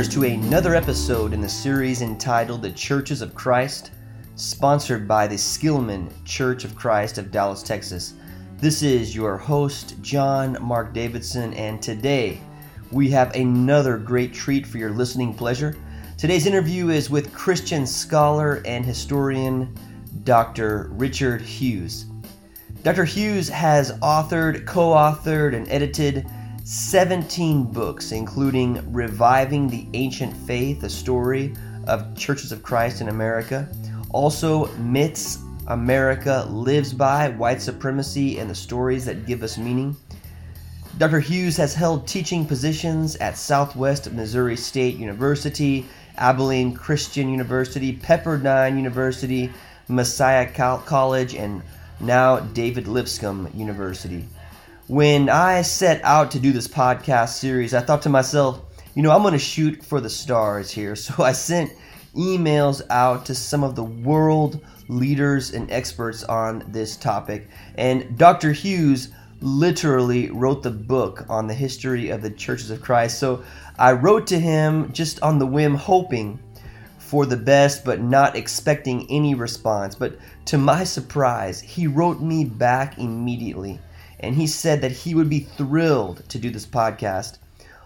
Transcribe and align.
listeners, 0.00 0.14
to 0.14 0.32
another 0.32 0.74
episode 0.74 1.34
in 1.34 1.42
the 1.42 1.48
series 1.48 2.00
entitled 2.00 2.62
The 2.62 2.72
Churches 2.72 3.20
of 3.20 3.34
Christ, 3.34 3.90
sponsored 4.34 5.06
by 5.06 5.26
the 5.26 5.36
Skillman 5.36 6.10
Church 6.24 6.64
of 6.64 6.74
Christ 6.74 7.18
of 7.18 7.30
Dallas, 7.30 7.62
Texas. 7.62 8.14
This 8.56 8.82
is 8.82 9.14
your 9.14 9.36
host, 9.36 10.00
John 10.00 10.56
Mark 10.62 10.94
Davidson, 10.94 11.52
and 11.52 11.82
today 11.82 12.40
we 12.90 13.10
have 13.10 13.34
another 13.34 13.98
great 13.98 14.32
treat 14.32 14.66
for 14.66 14.78
your 14.78 14.88
listening 14.90 15.34
pleasure. 15.34 15.76
Today's 16.16 16.46
interview 16.46 16.88
is 16.88 17.10
with 17.10 17.34
Christian 17.34 17.86
scholar 17.86 18.62
and 18.64 18.86
historian 18.86 19.74
Dr. 20.24 20.88
Richard 20.92 21.42
Hughes. 21.42 22.06
Dr. 22.84 23.04
Hughes 23.04 23.50
has 23.50 23.92
authored, 23.98 24.66
co 24.66 24.92
authored, 24.92 25.54
and 25.54 25.68
edited 25.68 26.26
17 26.70 27.64
books, 27.64 28.12
including 28.12 28.92
Reviving 28.92 29.66
the 29.66 29.88
Ancient 29.92 30.32
Faith, 30.36 30.84
a 30.84 30.88
story 30.88 31.52
of 31.88 32.16
churches 32.16 32.52
of 32.52 32.62
Christ 32.62 33.00
in 33.00 33.08
America. 33.08 33.68
Also, 34.10 34.68
Myths 34.76 35.40
America 35.66 36.46
Lives 36.48 36.92
By, 36.92 37.30
White 37.30 37.60
Supremacy, 37.60 38.38
and 38.38 38.48
the 38.48 38.54
Stories 38.54 39.04
That 39.06 39.26
Give 39.26 39.42
Us 39.42 39.58
Meaning. 39.58 39.96
Dr. 40.96 41.18
Hughes 41.18 41.56
has 41.56 41.74
held 41.74 42.06
teaching 42.06 42.46
positions 42.46 43.16
at 43.16 43.36
Southwest 43.36 44.12
Missouri 44.12 44.56
State 44.56 44.94
University, 44.94 45.84
Abilene 46.18 46.72
Christian 46.72 47.28
University, 47.28 47.96
Pepperdine 47.96 48.76
University, 48.76 49.50
Messiah 49.88 50.48
College, 50.52 51.34
and 51.34 51.62
now 51.98 52.38
David 52.38 52.86
Lipscomb 52.86 53.50
University. 53.54 54.24
When 54.90 55.28
I 55.28 55.62
set 55.62 56.02
out 56.02 56.32
to 56.32 56.40
do 56.40 56.50
this 56.50 56.66
podcast 56.66 57.34
series, 57.34 57.74
I 57.74 57.80
thought 57.80 58.02
to 58.02 58.08
myself, 58.08 58.60
you 58.96 59.04
know, 59.04 59.12
I'm 59.12 59.22
going 59.22 59.34
to 59.34 59.38
shoot 59.38 59.84
for 59.84 60.00
the 60.00 60.10
stars 60.10 60.68
here. 60.68 60.96
So 60.96 61.22
I 61.22 61.30
sent 61.30 61.70
emails 62.16 62.82
out 62.90 63.24
to 63.26 63.34
some 63.36 63.62
of 63.62 63.76
the 63.76 63.84
world 63.84 64.58
leaders 64.88 65.52
and 65.52 65.70
experts 65.70 66.24
on 66.24 66.64
this 66.66 66.96
topic. 66.96 67.46
And 67.76 68.18
Dr. 68.18 68.50
Hughes 68.50 69.10
literally 69.40 70.28
wrote 70.32 70.64
the 70.64 70.72
book 70.72 71.24
on 71.28 71.46
the 71.46 71.54
history 71.54 72.10
of 72.10 72.20
the 72.20 72.30
churches 72.30 72.72
of 72.72 72.82
Christ. 72.82 73.20
So 73.20 73.44
I 73.78 73.92
wrote 73.92 74.26
to 74.26 74.40
him 74.40 74.92
just 74.92 75.22
on 75.22 75.38
the 75.38 75.46
whim, 75.46 75.76
hoping 75.76 76.40
for 76.98 77.26
the 77.26 77.36
best, 77.36 77.84
but 77.84 78.00
not 78.00 78.34
expecting 78.34 79.08
any 79.08 79.36
response. 79.36 79.94
But 79.94 80.18
to 80.46 80.58
my 80.58 80.82
surprise, 80.82 81.60
he 81.60 81.86
wrote 81.86 82.20
me 82.20 82.44
back 82.44 82.98
immediately. 82.98 83.78
And 84.20 84.34
he 84.34 84.46
said 84.46 84.82
that 84.82 84.92
he 84.92 85.14
would 85.14 85.28
be 85.28 85.40
thrilled 85.40 86.28
to 86.28 86.38
do 86.38 86.50
this 86.50 86.66
podcast. 86.66 87.38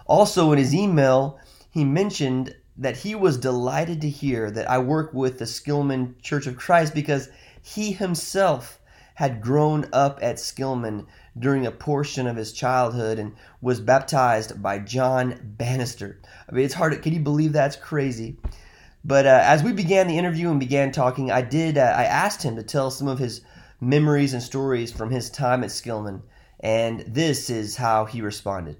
Also, 0.05 0.51
in 0.51 0.57
his 0.57 0.75
email, 0.75 1.39
he 1.71 1.83
mentioned 1.83 2.53
that 2.77 2.97
he 2.97 3.15
was 3.15 3.37
delighted 3.37 4.01
to 4.01 4.09
hear 4.09 4.51
that 4.51 4.69
I 4.69 4.77
work 4.77 5.13
with 5.13 5.39
the 5.39 5.45
Skillman 5.45 6.21
Church 6.21 6.45
of 6.45 6.57
Christ 6.57 6.93
because 6.93 7.29
he 7.61 7.93
himself 7.93 8.79
had 9.15 9.41
grown 9.41 9.87
up 9.93 10.19
at 10.21 10.35
Skillman 10.35 11.05
during 11.39 11.65
a 11.65 11.71
portion 11.71 12.27
of 12.27 12.35
his 12.35 12.51
childhood 12.51 13.17
and 13.17 13.33
was 13.61 13.79
baptized 13.79 14.61
by 14.61 14.77
John 14.79 15.39
Bannister. 15.57 16.19
I 16.49 16.51
mean, 16.53 16.65
it's 16.65 16.73
hard. 16.73 17.01
Can 17.01 17.13
you 17.13 17.21
believe 17.21 17.53
that's 17.53 17.77
crazy? 17.77 18.35
But 19.05 19.25
uh, 19.25 19.41
as 19.43 19.63
we 19.63 19.71
began 19.71 20.07
the 20.07 20.17
interview 20.17 20.49
and 20.49 20.59
began 20.59 20.91
talking, 20.91 21.31
I 21.31 21.41
did. 21.41 21.77
Uh, 21.77 21.93
I 21.95 22.03
asked 22.03 22.43
him 22.43 22.55
to 22.57 22.63
tell 22.63 22.91
some 22.91 23.07
of 23.07 23.19
his 23.19 23.41
memories 23.81 24.33
and 24.33 24.41
stories 24.41 24.91
from 24.91 25.09
his 25.09 25.29
time 25.29 25.63
at 25.63 25.69
Skillman, 25.69 26.21
and 26.59 27.01
this 27.01 27.49
is 27.49 27.75
how 27.75 28.05
he 28.05 28.21
responded. 28.21 28.77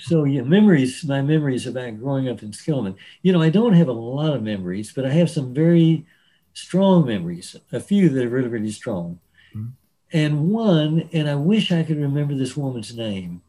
So 0.00 0.24
yeah, 0.24 0.42
memories. 0.42 1.04
My 1.04 1.22
memories 1.22 1.66
about 1.66 1.98
growing 1.98 2.28
up 2.28 2.42
in 2.42 2.52
Skillman. 2.52 2.96
You 3.22 3.32
know, 3.32 3.42
I 3.42 3.50
don't 3.50 3.72
have 3.72 3.88
a 3.88 3.92
lot 3.92 4.34
of 4.34 4.42
memories, 4.42 4.92
but 4.92 5.04
I 5.04 5.10
have 5.10 5.30
some 5.30 5.52
very 5.52 6.06
strong 6.52 7.06
memories. 7.06 7.56
A 7.72 7.80
few 7.80 8.08
that 8.08 8.24
are 8.24 8.28
really, 8.28 8.48
really 8.48 8.70
strong. 8.70 9.18
Mm-hmm. 9.54 9.68
And 10.12 10.50
one, 10.50 11.08
and 11.12 11.28
I 11.28 11.34
wish 11.34 11.70
I 11.70 11.82
could 11.82 11.98
remember 11.98 12.34
this 12.34 12.56
woman's 12.56 12.96
name. 12.96 13.42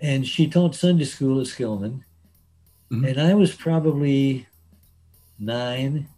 And 0.00 0.26
she 0.26 0.48
taught 0.48 0.74
Sunday 0.74 1.04
school 1.04 1.40
at 1.40 1.46
Skillman, 1.46 2.04
mm-hmm. 2.90 3.04
and 3.04 3.20
I 3.20 3.34
was 3.34 3.54
probably 3.54 4.46
nine 5.38 6.08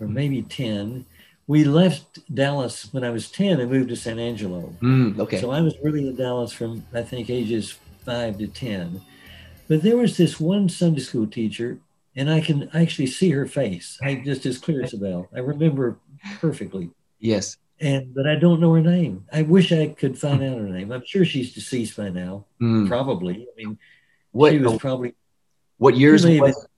or 0.00 0.08
maybe 0.08 0.42
10. 0.42 1.06
We 1.46 1.64
left 1.64 2.20
Dallas 2.32 2.92
when 2.92 3.04
I 3.04 3.10
was 3.10 3.30
10 3.30 3.60
and 3.60 3.70
moved 3.70 3.88
to 3.88 3.96
San 3.96 4.18
Angelo. 4.18 4.74
Mm, 4.80 5.18
okay. 5.18 5.40
So 5.40 5.50
I 5.50 5.60
was 5.60 5.74
really 5.82 6.08
in 6.08 6.16
Dallas 6.16 6.52
from, 6.52 6.86
I 6.94 7.02
think, 7.02 7.30
ages 7.30 7.78
five 8.04 8.38
to 8.38 8.46
10. 8.46 9.00
But 9.68 9.82
there 9.82 9.96
was 9.96 10.16
this 10.16 10.38
one 10.38 10.68
Sunday 10.68 11.00
school 11.00 11.26
teacher, 11.26 11.78
and 12.14 12.30
I 12.30 12.40
can 12.40 12.68
actually 12.74 13.06
see 13.06 13.30
her 13.30 13.46
face. 13.46 13.98
I 14.02 14.16
just 14.16 14.46
as 14.46 14.58
clear 14.58 14.82
as 14.82 14.94
a 14.94 14.98
bell. 14.98 15.28
I 15.34 15.40
remember 15.40 15.98
perfectly. 16.40 16.90
Yes. 17.18 17.56
And 17.80 18.14
but 18.14 18.26
I 18.28 18.36
don't 18.36 18.60
know 18.60 18.74
her 18.74 18.80
name. 18.80 19.24
I 19.32 19.42
wish 19.42 19.72
I 19.72 19.88
could 19.88 20.18
find 20.18 20.42
out 20.42 20.58
her 20.58 20.68
name. 20.68 20.92
I'm 20.92 21.04
sure 21.04 21.24
she's 21.24 21.52
deceased 21.52 21.96
by 21.96 22.10
now. 22.10 22.44
Mm. 22.60 22.86
Probably. 22.86 23.34
I 23.34 23.56
mean, 23.56 23.78
what, 24.30 24.52
she 24.52 24.58
was 24.58 24.78
probably. 24.78 25.14
What 25.78 25.96
years 25.96 26.24
was? 26.24 26.68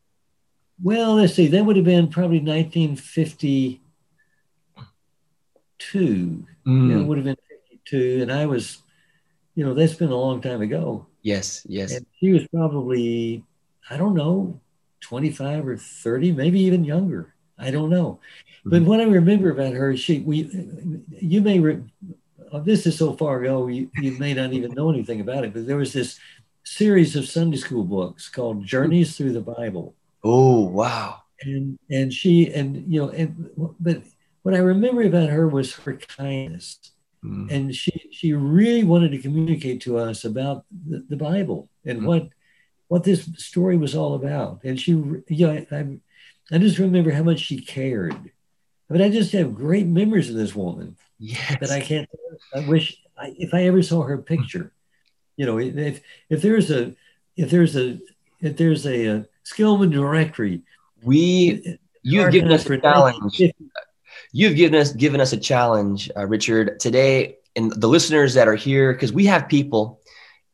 Well, 0.83 1.15
let's 1.17 1.35
see. 1.35 1.49
That 1.49 1.65
would 1.65 1.77
have 1.77 1.85
been 1.85 2.09
probably 2.09 2.41
1952. 5.93 6.47
Mm. 6.67 6.91
Yeah, 6.91 7.01
it 7.01 7.07
would 7.07 7.19
have 7.19 7.25
been 7.25 7.37
52, 7.61 8.23
and 8.23 8.33
I 8.33 8.47
was, 8.47 8.83
you 9.55 9.65
know, 9.65 9.75
that's 9.75 9.95
been 9.95 10.11
a 10.11 10.17
long 10.17 10.41
time 10.41 10.63
ago. 10.63 11.07
Yes, 11.23 11.65
yes. 11.69 11.93
And 11.93 12.07
she 12.21 12.33
was 12.33 12.47
probably, 12.49 13.45
I 13.91 13.97
don't 13.97 14.15
know, 14.15 14.61
25 15.01 15.69
or 15.69 15.77
30, 15.77 16.33
maybe 16.33 16.61
even 16.61 16.85
younger. 16.85 17.35
I 17.59 17.71
don't 17.71 17.91
know. 17.91 18.19
Mm-hmm. 18.61 18.71
But 18.71 18.83
what 18.83 19.01
I 19.01 19.05
remember 19.05 19.51
about 19.51 19.75
her, 19.75 19.97
she, 19.97 20.21
we, 20.21 20.51
you 21.11 21.41
may, 21.41 21.61
re, 21.61 21.83
oh, 22.53 22.61
this 22.61 22.87
is 22.87 22.99
so 22.99 23.15
far 23.15 23.43
ago, 23.43 23.67
you, 23.69 23.91
you 23.97 24.13
may 24.19 24.35
not 24.35 24.53
even 24.53 24.73
know 24.73 24.91
anything 24.91 25.21
about 25.21 25.45
it, 25.45 25.53
but 25.53 25.67
there 25.67 25.77
was 25.77 25.93
this 25.93 26.19
series 26.65 27.15
of 27.15 27.29
Sunday 27.29 27.59
school 27.59 27.85
books 27.85 28.29
called 28.29 28.65
Journeys 28.65 29.17
Through 29.17 29.33
the 29.33 29.41
Bible. 29.41 29.95
Oh, 30.25 30.63
wow. 30.65 31.21
And 31.43 31.79
and 31.91 32.13
she 32.13 32.53
and 32.55 32.91
you 32.91 33.03
know 33.03 33.11
and 33.11 33.51
but 33.81 34.03
what 34.45 34.55
I 34.55 34.59
remember 34.59 35.03
about 35.03 35.31
her 35.31 35.49
was 35.49 35.75
her 35.75 35.95
kindness. 35.95 36.79
Mm. 37.25 37.51
And 37.51 37.75
she 37.75 38.09
she 38.13 38.33
really 38.35 38.85
wanted 38.85 39.11
to 39.13 39.19
communicate 39.19 39.81
to 39.83 39.99
us 39.99 40.25
about 40.25 40.65
the, 40.87 41.05
the 41.09 41.17
Bible 41.17 41.71
and 41.85 42.03
mm. 42.03 42.07
what 42.07 42.29
what 42.89 43.03
this 43.03 43.25
story 43.39 43.77
was 43.77 43.97
all 43.97 44.15
about. 44.15 44.61
And 44.63 44.79
she 44.79 44.93
you 44.93 45.25
know 45.29 45.65
I, 45.73 45.99
I 46.55 46.59
just 46.59 46.79
remember 46.79 47.11
how 47.11 47.23
much 47.23 47.41
she 47.41 47.61
cared. 47.61 48.15
I 48.15 48.93
mean, 48.93 49.03
I 49.03 49.09
just 49.09 49.33
have 49.33 49.55
great 49.55 49.87
memories 49.87 50.29
of 50.29 50.37
this 50.37 50.55
woman. 50.55 50.97
Yes. 51.19 51.57
That 51.61 51.71
I 51.71 51.81
can't. 51.81 52.09
I 52.55 52.61
wish 52.69 53.03
I, 53.17 53.35
if 53.39 53.55
I 53.55 53.63
ever 53.63 53.83
saw 53.83 54.03
her 54.03 54.19
picture. 54.19 54.73
You 55.37 55.47
know, 55.47 55.59
if 55.59 56.03
if 56.29 56.43
there's 56.43 56.71
a 56.71 56.95
if 57.37 57.51
there's 57.51 57.77
a 57.77 57.99
if 58.41 58.59
there's 58.59 58.87
a, 58.87 59.07
a 59.07 59.27
Skillman 59.45 59.91
directory. 59.91 60.63
We 61.03 61.79
you've 62.03 62.33
given 62.33 62.53
us 62.53 62.69
a 62.69 62.79
challenge. 62.79 63.43
You've 64.37 64.57
given 64.57 64.81
us 64.81 64.93
given 64.93 65.21
us 65.21 65.33
a 65.33 65.37
challenge, 65.37 66.11
uh, 66.17 66.27
Richard, 66.27 66.81
today, 66.81 67.37
and 67.55 67.71
the 67.71 67.87
listeners 67.87 68.35
that 68.35 68.49
are 68.49 68.57
here, 68.57 68.93
because 68.93 69.13
we 69.13 69.27
have 69.27 69.49
people 69.49 70.01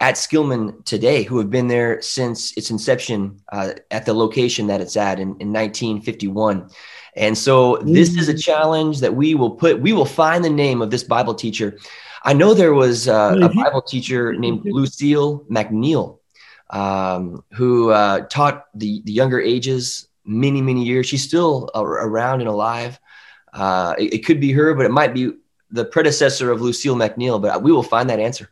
at 0.01 0.17
Skillman 0.17 0.85
today 0.85 1.23
who 1.23 1.39
have 1.39 1.49
been 1.49 1.67
there 1.67 2.03
since 2.03 2.55
its 2.59 2.71
inception 2.71 3.41
uh, 3.51 3.73
at 3.91 4.05
the 4.05 4.13
location 4.13 4.67
that 4.67 4.83
it's 4.83 4.99
at 4.99 5.19
in, 5.19 5.29
in 5.41 5.51
1951. 5.51 6.69
And 7.17 7.37
so 7.37 7.79
this 7.79 8.17
is 8.17 8.29
a 8.29 8.35
mm. 8.35 8.43
challenge 8.43 9.01
that 9.01 9.15
we 9.15 9.35
will 9.35 9.53
put, 9.53 9.81
we 9.81 9.95
will 9.95 10.05
find 10.05 10.45
the 10.45 10.51
name 10.51 10.83
of 10.83 10.91
this 10.91 11.03
Bible 11.03 11.35
teacher. 11.35 11.79
I 12.23 12.35
know 12.35 12.53
there 12.53 12.75
was 12.75 13.09
uh, 13.09 13.35
a 13.41 13.49
Bible 13.49 13.81
teacher 13.81 14.35
named 14.35 14.61
Lucille 14.67 15.47
McNeil 15.51 16.19
um, 16.69 17.43
who 17.55 17.93
uh, 17.93 18.27
taught 18.27 18.67
the, 18.75 19.01
the 19.07 19.13
younger 19.13 19.41
ages 19.41 20.07
many, 20.27 20.61
many 20.61 20.85
years. 20.85 21.07
She's 21.07 21.25
still 21.25 21.71
around 21.75 22.41
and 22.41 22.49
alive. 22.49 23.01
Uh, 23.53 23.95
it, 23.99 24.15
it, 24.15 24.27
could 24.27 24.41
be 24.41 24.53
her, 24.53 24.75
but 24.75 24.87
it 24.87 24.91
might 24.91 25.13
be 25.13 25.33
the 25.71 25.85
predecessor 25.85 26.51
of 26.51 26.61
Lucille 26.61 26.97
McNeil, 26.97 27.41
but 27.41 27.63
we 27.63 27.73
will 27.73 27.83
find 27.83 28.09
that 28.11 28.21
answer. 28.21 28.51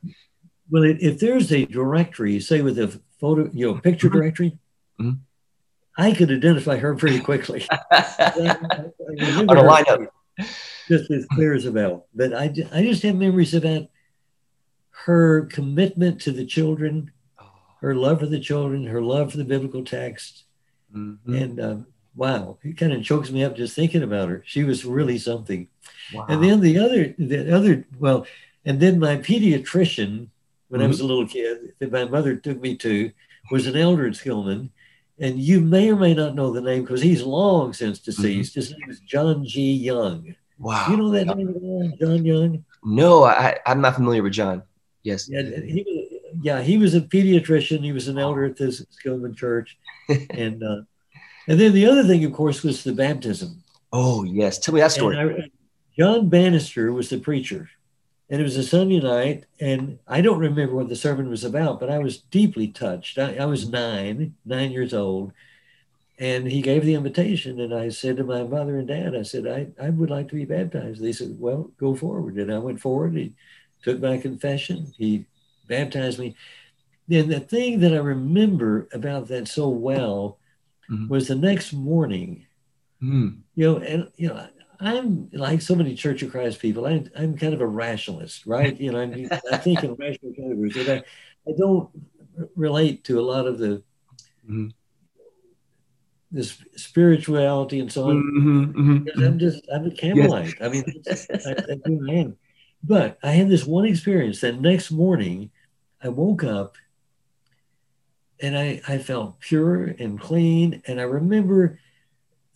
Well, 0.70 0.84
if 0.84 1.18
there's 1.18 1.52
a 1.52 1.64
directory, 1.66 2.40
say 2.40 2.62
with 2.62 2.78
a 2.78 3.00
photo, 3.20 3.50
you 3.52 3.66
know, 3.66 3.80
picture 3.80 4.08
mm-hmm. 4.08 4.18
directory, 4.18 4.58
mm-hmm. 5.00 5.18
I 5.96 6.12
could 6.12 6.30
identify 6.30 6.76
her 6.76 6.94
pretty 6.94 7.20
quickly. 7.20 7.66
On 7.90 9.50
a 9.50 9.62
lineup. 9.62 10.08
Just 10.86 11.10
as 11.10 11.26
clear 11.26 11.54
as 11.54 11.64
a 11.64 11.72
bell. 11.72 12.06
But 12.14 12.32
I, 12.32 12.44
I 12.72 12.82
just 12.82 13.02
have 13.02 13.16
memories 13.16 13.54
about 13.54 13.88
her 15.04 15.46
commitment 15.46 16.20
to 16.22 16.32
the 16.32 16.46
children, 16.46 17.10
her 17.80 17.94
love 17.94 18.20
for 18.20 18.26
the 18.26 18.40
children, 18.40 18.86
her 18.86 19.02
love 19.02 19.32
for 19.32 19.38
the 19.38 19.44
biblical 19.44 19.84
text. 19.84 20.44
Mm-hmm. 20.94 21.34
And 21.34 21.60
um, 21.60 21.86
wow, 22.18 22.58
it 22.64 22.76
kind 22.76 22.92
of 22.92 23.04
chokes 23.04 23.30
me 23.30 23.44
up 23.44 23.56
just 23.56 23.76
thinking 23.76 24.02
about 24.02 24.28
her. 24.28 24.42
She 24.44 24.64
was 24.64 24.84
really 24.84 25.18
something. 25.18 25.68
Wow. 26.12 26.26
And 26.28 26.42
then 26.42 26.60
the 26.60 26.78
other, 26.78 27.14
the 27.16 27.54
other, 27.54 27.86
well, 27.98 28.26
and 28.64 28.80
then 28.80 28.98
my 28.98 29.16
pediatrician, 29.18 30.26
when 30.68 30.80
mm-hmm. 30.80 30.82
I 30.82 30.86
was 30.88 31.00
a 31.00 31.06
little 31.06 31.28
kid, 31.28 31.74
that 31.78 31.92
my 31.92 32.06
mother 32.06 32.34
took 32.34 32.60
me 32.60 32.76
to, 32.78 33.12
was 33.52 33.68
an 33.68 33.76
elder 33.76 34.06
at 34.06 34.14
Skillman. 34.14 34.70
and 35.20 35.38
you 35.38 35.60
may 35.60 35.90
or 35.90 35.96
may 35.96 36.12
not 36.12 36.34
know 36.34 36.52
the 36.52 36.60
name 36.60 36.82
because 36.82 37.00
he's 37.00 37.22
long 37.22 37.72
since 37.72 38.00
deceased. 38.00 38.52
Mm-hmm. 38.52 38.60
His 38.60 38.70
name 38.72 38.90
is 38.90 39.00
John 39.00 39.46
G. 39.46 39.72
Young. 39.72 40.34
Wow. 40.58 40.86
You 40.90 40.96
know 40.96 41.10
that 41.10 41.36
name. 41.36 41.94
John 42.00 42.24
Young? 42.24 42.64
No, 42.82 43.24
I, 43.24 43.58
I'm 43.64 43.80
not 43.80 43.94
familiar 43.94 44.24
with 44.24 44.32
John. 44.32 44.64
Yes. 45.04 45.28
Yeah, 45.30 45.42
he 45.42 45.84
was. 45.86 46.20
Yeah, 46.40 46.60
he 46.60 46.76
was 46.78 46.94
a 46.94 47.00
pediatrician. 47.00 47.82
He 47.82 47.92
was 47.92 48.06
an 48.06 48.18
elder 48.18 48.44
at 48.44 48.56
this 48.56 48.84
Skillman 48.92 49.34
Church, 49.34 49.78
and 50.30 50.62
uh, 50.62 50.82
and 51.48 51.58
then 51.58 51.72
the 51.72 51.86
other 51.86 52.04
thing, 52.04 52.24
of 52.24 52.32
course, 52.32 52.62
was 52.62 52.84
the 52.84 52.92
baptism. 52.92 53.62
Oh 53.92 54.22
yes, 54.24 54.58
tell 54.58 54.74
me 54.74 54.80
that 54.80 54.92
story. 54.92 55.18
I, 55.18 55.50
John 55.98 56.28
Bannister 56.28 56.92
was 56.92 57.08
the 57.08 57.18
preacher, 57.18 57.70
and 58.30 58.40
it 58.40 58.44
was 58.44 58.56
a 58.56 58.62
Sunday 58.62 59.00
night, 59.00 59.44
and 59.58 59.98
I 60.06 60.20
don't 60.20 60.38
remember 60.38 60.74
what 60.74 60.88
the 60.88 60.96
sermon 60.96 61.28
was 61.28 61.44
about, 61.44 61.80
but 61.80 61.90
I 61.90 61.98
was 61.98 62.18
deeply 62.18 62.68
touched. 62.68 63.18
I, 63.18 63.36
I 63.36 63.46
was 63.46 63.68
nine, 63.68 64.34
nine 64.44 64.70
years 64.70 64.92
old, 64.94 65.32
and 66.18 66.46
he 66.46 66.62
gave 66.62 66.84
the 66.84 66.94
invitation, 66.94 67.60
and 67.60 67.74
I 67.74 67.88
said 67.88 68.16
to 68.18 68.24
my 68.24 68.42
mother 68.42 68.78
and 68.78 68.88
dad, 68.88 69.16
I 69.16 69.22
said, 69.22 69.46
I, 69.46 69.68
I 69.84 69.90
would 69.90 70.10
like 70.10 70.28
to 70.28 70.34
be 70.34 70.44
baptized. 70.44 71.02
They 71.02 71.12
said, 71.12 71.36
Well, 71.38 71.70
go 71.78 71.94
forward, 71.94 72.36
and 72.36 72.52
I 72.52 72.58
went 72.58 72.80
forward. 72.80 73.14
He 73.14 73.32
took 73.82 74.00
my 74.00 74.18
confession. 74.18 74.92
He 74.96 75.26
baptized 75.66 76.18
me. 76.18 76.36
Then 77.06 77.28
the 77.28 77.40
thing 77.40 77.80
that 77.80 77.94
I 77.94 77.98
remember 77.98 78.86
about 78.92 79.28
that 79.28 79.48
so 79.48 79.68
well 79.68 80.38
Mhm. 80.90 81.08
was 81.08 81.29
the 81.29 81.35
next 81.35 81.73
morning 81.73 82.46
Mm. 83.00 83.43
you 83.55 83.64
know, 83.64 83.79
and 83.79 84.11
you 84.17 84.29
know, 84.29 84.49
I'm 84.81 85.29
like 85.32 85.62
so 85.62 85.76
many 85.76 85.94
Church 85.94 86.23
of 86.23 86.32
Christ 86.32 86.58
people. 86.61 86.85
I'm 86.87 87.08
I'm 87.17 87.37
kind 87.38 87.55
of 87.55 87.61
a 87.61 87.67
rationalist, 87.67 88.44
right? 88.46 88.79
You 88.81 88.90
know, 88.93 89.00
I, 89.00 89.06
mean, 89.06 89.29
I 89.52 89.56
think 89.56 89.85
in 89.85 89.94
rational 89.99 90.32
categories, 90.35 90.76
and 90.76 90.90
I, 90.90 90.96
I 91.49 91.52
don't 91.56 91.88
relate 92.56 93.05
to 93.05 93.20
a 93.20 93.23
lot 93.23 93.46
of 93.46 93.58
the 93.58 93.82
Mhm. 94.49 94.73
this 96.31 96.62
spirituality 96.76 97.81
and 97.81 97.90
so 97.93 98.05
on. 98.11 98.23
Mhm, 98.23 98.73
mhm, 98.75 99.25
I'm 99.26 99.38
just 99.38 99.67
I'm 99.73 99.87
a 99.87 99.90
Campbellite. 99.90 100.61
I 100.61 100.69
mean, 100.69 100.85
I, 101.46 101.50
I 101.50 101.75
do 101.85 102.06
I 102.11 102.14
am. 102.14 102.37
But 102.82 103.19
I 103.23 103.31
had 103.31 103.49
this 103.49 103.64
one 103.64 103.85
experience. 103.85 104.40
That 104.40 104.61
next 104.61 104.90
morning, 104.90 105.50
I 106.02 106.08
woke 106.08 106.44
up 106.44 106.76
and 108.40 108.56
I, 108.56 108.81
I 108.87 108.99
felt 108.99 109.40
pure 109.40 109.85
and 109.85 110.20
clean. 110.20 110.82
And 110.87 111.00
I 111.00 111.05
remember 111.05 111.79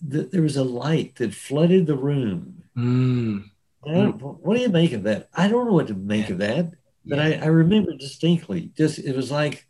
that 0.09 0.31
there 0.33 0.43
was 0.43 0.57
a 0.57 0.65
light 0.65 1.17
that 1.17 1.35
flooded 1.35 1.87
the 1.87 1.97
room. 1.97 2.65
mm. 2.77 3.45
I 3.85 4.05
what 4.07 4.57
do 4.57 4.63
you 4.63 4.69
make 4.69 4.93
of 4.93 5.03
that? 5.05 5.29
I 5.35 5.49
don't 5.49 5.67
know 5.67 5.73
what 5.73 5.89
to 5.89 5.95
make 5.95 6.31
of 6.31 6.39
that, 6.39 6.71
but 7.05 7.19
I, 7.19 7.35
I 7.35 7.47
remember 7.47 7.93
distinctly. 7.97 8.71
Just 8.77 9.01
it 9.01 9.17
was 9.17 9.33
like 9.33 9.67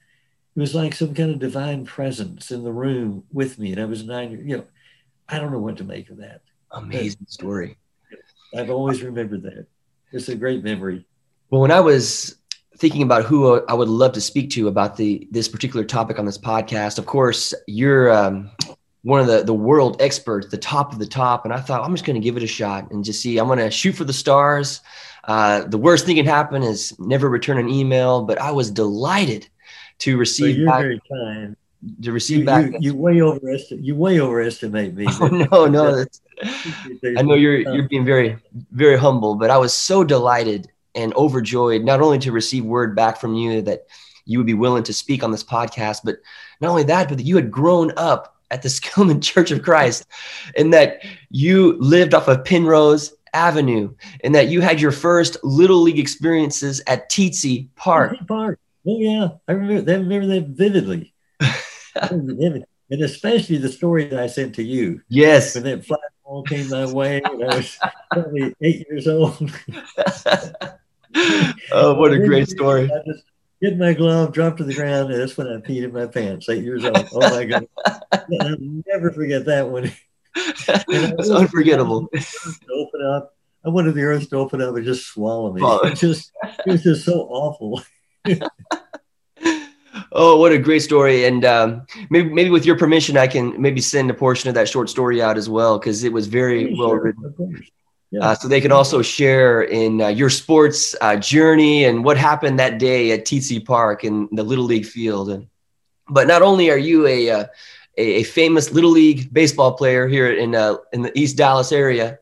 it 0.54 0.60
was 0.60 0.74
like 0.74 0.94
some 0.94 1.14
kind 1.14 1.30
of 1.30 1.38
divine 1.38 1.86
presence 1.86 2.50
in 2.50 2.62
the 2.62 2.72
room 2.72 3.24
with 3.32 3.58
me. 3.58 3.72
And 3.72 3.80
I 3.80 3.86
was 3.86 4.04
nine 4.04 4.32
years, 4.32 4.44
you 4.46 4.56
know, 4.58 4.64
I 5.30 5.38
don't 5.38 5.50
know 5.50 5.60
what 5.60 5.78
to 5.78 5.84
make 5.84 6.10
of 6.10 6.18
that. 6.18 6.42
Amazing 6.72 7.26
story. 7.26 7.78
I've 8.54 8.68
always 8.68 9.02
remembered 9.02 9.44
that. 9.44 9.66
It's 10.12 10.28
a 10.28 10.36
great 10.36 10.62
memory. 10.62 11.06
Well, 11.48 11.62
when 11.62 11.70
I 11.70 11.80
was 11.80 12.36
thinking 12.78 13.02
about 13.02 13.24
who 13.24 13.64
I 13.66 13.74
would 13.74 13.88
love 13.88 14.12
to 14.12 14.20
speak 14.20 14.50
to 14.50 14.68
about 14.68 14.96
the 14.96 15.26
this 15.30 15.48
particular 15.48 15.84
topic 15.84 16.18
on 16.18 16.26
this 16.26 16.38
podcast, 16.38 16.98
of 16.98 17.06
course, 17.06 17.54
you're 17.66 18.10
um, 18.12 18.50
one 19.02 19.20
of 19.20 19.26
the 19.26 19.42
the 19.44 19.54
world 19.54 20.00
experts, 20.00 20.48
the 20.48 20.58
top 20.58 20.92
of 20.92 20.98
the 20.98 21.06
top, 21.06 21.44
and 21.44 21.52
I 21.54 21.60
thought 21.60 21.84
I'm 21.84 21.92
just 21.94 22.04
going 22.04 22.14
to 22.20 22.24
give 22.24 22.36
it 22.36 22.42
a 22.42 22.46
shot 22.48 22.90
and 22.90 23.04
just 23.04 23.20
see. 23.20 23.38
I'm 23.38 23.46
going 23.46 23.58
to 23.58 23.70
shoot 23.70 23.92
for 23.92 24.04
the 24.04 24.12
stars. 24.12 24.80
Uh, 25.24 25.64
the 25.66 25.78
worst 25.78 26.06
thing 26.06 26.16
can 26.16 26.26
happen 26.26 26.62
is 26.62 26.98
never 26.98 27.28
return 27.28 27.58
an 27.58 27.68
email, 27.68 28.22
but 28.24 28.40
I 28.40 28.50
was 28.50 28.70
delighted 28.70 29.48
to 29.98 30.16
So 30.16 30.16
receive 30.16 30.56
you're 30.56 30.66
back, 30.66 30.80
very 30.80 31.00
kind. 31.10 31.56
to 32.02 32.12
You, 32.30 32.44
receive 32.44 32.46
back. 32.46 32.72
you, 32.72 32.78
you 32.80 32.94
way 32.96 33.20
overestimate 33.22 33.84
you 33.84 33.94
way 33.94 34.20
overestimate 34.20 34.94
me. 34.94 35.06
oh 35.20 35.26
no, 35.28 35.66
no, 35.66 35.96
that's, 35.96 36.20
I 37.16 37.22
know 37.22 37.34
you're 37.34 37.58
you're 37.58 37.88
being 37.88 38.04
very 38.04 38.36
very 38.72 38.96
humble, 38.96 39.36
but 39.36 39.50
I 39.50 39.58
was 39.58 39.72
so 39.72 40.02
delighted 40.04 40.71
and 40.94 41.14
overjoyed 41.14 41.82
not 41.84 42.00
only 42.00 42.18
to 42.20 42.32
receive 42.32 42.64
word 42.64 42.94
back 42.96 43.18
from 43.20 43.34
you 43.34 43.62
that 43.62 43.86
you 44.24 44.38
would 44.38 44.46
be 44.46 44.54
willing 44.54 44.82
to 44.84 44.92
speak 44.92 45.22
on 45.24 45.30
this 45.32 45.42
podcast, 45.44 46.00
but 46.04 46.16
not 46.60 46.70
only 46.70 46.84
that, 46.84 47.08
but 47.08 47.18
that 47.18 47.24
you 47.24 47.36
had 47.36 47.50
grown 47.50 47.92
up 47.96 48.36
at 48.50 48.62
the 48.62 48.68
Skillman 48.70 49.22
Church 49.22 49.50
of 49.50 49.62
Christ, 49.62 50.06
and 50.56 50.72
that 50.74 51.02
you 51.30 51.76
lived 51.78 52.14
off 52.14 52.28
of 52.28 52.44
Penrose 52.44 53.14
Avenue, 53.34 53.94
and 54.22 54.34
that 54.34 54.48
you 54.48 54.60
had 54.60 54.80
your 54.80 54.92
first 54.92 55.38
little 55.42 55.80
league 55.80 55.98
experiences 55.98 56.82
at 56.86 57.10
Tietze 57.10 57.66
Park. 57.76 58.16
Park. 58.28 58.58
Oh 58.86 58.98
yeah, 58.98 59.28
I 59.48 59.52
remember. 59.52 59.90
I 59.90 59.94
remember 59.96 60.26
that 60.26 60.48
vividly. 60.48 61.14
I 61.40 62.08
remember 62.10 62.34
vivid. 62.34 62.64
and 62.90 63.02
especially 63.02 63.56
the 63.56 63.68
story 63.70 64.04
that 64.08 64.18
I 64.20 64.26
sent 64.26 64.54
to 64.56 64.62
you 64.62 65.00
Yes. 65.08 65.54
when 65.54 65.64
that 65.64 65.84
flat 65.86 66.00
ball 66.24 66.42
came 66.42 66.68
my 66.68 66.84
way. 66.92 67.22
And 67.24 67.42
I 67.44 67.56
was 67.56 67.78
probably 68.12 68.54
eight 68.60 68.86
years 68.90 69.08
old. 69.08 69.38
oh, 71.72 71.94
what 71.94 72.12
a 72.12 72.18
great 72.18 72.48
story. 72.48 72.90
I 72.90 73.02
just 73.06 73.24
hit 73.60 73.78
my 73.78 73.92
glove, 73.92 74.32
dropped 74.32 74.58
to 74.58 74.64
the 74.64 74.74
ground, 74.74 75.12
and 75.12 75.20
that's 75.20 75.36
when 75.36 75.46
I 75.48 75.56
peed 75.56 75.84
in 75.84 75.92
my 75.92 76.06
pants. 76.06 76.48
Eight 76.48 76.64
years 76.64 76.84
old. 76.84 77.08
Oh 77.12 77.30
my 77.30 77.44
god! 77.44 77.66
I'll 78.12 78.56
never 78.86 79.10
forget 79.10 79.44
that 79.46 79.68
one. 79.68 79.92
It's 80.34 81.28
unforgettable. 81.28 82.08
Open 82.74 83.02
up, 83.06 83.36
I 83.66 83.68
wanted 83.68 83.94
the 83.94 84.02
earth 84.02 84.30
to 84.30 84.36
open 84.36 84.62
up 84.62 84.74
and 84.74 84.84
just 84.84 85.06
swallow 85.06 85.52
me. 85.52 85.60
Oh. 85.62 85.86
It 85.86 85.96
just, 85.96 86.32
it 86.66 86.70
was 86.70 86.82
just 86.82 87.04
so 87.04 87.26
awful. 87.28 87.82
Oh, 90.14 90.36
what 90.36 90.52
a 90.52 90.58
great 90.58 90.80
story! 90.80 91.24
And 91.24 91.44
um, 91.44 91.86
maybe, 92.10 92.30
maybe 92.30 92.50
with 92.50 92.66
your 92.66 92.78
permission, 92.78 93.16
I 93.16 93.26
can 93.26 93.60
maybe 93.60 93.80
send 93.80 94.10
a 94.10 94.14
portion 94.14 94.48
of 94.48 94.54
that 94.54 94.68
short 94.68 94.90
story 94.90 95.22
out 95.22 95.36
as 95.38 95.48
well 95.48 95.78
because 95.78 96.04
it 96.04 96.12
was 96.12 96.26
very 96.26 96.74
well 96.74 96.90
Sure, 96.90 97.02
written. 97.02 97.64
Yeah. 98.12 98.20
Uh, 98.20 98.34
so 98.34 98.46
they 98.46 98.60
can 98.60 98.72
also 98.72 99.00
share 99.00 99.62
in 99.62 100.02
uh, 100.02 100.08
your 100.08 100.28
sports 100.28 100.94
uh, 101.00 101.16
journey 101.16 101.84
and 101.84 102.04
what 102.04 102.18
happened 102.18 102.58
that 102.58 102.78
day 102.78 103.10
at 103.12 103.24
Tietze 103.24 103.64
Park 103.64 104.04
in 104.04 104.28
the 104.32 104.42
Little 104.42 104.66
League 104.66 104.84
field. 104.84 105.30
And 105.30 105.46
but 106.08 106.28
not 106.28 106.42
only 106.42 106.70
are 106.70 106.76
you 106.76 107.06
a 107.06 107.30
uh, 107.30 107.44
a, 107.96 108.02
a 108.20 108.22
famous 108.24 108.70
Little 108.70 108.90
League 108.90 109.32
baseball 109.32 109.72
player 109.72 110.06
here 110.06 110.30
in 110.30 110.54
uh, 110.54 110.76
in 110.92 111.00
the 111.00 111.18
East 111.18 111.38
Dallas 111.38 111.72
area, 111.72 112.18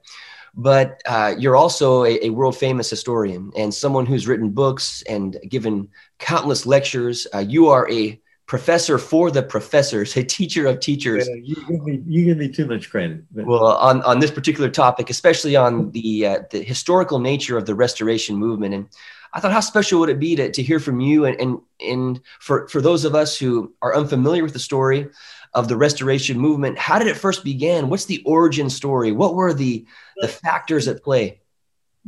but 0.55 1.03
uh, 1.07 1.35
you're 1.37 1.57
also 1.57 2.05
a, 2.05 2.25
a 2.27 2.31
world 2.31 2.57
famous 2.57 2.89
historian 2.89 3.51
and 3.57 3.75
someone 3.75 4.07
who's 4.07 4.29
written 4.29 4.51
books 4.51 5.03
and 5.09 5.39
given 5.49 5.89
countless 6.21 6.67
lectures. 6.67 7.27
You 7.43 7.67
are 7.67 7.91
a 7.91 8.21
professor 8.51 8.99
for 8.99 9.31
the 9.31 9.45
professors, 9.45 10.17
a 10.17 10.25
teacher 10.25 10.67
of 10.67 10.81
teachers. 10.81 11.29
Yeah, 11.29 11.37
you 11.41 11.55
give 11.55 11.85
me 11.85 12.03
you 12.05 12.25
give 12.25 12.39
me 12.39 12.49
too 12.49 12.67
much 12.67 12.91
credit. 12.91 13.23
But 13.31 13.47
Well, 13.47 13.77
on, 13.77 14.03
on 14.03 14.19
this 14.19 14.33
particular 14.33 14.69
topic, 14.69 15.09
especially 15.09 15.55
on 15.55 15.93
the 15.93 16.27
uh, 16.27 16.39
the 16.51 16.61
historical 16.61 17.21
nature 17.21 17.57
of 17.57 17.67
the 17.67 17.77
Restoration 17.77 18.35
movement, 18.37 18.75
and 18.75 18.89
I 19.33 19.39
thought, 19.39 19.53
how 19.53 19.61
special 19.61 20.01
would 20.01 20.09
it 20.09 20.19
be 20.19 20.35
to, 20.35 20.51
to 20.51 20.63
hear 20.65 20.81
from 20.81 20.99
you, 20.99 21.27
and 21.27 21.41
and 21.41 21.61
and 21.81 22.21
for 22.41 22.67
for 22.67 22.81
those 22.81 23.05
of 23.05 23.15
us 23.15 23.39
who 23.39 23.73
are 23.83 23.95
unfamiliar 23.95 24.43
with 24.43 24.53
the 24.53 24.59
story 24.59 25.09
of 25.55 25.69
the 25.69 25.77
Restoration 25.77 26.37
movement, 26.37 26.77
how 26.77 26.99
did 26.99 27.07
it 27.07 27.17
first 27.17 27.45
begin? 27.45 27.89
What's 27.89 28.07
the 28.07 28.21
origin 28.27 28.69
story? 28.69 29.13
What 29.13 29.37
were 29.37 29.55
the 29.55 29.87
the 30.17 30.27
factors 30.29 30.89
at 30.89 31.05
play? 31.05 31.41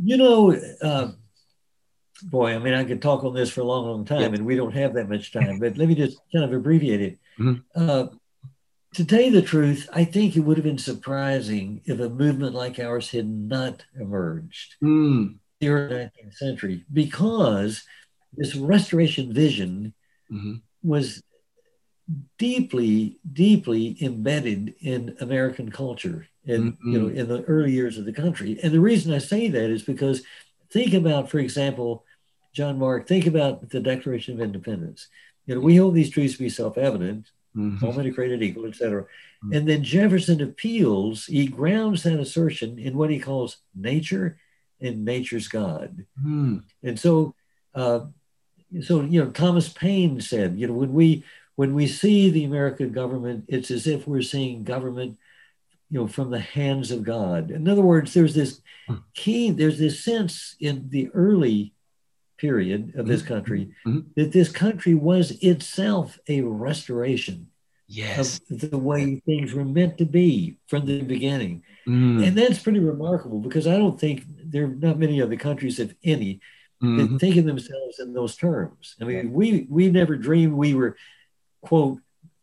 you 0.03 0.17
know, 0.17 0.57
uh, 0.83 1.13
boy, 2.23 2.55
I 2.55 2.59
mean, 2.59 2.75
I 2.75 2.85
could 2.85 3.02
talk 3.02 3.25
on 3.25 3.35
this 3.35 3.50
for 3.50 3.61
a 3.61 3.64
long, 3.64 3.87
long 3.87 4.05
time, 4.05 4.21
Yeah. 4.21 4.38
and 4.38 4.47
we 4.47 4.57
don't 4.57 4.73
have 4.75 4.95
that 4.95 5.09
much 5.09 5.33
time. 5.33 5.59
But 5.59 5.76
let 5.76 5.88
me 5.88 5.95
just 5.95 6.19
kind 6.33 6.45
of 6.45 6.52
abbreviate 6.52 7.00
it. 7.00 7.19
Mhm. 7.38 7.62
Uh, 7.75 8.07
to 8.95 9.05
tell 9.05 9.21
you 9.23 9.31
the 9.31 9.43
truth, 9.43 9.88
I 9.93 10.05
think 10.05 10.37
it 10.37 10.41
would 10.41 10.57
have 10.59 10.64
been 10.64 10.79
surprising 10.79 11.81
if 11.85 11.99
a 12.00 12.09
movement 12.09 12.55
like 12.55 12.79
ours 12.79 13.11
had 13.11 13.26
not 13.29 13.85
emerged 13.99 14.76
in 14.83 15.38
the 15.61 15.69
early 15.69 15.95
19th 15.97 16.35
century, 16.35 16.85
because 16.93 17.85
this 18.37 18.55
restoration 18.55 19.33
vision 19.33 19.95
Mhm. 20.31 20.62
was 20.83 21.23
deeply, 22.38 23.19
deeply 23.33 23.97
embedded 24.02 24.75
in 24.81 25.17
American 25.21 25.71
culture 25.71 26.26
in 26.45 26.76
you 26.85 26.99
know 27.00 27.09
in 27.09 27.29
the 27.29 27.43
early 27.45 27.73
years 27.73 27.97
of 27.99 28.05
the 28.05 28.12
country. 28.12 28.59
And 28.62 28.73
the 28.73 28.81
reason 28.81 29.12
I 29.12 29.19
say 29.19 29.49
that 29.49 29.71
is 29.71 29.83
because 29.83 30.23
think 30.71 30.93
about, 30.93 31.31
for 31.31 31.38
example, 31.38 32.05
John 32.52 32.78
Mark, 32.78 33.06
think 33.06 33.26
about 33.26 33.71
the 33.71 33.80
Declaration 33.80 34.35
of 34.35 34.40
Independence. 34.40 35.09
You 35.47 35.54
know, 35.54 35.61
we 35.61 35.76
hold 35.76 35.94
these 35.94 36.11
truths 36.11 36.35
to 36.35 36.42
be 36.42 36.49
self-evident, 36.49 37.30
Mhm. 37.56 37.82
all 37.82 37.92
men 37.92 38.06
are 38.06 38.12
created 38.12 38.42
equal, 38.42 38.66
etc. 38.66 39.06
Mhm. 39.44 39.56
And 39.56 39.68
then 39.68 39.82
Jefferson 39.85 40.40
appeals, 40.40 41.26
he 41.26 41.47
grounds 41.47 42.02
that 42.02 42.18
assertion 42.21 42.78
in 42.78 42.97
what 42.97 43.11
he 43.11 43.18
calls 43.18 43.59
nature 43.75 44.38
and 44.80 45.04
nature's 45.04 45.49
God. 45.49 46.06
Hmm. 46.21 46.59
And 46.82 46.99
so, 46.99 47.35
uh, 47.75 48.06
so 48.82 49.02
you 49.02 49.23
know, 49.23 49.30
Thomas 49.30 49.68
Paine 49.68 50.21
said, 50.21 50.59
you 50.59 50.66
know, 50.66 50.75
when 50.75 50.92
we 50.92 51.25
when 51.56 51.75
we 51.75 51.87
see 51.87 52.30
the 52.30 52.44
American 52.44 52.92
government, 52.92 53.44
it's 53.47 53.71
as 53.71 53.87
if 53.87 54.09
we're 54.09 54.23
seeing 54.23 54.64
government, 54.64 55.18
you 55.90 56.00
know, 56.00 56.06
from 56.06 56.30
the 56.30 56.40
hands 56.40 56.90
of 56.90 57.02
God. 57.04 57.50
In 57.50 57.68
other 57.68 57.82
words, 57.82 58.14
there's 58.14 58.35
this 58.35 58.62
keen, 59.14 59.56
there's 59.56 59.78
this 59.78 60.00
sense 60.00 60.56
in 60.61 60.88
the 60.88 61.11
early 61.11 61.72
period 62.47 62.93
of 62.97 63.07
this 63.07 63.23
country 63.23 63.63
Mhm. 63.87 64.05
that 64.17 64.33
this 64.33 64.51
country 64.65 64.95
was 65.11 65.27
itself 65.53 66.19
a 66.29 66.41
restoration. 66.69 67.39
yes. 67.95 68.41
of 68.51 68.71
the 68.71 68.79
way 68.79 69.21
things 69.27 69.53
were 69.53 69.67
meant 69.67 69.99
to 69.99 70.07
be 70.07 70.57
from 70.67 70.87
the 70.87 71.03
beginning. 71.03 71.63
Mm. 71.87 72.27
And 72.27 72.33
that's 72.39 72.59
pretty 72.65 72.79
remarkable 72.95 73.39
because 73.47 73.67
I 73.67 73.77
don't 73.77 74.01
think 74.01 74.17
there 74.53 74.65
are 74.65 74.75
not 74.87 74.99
many 74.99 75.21
other 75.21 75.37
countries, 75.37 75.79
if 75.79 75.91
any, 76.03 76.41
that 76.81 76.87
Mhm. 77.11 77.21
think 77.21 77.37
of 77.37 77.45
themselves 77.45 77.99
in 78.03 78.15
those 78.15 78.35
terms. 78.35 78.85
I 79.01 79.05
mean, 79.05 79.33
we 79.39 79.67
we 79.69 79.91
never 79.91 80.17
dreamed 80.17 80.55
we 80.55 80.73
were, 80.81 80.97
quote, 81.61 81.99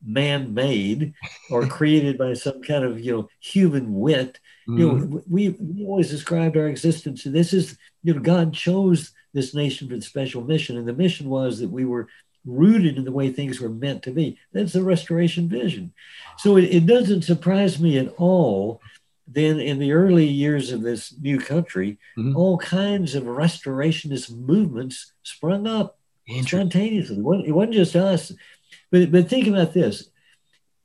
man-made 0.06 1.14
or 1.50 1.62
created 1.78 2.16
by 2.24 2.34
some 2.36 2.62
kind 2.62 2.84
of 2.84 3.00
you 3.06 3.12
know 3.14 3.30
human 3.54 3.86
wit. 4.06 4.40
You 4.68 4.74
Mhm. 4.92 5.10
know, 5.10 5.24
we 5.28 5.50
we 5.50 5.84
always 5.90 6.10
described 6.12 6.56
our 6.58 6.68
existence. 6.68 7.26
And 7.26 7.34
this 7.34 7.54
is, 7.60 7.66
you 8.04 8.14
know, 8.14 8.22
God 8.22 8.54
chose 8.54 9.02
this 9.34 9.54
nation 9.54 9.88
for 9.88 9.96
the 9.96 10.02
special 10.02 10.42
mission, 10.44 10.78
and 10.78 10.88
the 10.88 10.94
mission 10.94 11.30
was 11.30 11.60
that 11.60 11.70
we 11.70 11.86
were 11.86 12.08
rooted 12.46 12.98
in 12.98 13.04
the 13.04 13.12
way 13.12 13.32
things 13.32 13.60
were 13.60 13.70
meant 13.70 14.02
to 14.04 14.12
be. 14.12 14.38
That's 14.54 14.74
the 14.74 14.84
restoration 14.84 15.50
vision. 15.50 15.94
So 16.38 16.58
it, 16.58 16.64
it 16.66 16.86
doesn't 16.86 17.24
surprise 17.24 17.80
me 17.80 17.98
at 17.98 18.14
all. 18.18 18.82
Then 19.28 19.60
in 19.60 19.78
the 19.78 19.92
early 19.92 20.26
years 20.26 20.72
of 20.72 20.82
this 20.82 21.14
new 21.22 21.38
country, 21.38 22.00
Mhm. 22.18 22.36
all 22.36 22.58
kinds 22.58 23.14
of 23.14 23.24
restorationist 23.26 24.32
movements 24.36 25.12
sprung 25.24 25.68
up 25.68 26.00
spontaneously. 26.48 27.18
It 27.18 27.52
wasn't, 27.52 27.74
just 27.74 27.96
us. 27.96 28.32
But 28.92 29.12
but 29.12 29.30
think 29.30 29.46
about 29.48 29.74
this. 29.74 30.10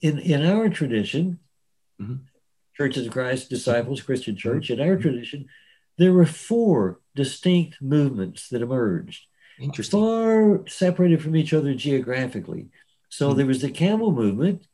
In 0.03 0.19
in 0.19 0.45
our 0.45 0.69
tradition, 0.69 1.39
Mhm. 2.01 2.19
Churches 2.77 3.07
of 3.07 3.13
Christ, 3.13 3.49
Disciples, 3.49 4.03
Christian 4.03 4.37
Church, 4.37 4.69
in 4.69 4.81
our 4.81 4.97
tradition, 4.97 5.47
there 5.97 6.13
were 6.13 6.27
four 6.27 7.01
distinct 7.15 7.81
movements 7.81 8.49
that 8.49 8.63
emerged, 8.63 9.27
far 10.01 10.65
separated 10.67 11.23
from 11.23 11.37
each 11.37 11.53
other 11.53 11.75
geographically. 11.75 12.67
So 13.09 13.33
Mhm. 13.33 13.37
there 13.37 13.47
was 13.47 13.61
the 13.63 13.71
Campbell 13.71 14.13
movement, 14.13 14.67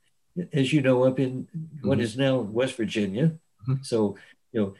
as 0.52 0.72
you 0.72 0.80
know, 0.80 1.04
up 1.04 1.18
in 1.20 1.46
what 1.82 1.98
Mhm. 1.98 2.02
is 2.02 2.16
now 2.16 2.40
West 2.40 2.76
Virginia. 2.76 3.38
Mhm. 3.68 3.84
So, 3.84 4.16
you 4.52 4.60
know, 4.60 4.74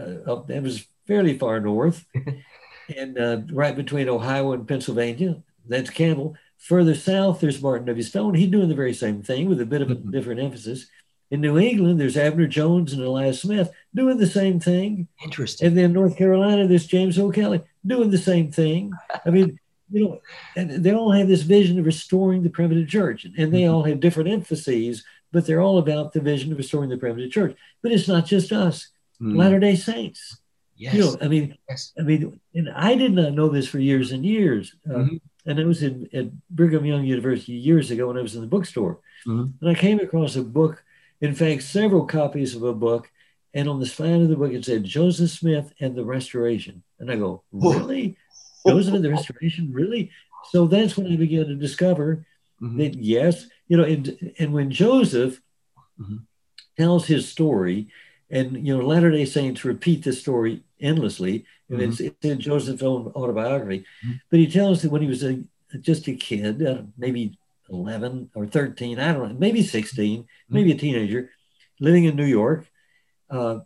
uh, 0.00 0.30
up, 0.32 0.48
that 0.48 0.62
was 0.62 0.86
fairly 1.06 1.38
far 1.38 1.60
north 1.60 2.04
and 2.96 3.18
uh, 3.18 3.42
right 3.52 3.76
between 3.76 4.08
Ohio 4.08 4.52
and 4.52 4.66
Pennsylvania. 4.66 5.42
That's 5.68 5.90
Campbell. 5.90 6.36
Further 6.58 6.94
south, 6.94 7.40
there's 7.40 7.60
Barton 7.60 7.86
W. 7.86 8.02
Stone. 8.02 8.34
He's 8.34 8.50
doing 8.50 8.68
the 8.68 8.74
very 8.74 8.94
same 8.94 9.22
thing 9.22 9.48
with 9.48 9.60
a 9.60 9.66
bit 9.66 9.82
of 9.82 9.90
a 9.90 9.96
Mhm. 9.96 10.10
different 10.10 10.40
emphasis. 10.40 10.88
In 11.30 11.40
New 11.40 11.58
England, 11.58 11.98
there's 12.00 12.16
Abner 12.16 12.46
Jones 12.46 12.92
and 12.92 13.02
Elias 13.02 13.42
Smith 13.42 13.70
doing 13.94 14.18
the 14.18 14.26
same 14.28 14.60
thing. 14.60 15.08
Interesting. 15.24 15.66
And 15.68 15.76
then 15.76 15.92
North 15.92 16.16
Carolina, 16.16 16.66
there's 16.68 16.86
James 16.86 17.18
O'Kelly 17.18 17.62
doing 17.84 18.10
the 18.10 18.18
same 18.18 18.52
thing. 18.52 18.92
I 19.24 19.30
mean, 19.30 19.58
you 19.90 20.04
know, 20.04 20.20
and 20.56 20.70
they 20.84 20.92
all 20.92 21.10
have 21.12 21.26
this 21.28 21.42
vision 21.42 21.78
of 21.78 21.86
restoring 21.86 22.42
the 22.42 22.50
primitive 22.50 22.88
church, 22.88 23.24
and 23.24 23.52
they 23.52 23.66
all 23.66 23.82
have 23.84 24.00
different 24.00 24.28
emphases, 24.30 25.04
but 25.32 25.46
they're 25.46 25.60
all 25.60 25.78
about 25.78 26.12
the 26.12 26.20
vision 26.20 26.52
of 26.52 26.58
restoring 26.58 26.90
the 26.90 26.96
primitive 26.96 27.30
church. 27.32 27.56
But 27.82 27.92
it's 27.92 28.08
not 28.08 28.26
just 28.26 28.52
us, 28.52 28.88
Mm. 29.20 29.34
Latter 29.38 29.58
Day 29.58 29.76
Saints. 29.76 30.36
Yes. 30.76 30.92
You 30.94 31.00
know, 31.00 31.16
I 31.22 31.28
mean, 31.28 31.56
yes. 31.70 31.94
I 31.98 32.02
mean, 32.02 32.38
and 32.54 32.68
I 32.68 32.94
did 32.96 33.12
not 33.14 33.32
know 33.32 33.48
this 33.48 33.66
for 33.66 33.78
years 33.78 34.12
and 34.12 34.26
years. 34.26 34.74
Uh, 34.86 34.92
Mhm. 34.98 35.20
And 35.46 35.58
I 35.60 35.64
was 35.64 35.82
in, 35.82 36.06
at 36.12 36.26
Brigham 36.50 36.84
Young 36.84 37.04
University 37.06 37.52
years 37.54 37.90
ago 37.90 38.08
when 38.08 38.18
I 38.18 38.20
was 38.20 38.34
in 38.34 38.42
the 38.42 38.46
bookstore. 38.46 38.98
Mhm. 39.26 39.54
And 39.60 39.70
I 39.70 39.74
came 39.74 40.00
across 40.00 40.36
a 40.36 40.42
book, 40.42 40.84
in 41.20 41.34
fact, 41.34 41.62
several 41.62 42.06
copies 42.06 42.54
of 42.54 42.62
a 42.62 42.74
book. 42.74 43.10
And 43.54 43.68
on 43.68 43.80
the 43.80 43.86
spine 43.86 44.20
of 44.22 44.28
the 44.28 44.36
book, 44.36 44.52
it 44.52 44.64
said 44.66 44.84
Joseph 44.84 45.30
Smith 45.30 45.72
and 45.80 45.94
the 45.96 46.04
Restoration. 46.04 46.82
And 46.98 47.10
I 47.10 47.16
go, 47.16 47.42
really? 47.52 48.16
Joseph 48.66 48.94
and 48.94 49.04
the 49.04 49.10
Restoration? 49.10 49.72
Really? 49.72 50.10
So 50.50 50.66
that's 50.66 50.96
when 50.96 51.10
I 51.12 51.16
began 51.16 51.46
to 51.46 51.54
discover 51.54 52.26
Mhm. 52.62 52.78
that, 52.78 52.94
yes, 52.94 53.46
you 53.68 53.76
know, 53.76 53.84
and, 53.84 54.34
and 54.38 54.52
when 54.52 54.70
Joseph 54.70 55.40
Mhm. 56.00 56.20
tells 56.76 57.06
his 57.06 57.28
story, 57.28 57.88
and, 58.30 58.66
you 58.66 58.76
know, 58.76 58.84
Latter 58.84 59.10
day 59.10 59.24
Saints 59.24 59.64
repeat 59.64 60.04
this 60.04 60.20
story 60.20 60.62
endlessly, 60.80 61.44
and 61.70 61.80
it's, 61.80 62.00
it's 62.00 62.24
in 62.24 62.40
Joseph's 62.40 62.82
own 62.82 63.08
autobiography. 63.14 63.84
Mhm. 64.04 64.20
But 64.30 64.40
he 64.40 64.46
tells 64.46 64.82
that 64.82 64.90
when 64.90 65.02
he 65.02 65.08
was 65.08 65.22
a, 65.22 65.42
just 65.80 66.08
a 66.08 66.14
kid, 66.14 66.62
uh, 66.62 66.82
maybe 66.96 67.38
11 67.70 68.30
or 68.34 68.46
13, 68.46 68.98
I 68.98 69.12
don't 69.12 69.28
know, 69.32 69.38
maybe 69.38 69.62
16, 69.62 70.26
maybe 70.50 70.72
a 70.72 70.76
teenager, 70.76 71.30
living 71.80 72.04
in 72.04 72.16
New 72.16 72.24
York. 72.26 72.66
Uh, 73.28 73.60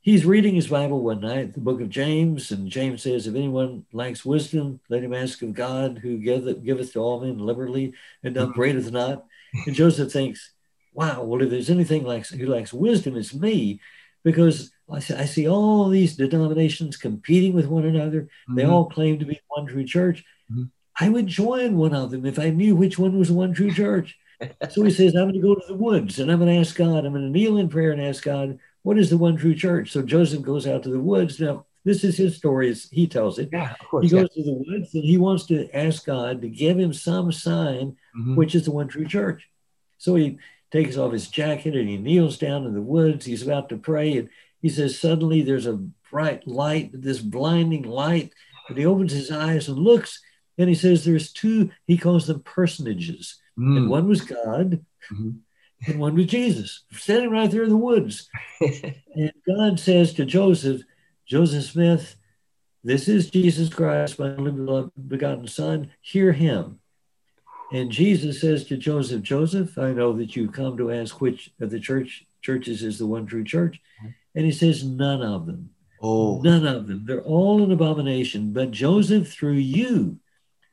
he's 0.00 0.26
reading 0.26 0.54
his 0.54 0.68
Bible 0.68 1.02
one 1.02 1.20
night, 1.20 1.54
the 1.54 1.60
book 1.60 1.80
of 1.80 1.88
James, 1.90 2.50
and 2.50 2.68
James 2.68 3.02
says, 3.02 3.26
If 3.26 3.34
anyone 3.34 3.84
lacks 3.92 4.24
wisdom, 4.24 4.80
let 4.88 5.02
him 5.04 5.14
ask 5.14 5.40
of 5.42 5.54
God, 5.54 5.98
who 6.02 6.18
giveth, 6.18 6.64
giveth 6.64 6.92
to 6.94 7.00
all 7.00 7.20
men 7.20 7.38
liberally 7.38 7.94
and 8.22 8.36
Mhm. 8.36 8.50
upbraideth 8.50 8.90
not. 8.90 9.24
And 9.66 9.74
Joseph 9.74 10.12
thinks, 10.12 10.52
Wow, 10.92 11.24
well, 11.24 11.42
if 11.42 11.50
there's 11.50 11.70
anything 11.70 12.04
like, 12.04 12.24
who 12.28 12.46
lacks 12.46 12.72
wisdom, 12.72 13.16
it's 13.16 13.34
me, 13.34 13.80
because 14.22 14.70
I 14.88 15.00
see, 15.00 15.14
I 15.14 15.24
see 15.24 15.48
all 15.48 15.88
these 15.88 16.16
denominations 16.16 16.96
competing 16.96 17.52
with 17.52 17.66
one 17.66 17.84
another. 17.84 18.28
They 18.48 18.62
Mhm. 18.62 18.68
all 18.70 18.86
claim 18.88 19.18
to 19.18 19.24
be 19.24 19.40
one 19.48 19.66
true 19.66 19.84
church. 19.84 20.24
Mhm. 20.52 20.70
I 20.98 21.08
would 21.08 21.26
join 21.26 21.76
one 21.76 21.94
of 21.94 22.10
them 22.10 22.24
if 22.24 22.38
I 22.38 22.50
knew 22.50 22.76
which 22.76 22.98
one 22.98 23.18
was 23.18 23.28
the 23.28 23.34
one 23.34 23.52
true 23.52 23.70
church. 23.72 24.16
So 24.70 24.82
he 24.82 24.90
says, 24.90 25.14
I'm 25.14 25.30
going 25.30 25.34
to 25.34 25.40
go 25.40 25.54
to 25.54 25.66
the 25.68 25.76
woods 25.76 26.18
and 26.18 26.30
I'm 26.30 26.38
going 26.40 26.52
to 26.52 26.58
ask 26.60 26.74
God, 26.76 27.06
I'm 27.06 27.12
going 27.12 27.24
to 27.24 27.30
kneel 27.30 27.56
in 27.56 27.68
prayer 27.68 27.92
and 27.92 28.02
ask 28.02 28.24
God, 28.24 28.58
what 28.82 28.98
is 28.98 29.08
the 29.08 29.16
one 29.16 29.36
true 29.36 29.54
church? 29.54 29.92
So 29.92 30.02
Joseph 30.02 30.42
goes 30.42 30.66
out 30.66 30.82
to 30.82 30.90
the 30.90 30.98
woods. 30.98 31.38
Now, 31.40 31.64
this 31.84 32.02
is 32.02 32.16
his 32.16 32.36
story 32.36 32.68
as 32.68 32.88
he 32.90 33.06
tells 33.06 33.38
it. 33.38 33.48
Yeah, 33.52 33.74
course. 33.88 34.10
He 34.10 34.14
yeah. 34.14 34.22
goes 34.22 34.34
to 34.34 34.42
the 34.42 34.52
woods 34.66 34.92
and 34.94 35.04
he 35.04 35.16
wants 35.18 35.46
to 35.46 35.70
ask 35.74 36.04
God 36.04 36.42
to 36.42 36.48
give 36.48 36.78
him 36.78 36.92
some 36.92 37.30
sign, 37.30 37.96
Mhm. 38.18 38.34
which 38.36 38.54
is 38.54 38.64
the 38.64 38.72
one 38.72 38.88
true 38.88 39.06
church. 39.06 39.48
So 39.98 40.16
he 40.16 40.38
takes 40.72 40.96
off 40.96 41.12
his 41.12 41.28
jacket 41.28 41.76
and 41.76 41.88
he 41.88 41.96
kneels 41.96 42.36
down 42.36 42.66
in 42.66 42.74
the 42.74 42.82
woods. 42.82 43.24
He's 43.24 43.42
about 43.42 43.68
to 43.68 43.76
pray. 43.76 44.18
And 44.18 44.28
he 44.60 44.68
says, 44.68 44.98
Suddenly 44.98 45.42
there's 45.42 45.66
a 45.66 45.80
bright 46.10 46.46
light, 46.46 46.90
this 46.92 47.20
blinding 47.20 47.84
light. 47.84 48.32
And 48.68 48.76
he 48.76 48.84
opens 48.84 49.12
his 49.12 49.30
eyes 49.30 49.68
and 49.68 49.78
looks. 49.78 50.20
And 50.58 50.68
he 50.68 50.74
says, 50.74 51.04
There's 51.04 51.32
two, 51.32 51.70
he 51.86 51.96
calls 51.98 52.26
them 52.26 52.40
personages. 52.40 53.40
Mm. 53.58 53.76
And 53.76 53.90
one 53.90 54.08
was 54.08 54.20
God 54.22 54.84
Mhm. 55.12 55.38
and 55.86 56.00
one 56.00 56.14
was 56.14 56.26
Jesus, 56.26 56.84
standing 56.92 57.30
right 57.30 57.50
there 57.50 57.62
in 57.64 57.68
the 57.70 57.76
woods. 57.76 58.28
And 59.16 59.32
God 59.46 59.78
says 59.78 60.12
to 60.14 60.24
Joseph, 60.24 60.82
Joseph 61.26 61.64
Smith, 61.64 62.16
this 62.82 63.06
is 63.08 63.30
Jesus 63.30 63.68
Christ, 63.72 64.18
my 64.18 64.34
only 64.34 64.90
begotten 65.08 65.46
Son. 65.46 65.90
Hear 66.00 66.32
him. 66.32 66.80
And 67.72 67.90
Jesus 67.90 68.40
says 68.40 68.64
to 68.66 68.76
Joseph, 68.76 69.22
Joseph, 69.22 69.78
I 69.78 69.92
know 69.92 70.12
that 70.14 70.34
you 70.36 70.48
come 70.50 70.76
to 70.78 70.90
ask 70.92 71.20
which 71.20 71.50
of 71.60 71.70
the 71.70 71.80
church 71.80 72.24
churches 72.42 72.82
is 72.82 72.98
the 72.98 73.06
one 73.06 73.24
true 73.26 73.44
church. 73.44 73.80
And 74.34 74.44
he 74.44 74.52
says, 74.52 74.84
none 74.84 75.22
of 75.22 75.46
them. 75.46 75.70
oh. 76.02 76.40
None 76.42 76.66
of 76.66 76.88
them. 76.88 77.04
They're 77.06 77.22
all 77.22 77.62
an 77.62 77.72
abomination. 77.72 78.52
But 78.52 78.70
Joseph, 78.72 79.32
through 79.32 79.52
you, 79.54 80.18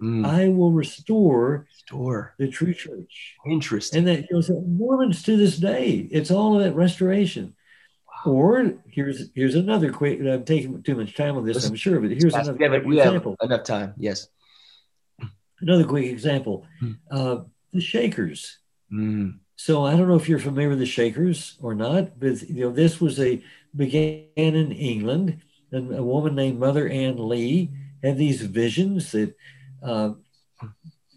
Mm. 0.01 0.25
I 0.25 0.47
will 0.49 0.71
restore 0.71 1.67
Store. 1.85 2.33
the 2.39 2.49
true 2.49 2.73
church. 2.73 3.35
Interesting. 3.45 3.99
And 3.99 4.07
that 4.07 4.19
you 4.29 4.35
know, 4.37 4.41
so 4.41 4.61
Mormons 4.61 5.21
to 5.23 5.37
this 5.37 5.57
day, 5.57 6.07
it's 6.11 6.31
all 6.31 6.59
about 6.59 6.75
restoration. 6.75 7.55
Or 8.25 8.73
here's 8.87 9.29
here's 9.35 9.55
another 9.55 9.91
quick. 9.91 10.19
I'm 10.21 10.43
taking 10.43 10.81
too 10.83 10.95
much 10.95 11.15
time 11.15 11.37
on 11.37 11.45
this, 11.45 11.55
Let's- 11.57 11.69
I'm 11.69 11.75
sure, 11.75 11.99
but 11.99 12.11
here's 12.11 12.33
another 12.33 12.53
we 12.53 12.79
we 12.79 12.97
have 12.97 13.07
example. 13.07 13.35
enough 13.41 13.63
time. 13.63 13.93
Yes. 13.97 14.27
Another 15.59 15.85
quick 15.85 16.05
example. 16.05 16.65
Hmm. 16.79 16.91
Uh, 17.09 17.37
the 17.71 17.81
Shakers. 17.81 18.57
Mm. 18.91 19.39
So 19.55 19.85
I 19.85 19.95
don't 19.95 20.07
know 20.07 20.15
if 20.15 20.27
you're 20.27 20.39
familiar 20.39 20.69
with 20.69 20.79
the 20.79 20.85
Shakers 20.87 21.57
or 21.61 21.75
not, 21.75 22.19
but 22.19 22.41
you 22.49 22.61
know 22.65 22.71
this 22.71 22.99
was 22.99 23.19
a 23.19 23.43
began 23.75 24.25
in 24.35 24.71
England, 24.71 25.41
and 25.71 25.93
a 25.93 26.03
woman 26.03 26.35
named 26.35 26.59
Mother 26.59 26.89
Ann 26.89 27.27
Lee 27.29 27.69
had 28.03 28.17
these 28.17 28.41
visions 28.41 29.11
that 29.11 29.35
uh, 29.81 30.11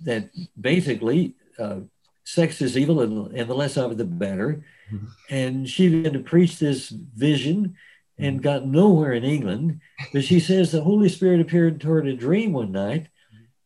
that 0.05 0.31
basically 0.61 1.35
uh, 1.59 1.81
sex 2.25 2.61
is 2.61 2.77
evil, 2.77 3.01
and, 3.01 3.37
and 3.37 3.49
the 3.49 3.55
less 3.55 3.77
of 3.77 3.93
it, 3.93 3.99
the 3.99 4.05
better. 4.05 4.65
Mhm. 4.93 5.09
And 5.31 5.69
she 5.69 5.89
began 5.89 6.13
to 6.15 6.21
preach 6.21 6.59
this 6.59 6.89
vision 6.91 7.77
and 8.19 8.43
got 8.43 8.67
nowhere 8.67 9.13
in 9.13 9.25
England. 9.25 9.81
But 10.13 10.25
she 10.25 10.39
says 10.41 10.71
the 10.71 10.83
Holy 10.83 11.09
Spirit 11.09 11.41
appeared 11.41 11.81
to 11.81 11.89
her 11.89 12.01
in 12.01 12.09
a 12.09 12.17
dream 12.17 12.53
one 12.53 12.73
night, 12.73 13.09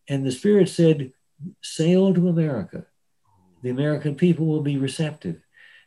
and 0.09 0.25
the 0.25 0.33
Spirit 0.33 0.69
said, 0.69 1.13
"Sail 1.63 2.15
to 2.15 2.29
America." 2.29 2.87
the 3.61 3.71
American 3.71 4.15
people 4.15 4.47
will 4.47 4.63
be 4.63 4.77
receptive. 4.79 5.43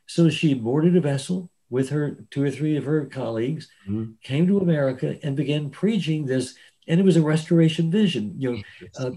So 0.05 0.29
she 0.29 0.53
boarded 0.53 0.97
a 0.97 0.99
vessel 0.99 1.49
with 1.69 1.87
her 1.89 2.17
two 2.29 2.43
or 2.43 2.51
three 2.51 2.75
of 2.75 2.83
her 2.83 3.05
colleagues, 3.05 3.69
Mhm. 3.87 4.15
came 4.21 4.45
to 4.47 4.59
America 4.59 5.17
and 5.23 5.37
began 5.37 5.69
preaching 5.69 6.25
this. 6.25 6.53
And 6.91 6.99
it 6.99 7.03
was 7.03 7.15
a 7.15 7.21
restoration 7.21 7.89
vision. 7.89 8.35
You 8.37 8.51
know, 8.51 8.61
uh, 8.99 9.11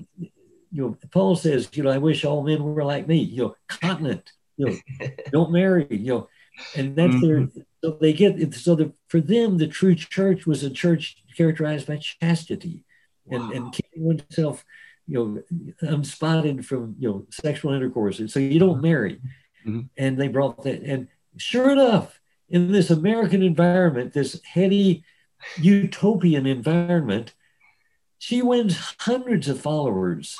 you 0.72 0.82
know, 0.82 0.96
Paul 1.10 1.36
says, 1.36 1.68
you 1.72 1.82
know, 1.82 1.90
I 1.90 1.98
wish 1.98 2.24
all 2.24 2.42
men 2.42 2.62
were 2.62 2.84
like 2.84 3.06
me. 3.06 3.18
You 3.18 3.42
know, 3.42 3.56
continent. 3.68 4.32
You 4.56 4.66
know, 4.66 5.08
don't 5.32 5.52
marry. 5.52 5.86
You 5.90 6.14
know, 6.14 6.28
and 6.76 6.96
that's 6.96 7.20
their. 7.20 7.48
So 7.82 7.98
they 8.00 8.12
get 8.12 8.54
so 8.54 8.74
the, 8.76 8.92
for 9.08 9.20
them 9.20 9.58
the 9.58 9.66
true 9.66 9.94
church 9.94 10.46
was 10.46 10.62
a 10.62 10.70
church 10.70 11.16
characterized 11.36 11.86
by 11.86 11.98
chastity, 11.98 12.84
and 13.30 13.52
and 13.52 13.72
keeping 13.72 14.04
oneself 14.04 14.64
you 15.06 15.18
know, 15.18 15.42
unspotted 15.82 16.64
from 16.64 16.96
you 16.98 17.08
know 17.08 17.26
sexual 17.30 17.72
intercourse. 17.72 18.20
And 18.20 18.30
so 18.30 18.38
you 18.38 18.58
don't 18.58 18.80
marry. 18.80 19.20
mm-hmm. 19.66 19.80
and 19.96 20.18
they 20.18 20.28
brought 20.28 20.62
that. 20.64 20.82
And 20.82 21.08
sure 21.36 21.70
enough, 21.70 22.20
in 22.48 22.72
this 22.72 22.90
American 22.90 23.42
environment, 23.42 24.12
this 24.12 24.40
heady 24.44 25.04
utopian 25.58 26.46
environment, 26.46 27.34
she 28.18 28.42
wins 28.42 28.94
hundreds 28.98 29.48
of 29.48 29.60
followers. 29.60 30.36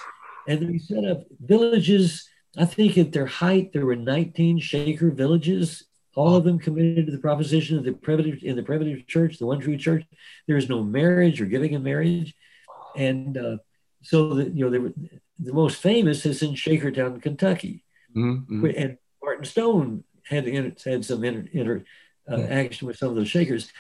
And 0.47 0.61
they 0.61 0.79
set 0.79 1.05
up 1.05 1.25
villages. 1.41 2.29
I 2.57 2.67
think 2.67 2.99
at 2.99 3.13
their 3.13 3.27
height, 3.27 3.73
there 3.73 3.87
were 3.87 3.97
19 3.97 4.59
Shaker 4.61 5.11
villages 5.11 5.85
all 6.15 6.37
of 6.37 6.45
them 6.45 6.59
committed 6.59 7.07
to 7.07 7.13
the 7.13 7.19
proposition 7.19 7.77
of 7.77 7.85
the 7.85 7.93
primitive 7.93 8.43
in 8.43 8.57
the 8.57 8.63
primitive 8.63 9.07
church, 9.07 9.39
the 9.39 9.47
one 9.47 9.61
true 9.61 9.77
church. 9.77 10.05
There 10.47 10.57
is 10.57 10.69
no 10.69 10.83
marriage 10.83 11.41
or 11.41 11.47
giving 11.47 11.73
in 11.73 11.83
marriage, 11.83 12.35
and 12.97 13.37
uh, 13.37 13.57
so 14.03 14.35
the, 14.35 14.51
you 14.51 14.71
know 14.71 14.81
were, 14.81 14.93
the 15.39 15.53
most 15.53 15.81
famous 15.81 16.25
is 16.25 16.43
in 16.43 16.53
Shakertown, 16.53 17.21
Kentucky, 17.21 17.85
mm-hmm. 18.17 18.67
and 18.77 18.99
Barton 19.21 19.45
Stone 19.45 20.05
had 20.25 20.47
had 20.47 21.05
some 21.05 21.25
inter, 21.25 21.49
inter 21.53 21.85
uh, 22.31 22.39
yeah. 22.39 22.47
action 22.47 22.87
with 22.87 22.97
some 22.97 23.11
of 23.11 23.17
those 23.17 23.29
Shakers, 23.29 23.73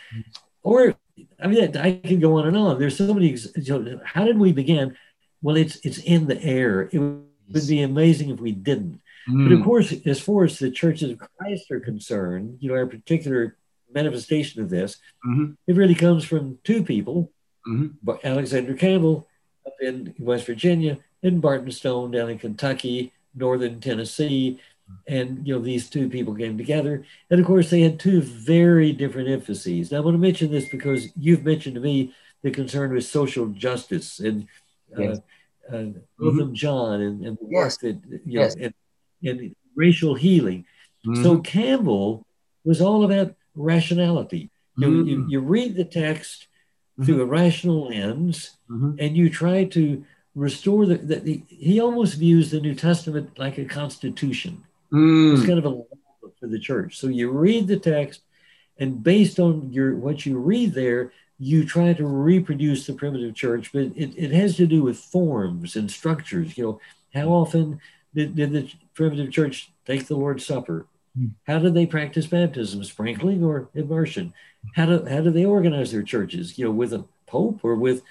or 0.62 0.96
I 1.40 1.46
mean 1.46 1.76
I 1.76 2.00
can 2.04 2.20
go 2.20 2.38
on 2.38 2.46
and 2.46 2.56
on. 2.56 2.78
There's 2.78 2.96
so 2.96 3.12
many. 3.12 3.36
Know, 3.56 4.00
how 4.04 4.24
did 4.24 4.38
we 4.38 4.52
begin? 4.52 4.96
Well, 5.42 5.56
it's 5.56 5.76
it's 5.84 5.98
in 5.98 6.26
the 6.26 6.42
air. 6.42 6.88
It 6.92 6.98
would 6.98 7.68
be 7.68 7.82
amazing 7.82 8.30
if 8.30 8.40
we 8.40 8.52
didn't. 8.52 9.00
Mm. 9.28 9.48
But 9.48 9.54
of 9.54 9.60
mm. 9.60 9.64
course, 9.64 9.94
as 10.06 10.20
far 10.20 10.44
as 10.44 10.58
the 10.58 10.70
churches 10.70 11.10
of 11.10 11.18
Christ 11.38 11.70
are 11.70 11.80
concerned, 11.80 12.58
you 12.60 12.68
know, 12.68 12.76
our 12.76 12.86
particular 12.86 13.56
manifestation 13.92 14.62
of 14.62 14.70
this, 14.70 14.96
mm-hmm. 15.26 15.52
it 15.66 15.76
really 15.76 15.94
comes 15.94 16.24
from 16.24 16.58
two 16.64 16.82
people, 16.82 17.30
mm-hmm. 17.66 18.10
Alexander 18.24 18.74
Campbell 18.74 19.28
up 19.66 19.74
in 19.80 20.14
West 20.18 20.46
Virginia 20.46 20.98
and 21.22 21.40
Barton 21.40 21.70
Stone 21.70 22.10
down 22.10 22.30
in 22.30 22.38
Kentucky, 22.38 23.12
northern 23.34 23.80
Tennessee. 23.80 24.60
And 25.06 25.46
you 25.46 25.54
know, 25.54 25.60
these 25.60 25.88
two 25.88 26.08
people 26.08 26.34
came 26.34 26.58
together. 26.58 27.04
And 27.30 27.40
of 27.40 27.46
course, 27.46 27.70
they 27.70 27.80
had 27.80 27.98
two 27.98 28.20
very 28.20 28.92
different 28.92 29.28
emphases. 29.28 29.90
Now 29.90 29.98
I 29.98 30.00
want 30.00 30.14
to 30.14 30.18
mention 30.18 30.50
this 30.50 30.68
because 30.68 31.08
you've 31.16 31.44
mentioned 31.44 31.74
to 31.74 31.80
me 31.80 32.14
the 32.42 32.50
concern 32.50 32.92
with 32.92 33.04
social 33.04 33.46
justice 33.48 34.20
and 34.20 34.46
uh, 34.96 35.02
yes. 35.02 35.20
uh, 35.72 35.76
uh, 35.76 35.90
mm-hmm. 36.20 36.52
John 36.52 37.00
and, 37.00 37.24
and 37.24 37.38
the 37.38 37.44
work 37.44 37.64
yes. 37.64 37.76
that 37.78 38.00
you 38.26 38.38
know, 38.38 38.42
yes. 38.42 38.54
and 38.56 38.74
and 39.22 39.56
racial 39.74 40.14
healing. 40.14 40.66
Mm-hmm. 41.06 41.22
So 41.22 41.38
Campbell 41.38 42.26
was 42.64 42.80
all 42.80 43.04
about 43.04 43.34
rationality. 43.54 44.50
You, 44.76 44.88
mm-hmm. 44.88 45.08
you, 45.08 45.26
you, 45.28 45.40
read 45.40 45.76
the 45.76 45.84
text 45.84 46.48
mm-hmm. 46.98 47.04
through 47.04 47.22
a 47.22 47.26
rational 47.26 47.88
lens 47.88 48.56
mm-hmm. 48.68 48.96
and 48.98 49.16
you 49.16 49.30
try 49.30 49.64
to 49.64 50.04
restore 50.34 50.84
the, 50.86 50.96
the, 50.96 51.16
the, 51.20 51.42
he 51.48 51.80
almost 51.80 52.18
views 52.18 52.50
the 52.50 52.60
New 52.60 52.74
Testament 52.74 53.38
like 53.38 53.56
a 53.58 53.64
constitution. 53.64 54.64
Mm. 54.92 55.36
It's 55.36 55.46
kind 55.46 55.58
of 55.58 55.66
a 55.66 55.82
for 56.44 56.46
the 56.46 56.58
church. 56.58 56.98
So 56.98 57.08
you 57.08 57.30
read 57.30 57.66
the 57.66 57.78
text 57.78 58.20
and 58.78 59.02
based 59.02 59.38
on 59.38 59.72
your 59.72 59.94
what 59.96 60.26
you 60.26 60.38
read 60.38 60.74
there, 60.74 61.12
you 61.38 61.64
try 61.64 61.92
to 61.92 62.06
reproduce 62.06 62.86
the 62.86 62.92
primitive 62.92 63.34
church, 63.34 63.72
but 63.72 63.84
it, 63.96 64.16
it 64.16 64.32
has 64.32 64.56
to 64.56 64.66
do 64.66 64.82
with 64.82 64.98
forms 64.98 65.76
and 65.76 65.90
structures. 65.90 66.56
You 66.56 66.64
know, 66.64 66.80
how 67.14 67.28
often 67.28 67.80
did, 68.14 68.36
did 68.36 68.52
the 68.52 68.70
primitive 68.94 69.32
church 69.32 69.72
take 69.86 70.06
the 70.06 70.16
Lord's 70.16 70.46
Supper? 70.46 70.86
Hmm. 71.16 71.28
How 71.46 71.58
did 71.58 71.74
they 71.74 71.86
practice 71.86 72.26
baptism, 72.26 72.84
sprinkling 72.84 73.44
or 73.44 73.68
immersion? 73.74 74.32
How 74.74 74.86
do 74.86 75.04
how 75.04 75.20
do 75.20 75.30
they 75.30 75.44
organize 75.44 75.92
their 75.92 76.02
churches? 76.02 76.58
You 76.58 76.66
know, 76.66 76.72
with 76.72 76.92
a 76.92 77.04
pope 77.26 77.60
or 77.62 77.74
with 77.76 78.02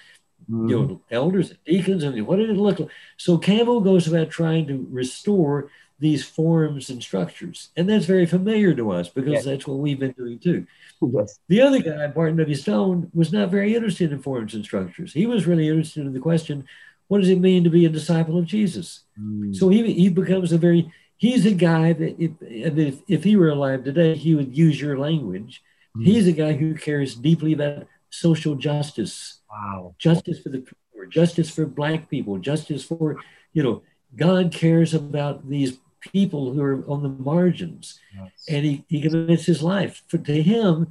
mm-hmm. 0.50 0.68
you 0.68 0.76
know 0.76 0.86
hmm. 0.86 0.94
elders 1.10 1.50
and 1.50 1.58
deacons, 1.64 2.04
and 2.04 2.26
what 2.26 2.36
did 2.36 2.50
it 2.50 2.56
look 2.56 2.80
like? 2.80 2.90
So 3.16 3.38
Campbell 3.38 3.80
goes 3.80 4.08
about 4.08 4.30
trying 4.30 4.66
to 4.68 4.86
restore 4.90 5.70
these 6.04 6.22
forms 6.22 6.90
and 6.90 7.02
structures, 7.02 7.70
and 7.78 7.88
that's 7.88 8.04
very 8.04 8.26
familiar 8.26 8.74
to 8.74 8.92
us 8.92 9.08
because 9.08 9.32
yes. 9.32 9.44
that's 9.46 9.66
what 9.66 9.78
we've 9.78 9.98
been 9.98 10.12
doing 10.12 10.38
too. 10.38 10.66
Yes. 11.00 11.40
The 11.48 11.62
other 11.62 11.80
guy, 11.80 12.06
Barton 12.08 12.36
W. 12.36 12.54
Stone, 12.54 13.10
was 13.14 13.32
not 13.32 13.48
very 13.48 13.74
interested 13.74 14.12
in 14.12 14.20
forms 14.20 14.52
and 14.52 14.62
structures. 14.62 15.14
He 15.14 15.24
was 15.24 15.46
really 15.46 15.66
interested 15.66 16.04
in 16.04 16.12
the 16.12 16.20
question 16.20 16.68
what 17.08 17.20
does 17.20 17.30
it 17.30 17.40
mean 17.40 17.64
to 17.64 17.70
be 17.70 17.86
a 17.86 17.90
disciple 17.90 18.38
of 18.38 18.44
Jesus? 18.44 19.00
Mm. 19.18 19.56
So 19.56 19.70
he, 19.70 19.92
he 19.92 20.08
becomes 20.10 20.52
a 20.52 20.58
very, 20.58 20.90
he's 21.16 21.46
a 21.46 21.52
guy 21.52 21.94
that 21.94 22.22
if, 22.22 22.32
if, 22.42 23.02
if 23.08 23.24
he 23.24 23.36
were 23.36 23.48
alive 23.48 23.84
today, 23.84 24.14
he 24.14 24.34
would 24.34 24.56
use 24.56 24.80
your 24.80 24.98
language. 24.98 25.62
Mm. 25.96 26.04
He's 26.04 26.26
a 26.26 26.32
guy 26.32 26.52
who 26.52 26.74
cares 26.74 27.14
deeply 27.14 27.54
about 27.54 27.86
social 28.10 28.54
justice. 28.54 29.38
Wow. 29.50 29.94
Justice 29.98 30.40
for 30.40 30.50
the 30.50 30.66
poor, 30.92 31.06
justice 31.06 31.50
for 31.50 31.66
black 31.66 32.10
people, 32.10 32.38
justice 32.38 32.84
for, 32.84 33.16
you 33.52 33.62
know, 33.62 33.82
God 34.16 34.52
cares 34.52 34.94
about 34.94 35.48
these 35.48 35.78
people 36.12 36.52
who 36.52 36.62
are 36.62 36.84
on 36.88 37.02
the 37.02 37.08
margins. 37.08 38.00
Yes. 38.14 38.30
And 38.48 38.64
he, 38.64 38.84
he 38.88 39.00
commits 39.00 39.46
his 39.46 39.62
life. 39.62 40.02
For, 40.08 40.18
to 40.18 40.42
him, 40.42 40.88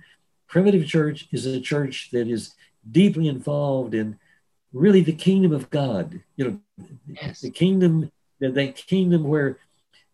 primitive 0.48 0.88
church 0.88 1.28
is 1.32 1.46
a 1.46 1.60
church 1.60 2.10
that 2.12 2.28
is 2.28 2.54
deeply 2.90 3.28
involved 3.28 3.94
in 3.94 4.20
really 4.72 5.02
the 5.02 5.14
kingdom 5.14 5.52
of 5.52 5.70
God. 5.70 6.22
You 6.36 6.46
know, 6.78 6.88
yes. 7.08 7.42
the 7.42 7.52
kingdom, 7.52 8.12
that, 8.40 8.54
that 8.56 8.76
kingdom 8.76 9.24
where, 9.24 9.58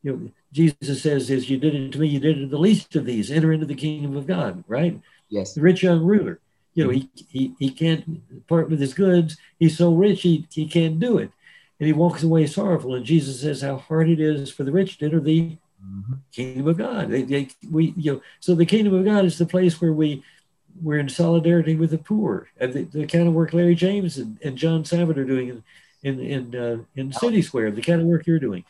you 0.04 0.12
know, 0.12 0.32
Jesus 0.52 1.04
says, 1.04 1.30
as 1.30 1.50
you 1.50 1.58
did 1.58 1.76
it 1.76 1.92
to 1.92 2.00
me, 2.00 2.08
you 2.08 2.20
did 2.20 2.38
it 2.38 2.42
to 2.42 2.48
the 2.48 2.58
least 2.58 2.96
of 2.96 3.06
these, 3.06 3.30
enter 3.30 3.54
into 3.54 3.66
the 3.66 3.76
kingdom 3.76 4.18
of 4.18 4.26
God, 4.26 4.64
right? 4.68 5.00
Yes. 5.30 5.54
The 5.54 5.62
rich 5.62 5.84
young 5.84 6.04
ruler, 6.04 6.40
you 6.74 6.84
know, 6.84 6.90
mm-hmm. 6.90 7.08
he, 7.14 7.56
he, 7.58 7.68
he 7.68 7.70
can't 7.70 8.48
part 8.48 8.70
with 8.70 8.80
his 8.80 8.94
goods. 8.94 9.38
He's 9.60 9.78
so 9.78 9.94
rich, 9.94 10.24
he, 10.24 10.48
he 10.52 10.68
can't 10.68 11.00
do 11.00 11.20
it. 11.20 11.32
And 11.80 11.88
he 11.88 11.94
walks 11.94 12.24
away 12.24 12.46
sorrowful. 12.46 12.96
And 12.96 13.06
Jesus 13.06 13.42
says 13.42 13.62
how 13.62 13.78
hard 13.78 14.10
it 14.10 14.20
is 14.20 14.52
for 14.52 14.64
the 14.64 14.72
rich 14.72 14.98
to 14.98 15.06
enter 15.06 15.20
the 15.20 15.58
mm-hmm. 15.84 16.14
kingdom 16.32 16.68
of 16.68 16.78
God. 16.78 17.10
They, 17.10 17.24
they, 17.24 17.48
we, 17.70 17.94
you 17.96 18.14
know, 18.14 18.22
so 18.40 18.56
the 18.56 18.66
kingdom 18.66 18.94
of 18.94 19.06
God 19.06 19.26
is 19.26 19.38
the 19.38 19.46
place 19.46 19.80
where 19.80 19.94
we 19.94 20.24
we're 20.82 21.00
in 21.00 21.10
solidarity 21.10 21.76
with 21.76 21.92
the 21.92 21.98
poor. 21.98 22.50
And 22.60 22.74
the, 22.74 22.84
the 22.84 23.08
kind 23.08 23.28
of 23.28 23.34
work 23.34 23.54
Larry 23.54 23.76
James 23.76 24.18
and, 24.18 24.38
and 24.44 24.58
John 24.58 24.86
Savage 24.86 25.18
are 25.18 25.26
doing 25.26 25.50
in 25.50 25.64
in 26.02 26.20
in, 26.20 26.56
uh, 26.56 26.78
in 26.96 27.12
City 27.12 27.42
Square, 27.42 27.72
the 27.72 27.82
kind 27.82 28.02
of 28.02 28.08
work 28.08 28.26
you're 28.26 28.40
doing. 28.40 28.64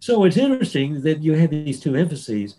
So 0.00 0.24
it's 0.24 0.36
interesting 0.36 1.02
that 1.02 1.22
you 1.22 1.34
have 1.34 1.50
these 1.50 1.78
two 1.78 1.94
emphases. 1.94 2.56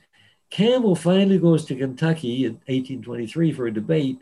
Campbell 0.50 0.96
finally 0.96 1.40
goes 1.40 1.66
to 1.66 1.76
Kentucky 1.76 2.46
in 2.46 2.54
1823 2.68 3.52
for 3.52 3.68
a 3.68 3.74
debate 3.74 4.20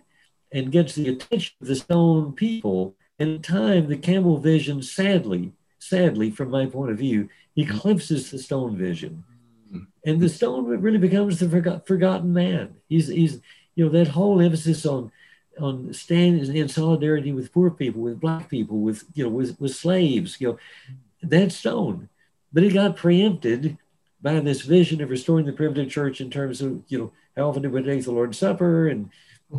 and 0.52 0.72
gets 0.72 0.96
the 0.96 1.10
attention 1.10 1.56
of 1.62 1.68
the 1.68 1.76
Stone 1.76 2.34
people. 2.34 2.96
In 3.22 3.40
time, 3.44 3.88
the 3.88 3.98
Campbell 3.98 4.40
vision, 4.40 4.82
sadly, 4.82 5.52
sadly, 5.78 6.32
from 6.32 6.50
my 6.50 6.66
point 6.66 6.90
of 6.90 6.98
view, 6.98 7.30
eclipses 7.56 8.32
the 8.32 8.40
Stone 8.40 8.78
vision. 8.78 9.24
And 10.04 10.20
the 10.20 10.28
Stone 10.28 10.66
really 10.66 10.98
becomes 10.98 11.38
the 11.38 11.82
forgotten 11.86 12.34
man. 12.34 12.78
He's, 12.90 13.10
he's, 13.10 13.40
you 13.76 13.86
know, 13.86 13.92
that 13.92 14.08
whole 14.08 14.42
emphasis 14.42 14.88
on 14.88 15.12
on 15.60 15.94
standing 15.94 16.56
in 16.56 16.68
solidarity 16.68 17.32
with 17.32 17.54
poor 17.54 17.70
people, 17.70 18.02
with 18.02 18.20
black 18.20 18.50
people, 18.50 18.80
with 18.80 19.04
you 19.14 19.26
know, 19.26 19.30
with, 19.30 19.60
with 19.62 19.76
slaves, 19.76 20.42
you 20.42 20.48
know, 20.48 20.58
that 21.22 21.52
stone. 21.52 22.10
But 22.52 22.64
it 22.64 22.74
got 22.74 22.96
preempted 22.96 23.78
by 24.20 24.40
this 24.40 24.62
vision 24.62 25.00
of 25.00 25.12
restoring 25.12 25.46
the 25.46 25.54
primitive 25.54 25.92
church 25.92 26.22
in 26.22 26.32
terms 26.32 26.60
of, 26.60 26.82
you 26.88 26.98
know, 26.98 27.12
how 27.38 27.50
often 27.50 27.62
do 27.62 27.70
we 27.70 27.84
take 27.84 28.04
the 28.04 28.12
Lord's 28.12 28.40
Supper 28.40 28.88
and 28.88 29.12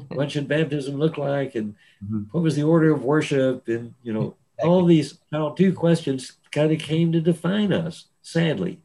what 0.08 0.32
should 0.32 0.48
baptism 0.48 0.96
look 0.96 1.16
like 1.16 1.54
and 1.54 1.76
mm-hmm. 2.04 2.22
what 2.32 2.42
was 2.42 2.56
the 2.56 2.62
order 2.62 2.92
of 2.92 3.04
worship 3.04 3.68
and 3.68 3.94
you 4.02 4.12
know 4.12 4.34
all 4.62 4.84
these 4.84 5.18
how 5.32 5.50
two 5.50 5.72
questions 5.72 6.32
kind 6.50 6.72
of 6.72 6.78
came 6.78 7.12
to 7.12 7.20
define 7.20 7.72
us 7.72 8.06
sadly 8.22 8.80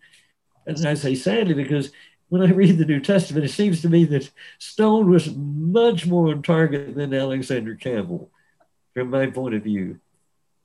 and 0.65 0.88
i 0.88 0.93
say 0.93 1.13
sadly 1.13 1.53
because 1.53 1.91
when 2.30 2.41
I 2.41 2.53
read 2.53 2.77
the 2.77 2.86
New 2.86 2.99
Testament, 2.99 3.45
it 3.45 3.49
seems 3.49 3.82
to 3.82 3.89
me 3.89 4.03
that 4.06 4.30
Stone 4.60 5.10
was 5.10 5.34
much 5.34 6.06
more 6.06 6.30
on 6.30 6.41
target 6.41 6.95
than 6.95 7.13
Alexander 7.13 7.75
Campbell, 7.75 8.30
from 8.93 9.10
my 9.10 9.27
point 9.27 9.56
of 9.56 9.63
view. 9.63 9.99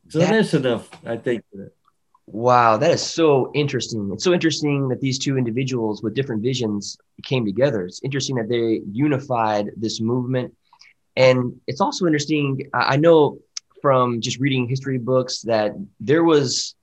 So 0.08 0.18
that, 0.18 0.30
that's 0.30 0.54
enough, 0.54 0.90
I 1.06 1.16
think. 1.16 1.44
Wow, 2.26 2.76
that 2.78 2.90
is 2.90 3.02
so 3.02 3.50
interesting. 3.54 4.10
It's 4.12 4.24
so 4.24 4.32
interesting 4.32 4.88
that 4.88 5.00
these 5.00 5.18
two 5.18 5.38
individuals 5.38 6.02
with 6.02 6.14
different 6.14 6.42
visions 6.42 6.96
came 7.22 7.44
together. 7.44 7.84
It's 7.84 8.02
interesting 8.02 8.36
that 8.36 8.48
they 8.48 8.82
unified 8.90 9.70
this 9.76 10.00
movement. 10.00 10.54
And 11.16 11.60
it's 11.66 11.80
also 11.80 12.06
interesting, 12.06 12.70
I 12.72 12.96
know 12.96 13.38
from 13.80 14.20
just 14.20 14.38
reading 14.38 14.68
history 14.68 14.98
books 14.98 15.42
that 15.42 15.72
there 16.00 16.24
was 16.24 16.74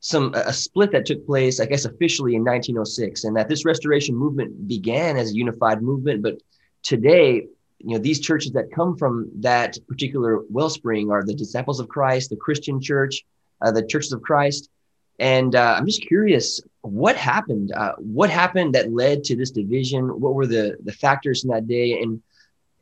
some 0.00 0.32
a 0.34 0.52
split 0.52 0.92
that 0.92 1.06
took 1.06 1.26
place, 1.26 1.60
I 1.60 1.66
guess, 1.66 1.84
officially 1.84 2.34
in 2.34 2.44
1906, 2.44 3.24
and 3.24 3.36
that 3.36 3.48
this 3.48 3.64
restoration 3.64 4.14
movement 4.14 4.68
began 4.68 5.16
as 5.16 5.30
a 5.30 5.34
unified 5.34 5.82
movement. 5.82 6.22
But 6.22 6.38
today, 6.82 7.46
you 7.78 7.92
know, 7.94 7.98
these 7.98 8.20
churches 8.20 8.52
that 8.52 8.72
come 8.72 8.96
from 8.96 9.30
that 9.40 9.76
particular 9.88 10.42
wellspring 10.48 11.10
are 11.10 11.24
the 11.24 11.34
Disciples 11.34 11.80
of 11.80 11.88
Christ, 11.88 12.30
the 12.30 12.36
Christian 12.36 12.80
Church, 12.80 13.24
uh, 13.60 13.72
the 13.72 13.84
Churches 13.86 14.12
of 14.12 14.22
Christ. 14.22 14.70
And 15.18 15.56
uh, 15.56 15.76
I'm 15.76 15.86
just 15.86 16.06
curious, 16.06 16.60
what 16.82 17.16
happened? 17.16 17.72
Uh, 17.72 17.94
what 17.98 18.30
happened 18.30 18.74
that 18.74 18.92
led 18.92 19.24
to 19.24 19.36
this 19.36 19.50
division? 19.50 20.20
What 20.20 20.34
were 20.34 20.46
the 20.46 20.76
the 20.84 20.92
factors 20.92 21.42
in 21.42 21.50
that 21.50 21.66
day, 21.66 22.00
and 22.00 22.22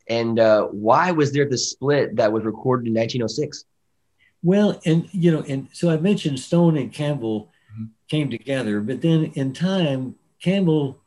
and 0.07 0.39
uh, 0.39 0.65
why 0.67 1.11
was 1.11 1.31
there 1.31 1.47
the 1.47 1.57
split 1.57 2.15
that 2.15 2.31
was 2.31 2.43
recorded 2.43 2.87
in 2.87 2.93
1906? 2.93 3.65
Well, 4.43 4.79
and 4.85 5.09
you 5.11 5.31
know, 5.31 5.43
and 5.47 5.67
so 5.73 5.89
I 5.89 5.97
mentioned 5.97 6.39
Stone 6.39 6.77
and 6.77 6.93
Campbell 6.93 7.51
mm-hmm. 7.73 7.85
came 8.09 8.29
together, 8.29 8.79
but 8.79 9.01
then 9.01 9.31
in 9.33 9.53
time, 9.53 10.15
Campbell 10.41 11.01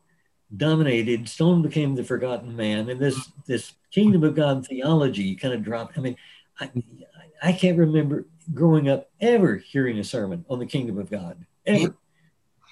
dominated. 0.57 1.29
Stone 1.29 1.63
became 1.63 1.95
the 1.95 2.03
forgotten 2.03 2.57
man, 2.57 2.89
and 2.89 2.99
this 2.99 3.31
this 3.47 3.75
kingdom 3.93 4.25
of 4.25 4.35
God 4.35 4.67
theology 4.67 5.37
kind 5.37 5.55
of 5.55 5.63
dropped. 5.63 5.97
I 5.97 6.01
mean, 6.01 6.17
I, 6.59 6.71
I 7.43 7.53
can't 7.53 7.79
remember 7.79 8.27
growing 8.53 8.89
up 8.89 9.11
ever 9.21 9.57
hearing 9.57 9.99
a 9.99 10.05
sermon 10.05 10.45
on 10.49 10.59
the 10.59 10.67
kingdom 10.67 10.99
of 10.99 11.11
God 11.11 11.45
ever. 11.67 11.95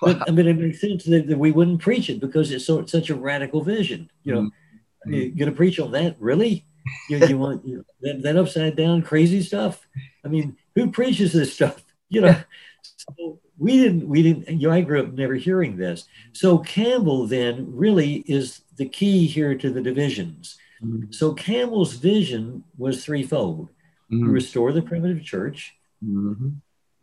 But 0.01 0.29
I 0.29 0.31
mean, 0.31 0.47
it 0.47 0.59
makes 0.59 0.81
sense 0.81 1.05
that, 1.05 1.27
that 1.27 1.39
we 1.39 1.53
wouldn't 1.53 1.81
preach 1.81 2.11
it 2.11 2.21
because 2.21 2.51
it's 2.51 2.67
so 2.67 2.81
it's 2.81 2.93
such 2.93 3.09
a 3.09 3.15
radical 3.15 3.63
vision. 3.63 4.11
You 4.25 4.35
know, 4.35 4.41
mm-hmm. 4.41 4.66
You're 5.07 5.31
going 5.31 5.51
to 5.51 5.57
preach 5.57 5.79
on 5.79 5.93
that, 5.93 6.17
really? 6.19 6.65
You, 7.09 7.19
you 7.27 7.39
want 7.39 7.67
you 7.67 7.77
know, 7.79 7.85
that, 8.03 8.23
that 8.23 8.37
upside 8.37 8.77
down 8.77 9.03
crazy 9.03 9.43
stuff? 9.43 9.87
I 10.25 10.29
mean, 10.29 10.57
who 10.75 10.91
preaches 10.91 11.33
this 11.33 11.55
stuff? 11.55 11.83
You 12.09 12.21
know, 12.21 12.37
so 12.83 13.41
we 13.59 13.79
didn't 13.79 14.09
we 14.09 14.23
didn't. 14.23 14.61
You 14.61 14.69
know, 14.69 14.73
I 14.73 14.81
grew 14.81 15.03
up 15.03 15.13
never 15.13 15.35
hearing 15.35 15.77
this. 15.77 16.05
So 16.33 16.59
Campbell 16.59 17.27
then 17.27 17.67
really 17.75 18.19
is 18.29 18.61
the 18.77 18.89
key 18.89 19.27
here 19.27 19.57
to 19.57 19.71
the 19.73 19.81
divisions. 19.81 20.57
Mm-hmm. 20.81 21.11
So 21.11 21.35
Campbell's 21.35 21.95
vision 21.95 22.63
was 22.79 23.05
threefold: 23.05 23.71
mm-hmm. 24.09 24.31
restore 24.31 24.71
the 24.71 24.83
primitive 24.83 25.25
church. 25.25 25.75
Mm-hmm 26.01 26.51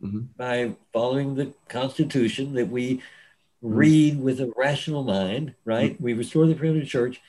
mm-hmm. 0.04 0.20
by 0.36 0.74
following 0.92 1.34
the 1.34 1.52
Constitution 1.68 2.54
that 2.54 2.68
we 2.68 2.96
mm-hmm. 2.96 3.74
read 3.74 4.20
with 4.20 4.40
a 4.40 4.52
rational 4.56 5.02
mind, 5.02 5.54
right? 5.64 5.94
Mm-hmm. 5.94 6.04
We 6.04 6.12
restore 6.14 6.46
the 6.46 6.54
primitive 6.54 6.88
church, 6.88 7.20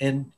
and 0.00 0.32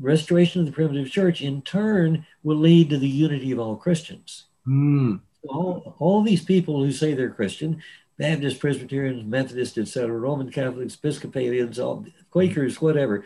restoration 0.00 0.60
of 0.60 0.66
the 0.66 0.72
primitive 0.72 1.10
church 1.10 1.40
in 1.40 1.62
turn 1.62 2.26
will 2.42 2.56
lead 2.56 2.90
to 2.90 2.98
the 2.98 3.08
unity 3.08 3.52
of 3.52 3.58
all 3.58 3.76
Christians. 3.76 4.44
Mm. 4.66 5.20
All, 5.48 5.96
all 5.98 6.22
these 6.22 6.44
people 6.44 6.82
who 6.82 6.90
say 6.90 7.14
they're 7.14 7.30
Christian, 7.30 7.82
Baptists, 8.18 8.58
Presbyterians, 8.58 9.24
Methodists, 9.24 9.76
etc., 9.76 10.16
Roman 10.16 10.50
Catholics, 10.50 10.94
Episcopalians, 10.94 11.78
all 11.78 12.06
Quakers, 12.30 12.80
whatever, 12.80 13.24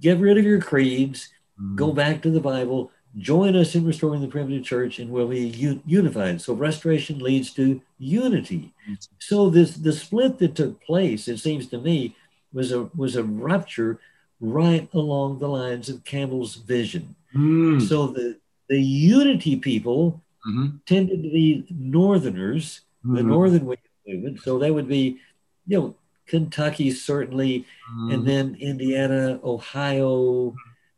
get 0.00 0.18
rid 0.18 0.38
of 0.38 0.44
your 0.44 0.60
creeds, 0.60 1.28
mm. 1.60 1.76
go 1.76 1.92
back 1.92 2.22
to 2.22 2.30
the 2.30 2.40
Bible, 2.40 2.90
join 3.16 3.56
us 3.56 3.74
in 3.74 3.84
restoring 3.84 4.20
the 4.20 4.28
primitive 4.28 4.64
church 4.64 4.98
and 4.98 5.10
we'll 5.10 5.28
be 5.28 5.80
unified. 5.86 6.40
So 6.40 6.54
restoration 6.54 7.18
leads 7.18 7.52
to 7.54 7.80
unity. 7.98 8.74
So 9.18 9.50
this 9.50 9.74
the 9.74 9.92
split 9.92 10.38
that 10.38 10.54
took 10.54 10.80
place, 10.82 11.28
it 11.28 11.38
seems 11.38 11.66
to 11.68 11.78
me, 11.78 12.16
was 12.52 12.72
a 12.72 12.84
was 12.96 13.16
a 13.16 13.24
rupture 13.24 13.98
right 14.40 14.88
along 14.92 15.38
the 15.38 15.48
lines 15.48 15.88
of 15.88 16.04
Campbell's 16.04 16.56
vision. 16.56 17.14
Mm. 17.34 17.86
So 17.86 18.08
the 18.08 18.38
the 18.68 18.80
unity 18.80 19.56
people 19.56 20.20
mm-hmm. 20.46 20.76
tended 20.86 21.22
to 21.22 21.30
be 21.30 21.64
northerners, 21.70 22.82
mm-hmm. 23.04 23.16
the 23.16 23.22
northern 23.22 23.64
movement. 24.06 24.40
So 24.42 24.58
that 24.58 24.72
would 24.72 24.88
be, 24.88 25.20
you 25.66 25.78
know, 25.78 25.94
Kentucky 26.26 26.90
certainly, 26.90 27.66
mm-hmm. 27.90 28.10
and 28.12 28.26
then 28.26 28.56
Indiana, 28.60 29.40
Ohio, 29.42 30.54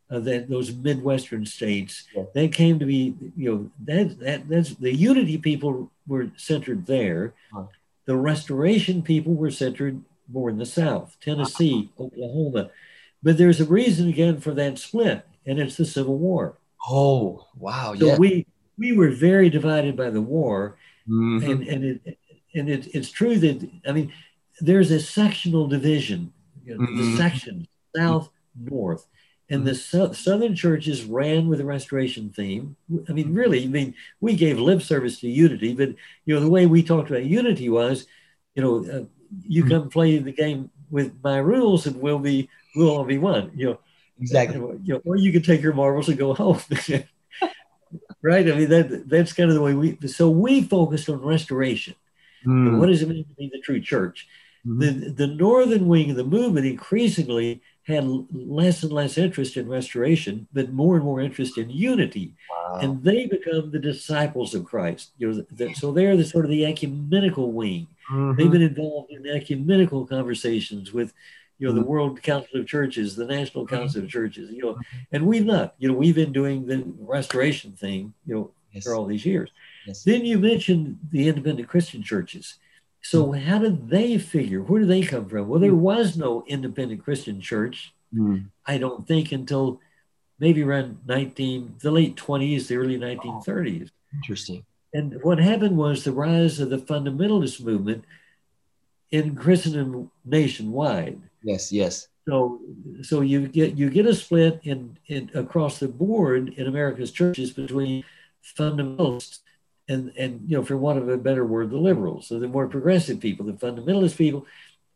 uh, 0.09 0.19
that 0.19 0.49
those 0.49 0.73
Midwestern 0.73 1.45
states, 1.45 2.03
yeah. 2.13 2.23
they 2.33 2.49
came 2.49 2.79
to 2.79 2.85
be, 2.85 3.15
you 3.37 3.51
know, 3.51 3.71
that, 3.85 4.19
that 4.19 4.49
that's 4.49 4.75
the 4.75 4.93
unity 4.93 5.37
people 5.37 5.89
were 6.05 6.27
centered 6.35 6.85
there. 6.85 7.33
Huh. 7.53 7.63
The 8.05 8.17
restoration 8.17 9.01
people 9.01 9.33
were 9.33 9.51
centered 9.51 10.01
more 10.31 10.49
in 10.49 10.57
the 10.57 10.65
South, 10.65 11.15
Tennessee. 11.21 11.89
Oklahoma. 11.97 12.71
But 13.23 13.37
there's 13.37 13.61
a 13.61 13.65
reason 13.65 14.09
again 14.09 14.39
for 14.39 14.53
that 14.55 14.79
split, 14.79 15.25
and 15.45 15.59
it's 15.59 15.77
the 15.77 15.85
Civil 15.85 16.17
War. 16.17 16.57
Oh, 16.87 17.47
wow. 17.55 17.93
So 17.95 18.07
yeah. 18.07 18.17
we 18.17 18.47
we 18.77 18.93
were 18.93 19.11
very 19.11 19.49
divided 19.49 19.95
by 19.95 20.09
the 20.09 20.21
war. 20.21 20.77
Mm-hmm. 21.07 21.51
And 21.51 21.67
and 21.67 21.83
it 21.85 22.17
and 22.55 22.69
it, 22.69 22.87
it's 22.95 23.11
true 23.11 23.37
that 23.39 23.69
I 23.87 23.91
mean 23.91 24.11
there's 24.59 24.91
a 24.91 24.99
sectional 24.99 25.67
division, 25.67 26.33
you 26.65 26.77
know, 26.77 26.85
mm-hmm. 26.85 27.11
the 27.11 27.17
section, 27.17 27.67
south, 27.95 28.29
north 28.55 29.07
and 29.51 29.67
the 29.67 29.75
so- 29.75 30.13
southern 30.13 30.55
churches 30.55 31.03
ran 31.03 31.47
with 31.47 31.59
the 31.59 31.65
restoration 31.65 32.29
theme 32.29 32.75
i 33.09 33.11
mean 33.11 33.33
really 33.33 33.63
i 33.63 33.67
mean 33.67 33.93
we 34.19 34.35
gave 34.35 34.59
lip 34.59 34.81
service 34.81 35.19
to 35.19 35.29
unity 35.29 35.73
but 35.73 35.89
you 36.25 36.33
know 36.33 36.39
the 36.39 36.49
way 36.49 36.65
we 36.65 36.81
talked 36.81 37.09
about 37.09 37.23
unity 37.23 37.69
was 37.69 38.07
you 38.55 38.61
know 38.63 38.85
uh, 38.91 39.03
you 39.43 39.65
come 39.65 39.89
play 39.89 40.17
the 40.17 40.31
game 40.31 40.69
with 40.91 41.13
my 41.23 41.37
rules 41.37 41.87
and 41.87 42.01
we'll 42.01 42.19
be 42.19 42.49
we'll 42.75 42.89
all 42.89 43.05
be 43.05 43.17
one. 43.17 43.51
You 43.55 43.65
know 43.71 43.79
exactly. 44.19 44.59
you 44.83 44.93
know, 44.93 45.01
or 45.05 45.15
you 45.15 45.31
can 45.31 45.41
take 45.41 45.61
your 45.61 45.73
marbles 45.73 46.09
and 46.09 46.17
go 46.17 46.33
home. 46.33 46.59
Right? 48.23 48.47
I 48.47 48.55
mean 48.55 48.69
that 48.69 49.09
that's 49.09 49.33
kind 49.33 49.49
of 49.49 49.55
the 49.55 49.61
way 49.61 49.73
we 49.73 49.97
so 50.07 50.29
we 50.29 50.61
focused 50.61 51.09
on 51.09 51.21
restoration. 51.21 51.95
Mm. 52.45 52.77
what 52.77 52.87
does 52.87 53.01
it 53.01 53.09
mean 53.09 53.25
to 53.25 53.33
be 53.33 53.49
the 53.51 53.59
true 53.59 53.81
church? 53.81 54.27
Mm-hmm. 54.65 54.79
the 54.79 55.09
the 55.09 55.27
northern 55.27 55.87
wing 55.87 56.11
of 56.11 56.17
the 56.17 56.23
movement 56.23 56.67
increasingly 56.67 57.63
had 57.87 58.05
less 58.31 58.83
and 58.83 58.91
less 58.91 59.17
interest 59.17 59.57
in 59.57 59.67
restoration, 59.67 60.47
but 60.53 60.71
more 60.71 60.95
and 60.95 61.03
more 61.03 61.19
interest 61.19 61.57
in 61.57 61.69
unity. 61.69 62.35
Wow. 62.49 62.79
And 62.81 63.03
they 63.03 63.25
become 63.25 63.71
the 63.71 63.79
disciples 63.79 64.53
of 64.53 64.65
Christ. 64.65 65.11
You 65.17 65.31
know, 65.31 65.45
the, 65.51 65.73
so 65.73 65.91
they're 65.91 66.15
the 66.15 66.23
sort 66.23 66.45
of 66.45 66.51
the 66.51 66.65
ecumenical 66.65 67.51
wing. 67.51 67.87
Mm-hmm. 68.11 68.37
They've 68.37 68.51
been 68.51 68.61
involved 68.61 69.11
in 69.11 69.25
ecumenical 69.25 70.05
conversations 70.05 70.93
with, 70.93 71.13
you 71.57 71.67
know, 71.67 71.73
mm-hmm. 71.73 71.81
the 71.81 71.87
World 71.87 72.21
Council 72.21 72.59
of 72.59 72.67
Churches, 72.67 73.15
the 73.15 73.25
National 73.25 73.65
mm-hmm. 73.65 73.75
Council 73.75 73.99
mm-hmm. 73.99 74.05
of 74.05 74.11
Churches, 74.11 74.51
you 74.51 74.61
know, 74.61 74.77
and 75.11 75.25
we've 75.25 75.45
not, 75.45 75.75
you 75.79 75.87
know, 75.87 75.95
we've 75.95 76.15
been 76.15 76.33
doing 76.33 76.67
the 76.67 76.83
restoration 76.99 77.71
thing, 77.71 78.13
you 78.25 78.35
know, 78.35 78.51
yes. 78.71 78.83
for 78.83 78.95
all 78.95 79.05
these 79.05 79.25
years. 79.25 79.49
Yes. 79.87 80.03
Then 80.03 80.23
you 80.23 80.37
mentioned 80.37 80.99
the 81.11 81.27
independent 81.27 81.67
Christian 81.67 82.03
churches. 82.03 82.57
So 83.01 83.27
mm. 83.27 83.41
how 83.41 83.59
did 83.59 83.89
they 83.89 84.17
figure? 84.17 84.61
Where 84.61 84.81
do 84.81 84.87
they 84.87 85.03
come 85.03 85.27
from? 85.27 85.47
Well, 85.47 85.59
there 85.59 85.71
mm. 85.71 85.79
was 85.79 86.17
no 86.17 86.43
independent 86.47 87.03
Christian 87.03 87.41
church, 87.41 87.93
mm. 88.13 88.45
I 88.65 88.77
don't 88.77 89.07
think, 89.07 89.31
until 89.31 89.79
maybe 90.39 90.63
around 90.63 90.99
19, 91.07 91.75
the 91.79 91.91
late 91.91 92.15
20s, 92.15 92.67
the 92.67 92.77
early 92.77 92.97
1930s. 92.97 93.89
Interesting. 94.13 94.65
And 94.93 95.19
what 95.23 95.39
happened 95.39 95.77
was 95.77 96.03
the 96.03 96.11
rise 96.11 96.59
of 96.59 96.69
the 96.69 96.77
fundamentalist 96.77 97.63
movement 97.63 98.03
in 99.11 99.35
Christendom 99.35 100.11
nationwide. 100.25 101.21
Yes, 101.43 101.71
yes. 101.71 102.07
So, 102.27 102.59
so 103.01 103.21
you 103.21 103.47
get 103.47 103.75
you 103.75 103.89
get 103.89 104.05
a 104.05 104.13
split 104.13 104.59
in, 104.63 104.97
in 105.07 105.31
across 105.33 105.79
the 105.79 105.87
board 105.87 106.49
in 106.49 106.67
America's 106.67 107.11
churches 107.11 107.51
between 107.51 108.03
fundamentalists 108.43 109.39
and 109.87 110.11
and 110.17 110.41
you 110.47 110.57
know, 110.57 110.63
for 110.63 110.77
want 110.77 110.99
of 110.99 111.09
a 111.09 111.17
better 111.17 111.45
word, 111.45 111.69
the 111.69 111.77
liberals, 111.77 112.27
so 112.27 112.39
the 112.39 112.47
more 112.47 112.67
progressive 112.67 113.19
people, 113.19 113.45
the 113.45 113.53
fundamentalist 113.53 114.17
people, 114.17 114.45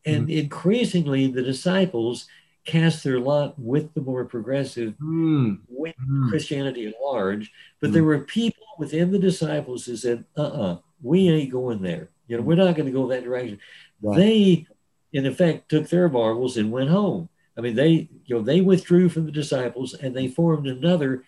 and 0.05 0.27
mm. 0.27 0.37
increasingly 0.37 1.27
the 1.27 1.41
disciples 1.41 2.27
cast 2.65 3.03
their 3.03 3.19
lot 3.19 3.57
with 3.59 3.93
the 3.93 4.01
more 4.01 4.25
progressive, 4.25 4.93
mm. 5.01 5.59
with 5.67 5.95
mm. 5.97 6.29
Christianity 6.29 6.87
at 6.87 6.95
large. 7.03 7.51
But 7.79 7.93
there 7.93 8.01
mm. 8.01 8.07
were 8.07 8.19
people 8.19 8.63
within 8.77 9.11
the 9.11 9.19
disciples 9.19 9.85
who 9.85 9.95
said, 9.95 10.25
"Uh-uh, 10.37 10.77
we 11.01 11.29
ain't 11.29 11.51
going 11.51 11.81
there. 11.81 12.09
You 12.27 12.37
know, 12.37 12.43
we're 12.43 12.55
not 12.55 12.75
going 12.75 12.87
to 12.87 12.91
go 12.91 13.07
that 13.07 13.23
direction." 13.23 13.59
Right. 14.01 14.17
They, 14.17 14.67
in 15.13 15.25
effect, 15.25 15.69
took 15.69 15.89
their 15.89 16.09
marbles 16.09 16.57
and 16.57 16.71
went 16.71 16.89
home. 16.89 17.29
I 17.57 17.61
mean, 17.61 17.75
they, 17.75 18.09
you 18.25 18.35
know, 18.35 18.41
they 18.41 18.61
withdrew 18.61 19.09
from 19.09 19.25
the 19.25 19.31
disciples 19.31 19.93
and 19.93 20.15
they 20.15 20.27
formed 20.27 20.67
another 20.67 21.23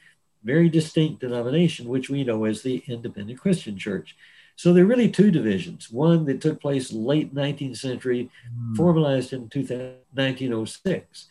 very 0.48 0.70
distinct 0.70 1.20
denomination, 1.20 1.90
which 1.90 2.10
we 2.10 2.24
know 2.24 2.46
as 2.46 2.62
the 2.62 2.82
Independent 2.88 3.40
Christian 3.40 3.78
Church. 3.78 4.16
So 4.56 4.74
there 4.74 4.86
are 4.86 4.88
really 4.88 5.10
two 5.10 5.30
divisions. 5.30 5.92
One 5.92 6.26
that 6.26 6.42
took 6.42 6.60
place 6.60 6.92
late 6.92 7.36
19th 7.36 7.78
century, 7.78 8.32
mm. 8.50 8.76
formalized 8.76 9.34
in 9.34 9.42
1906. 9.42 11.28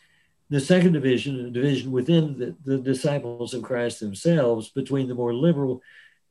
The 0.49 0.59
second 0.61 0.93
division, 0.93 1.45
a 1.45 1.49
division 1.49 1.91
within 1.91 2.39
the, 2.39 2.55
the, 2.63 2.77
disciples 2.77 3.53
of 3.53 3.63
Christ 3.63 3.99
themselves, 3.99 4.69
between 4.69 5.09
the 5.09 5.15
more 5.15 5.33
liberal 5.33 5.81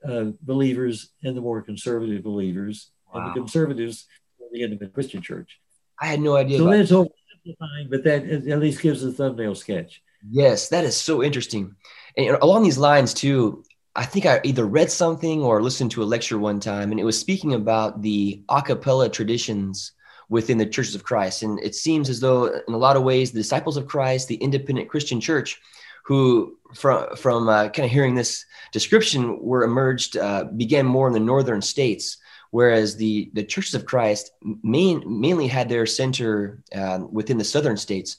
uh, 0.09 0.27
believers 0.41 1.11
and 1.23 1.37
the 1.37 1.43
more 1.43 1.61
conservative 1.61 2.23
believers, 2.23 2.93
wow. 3.13 3.21
and 3.21 3.31
the 3.31 3.41
conservatives, 3.41 4.07
of 4.41 4.47
the 4.53 4.63
Independent 4.63 4.95
Christian 4.95 5.21
Church. 5.21 5.61
I 6.01 6.07
had 6.07 6.21
no 6.21 6.37
idea. 6.37 6.59
So 6.59 6.71
that's 6.71 6.93
oversimplifying, 6.93 7.91
but 7.91 8.05
that 8.05 8.25
at 8.25 8.61
least 8.61 8.81
gives 8.81 9.05
a 9.05 9.13
thumbnail 9.13 9.55
sketch. 9.55 10.03
Yes, 10.31 10.69
that 10.71 10.85
is 10.85 10.97
so 10.97 11.23
interesting. 11.23 11.75
And 12.17 12.37
along 12.41 12.63
these 12.63 12.79
lines, 12.79 13.13
too, 13.13 13.65
I 13.95 14.05
think 14.05 14.27
I 14.27 14.41
either 14.45 14.67
read 14.67 14.91
something 14.91 15.43
or 15.43 15.63
listened 15.63 15.91
to 15.93 16.03
a 16.03 16.05
lecture 16.05 16.39
one 16.39 16.61
time, 16.61 16.91
and 16.91 17.01
it 17.01 17.05
was 17.05 17.19
speaking 17.19 17.55
about 17.55 18.03
the 18.03 18.43
a 18.49 18.63
cappella 18.63 19.09
traditions 19.09 19.93
within 20.29 20.59
the 20.59 20.67
churches 20.67 20.95
of 20.95 21.05
Christ. 21.05 21.43
And 21.43 21.59
it 21.61 21.75
seems 21.75 22.11
as 22.11 22.21
though, 22.21 22.47
in 22.47 22.75
a 22.75 22.79
lot 22.79 22.97
of 22.97 23.05
ways, 23.05 23.31
the 23.31 23.41
disciples 23.41 23.77
of 23.77 23.87
Christ, 23.87 24.29
the 24.29 24.37
independent 24.37 24.89
Christian 24.89 25.21
church, 25.21 25.61
who 26.05 26.57
from 26.75 27.17
from 27.17 27.49
uh, 27.49 27.69
kind 27.69 27.87
of 27.87 27.91
hearing 27.91 28.15
this 28.15 28.45
description 28.73 29.41
were 29.41 29.65
emerged 29.65 30.17
uh, 30.17 30.45
began 30.45 30.87
more 30.87 31.07
in 31.07 31.13
the 31.13 31.21
northern 31.21 31.63
states, 31.63 32.19
whereas 32.51 32.97
the 32.97 33.31
the 33.35 33.45
churches 33.45 33.75
of 33.75 33.87
Christ 33.87 34.31
main, 34.63 35.03
mainly 35.07 35.49
had 35.49 35.69
their 35.69 35.87
center 35.87 36.63
uh, 36.75 37.01
within 37.11 37.39
the 37.39 37.45
southern 37.45 37.77
states. 37.77 38.19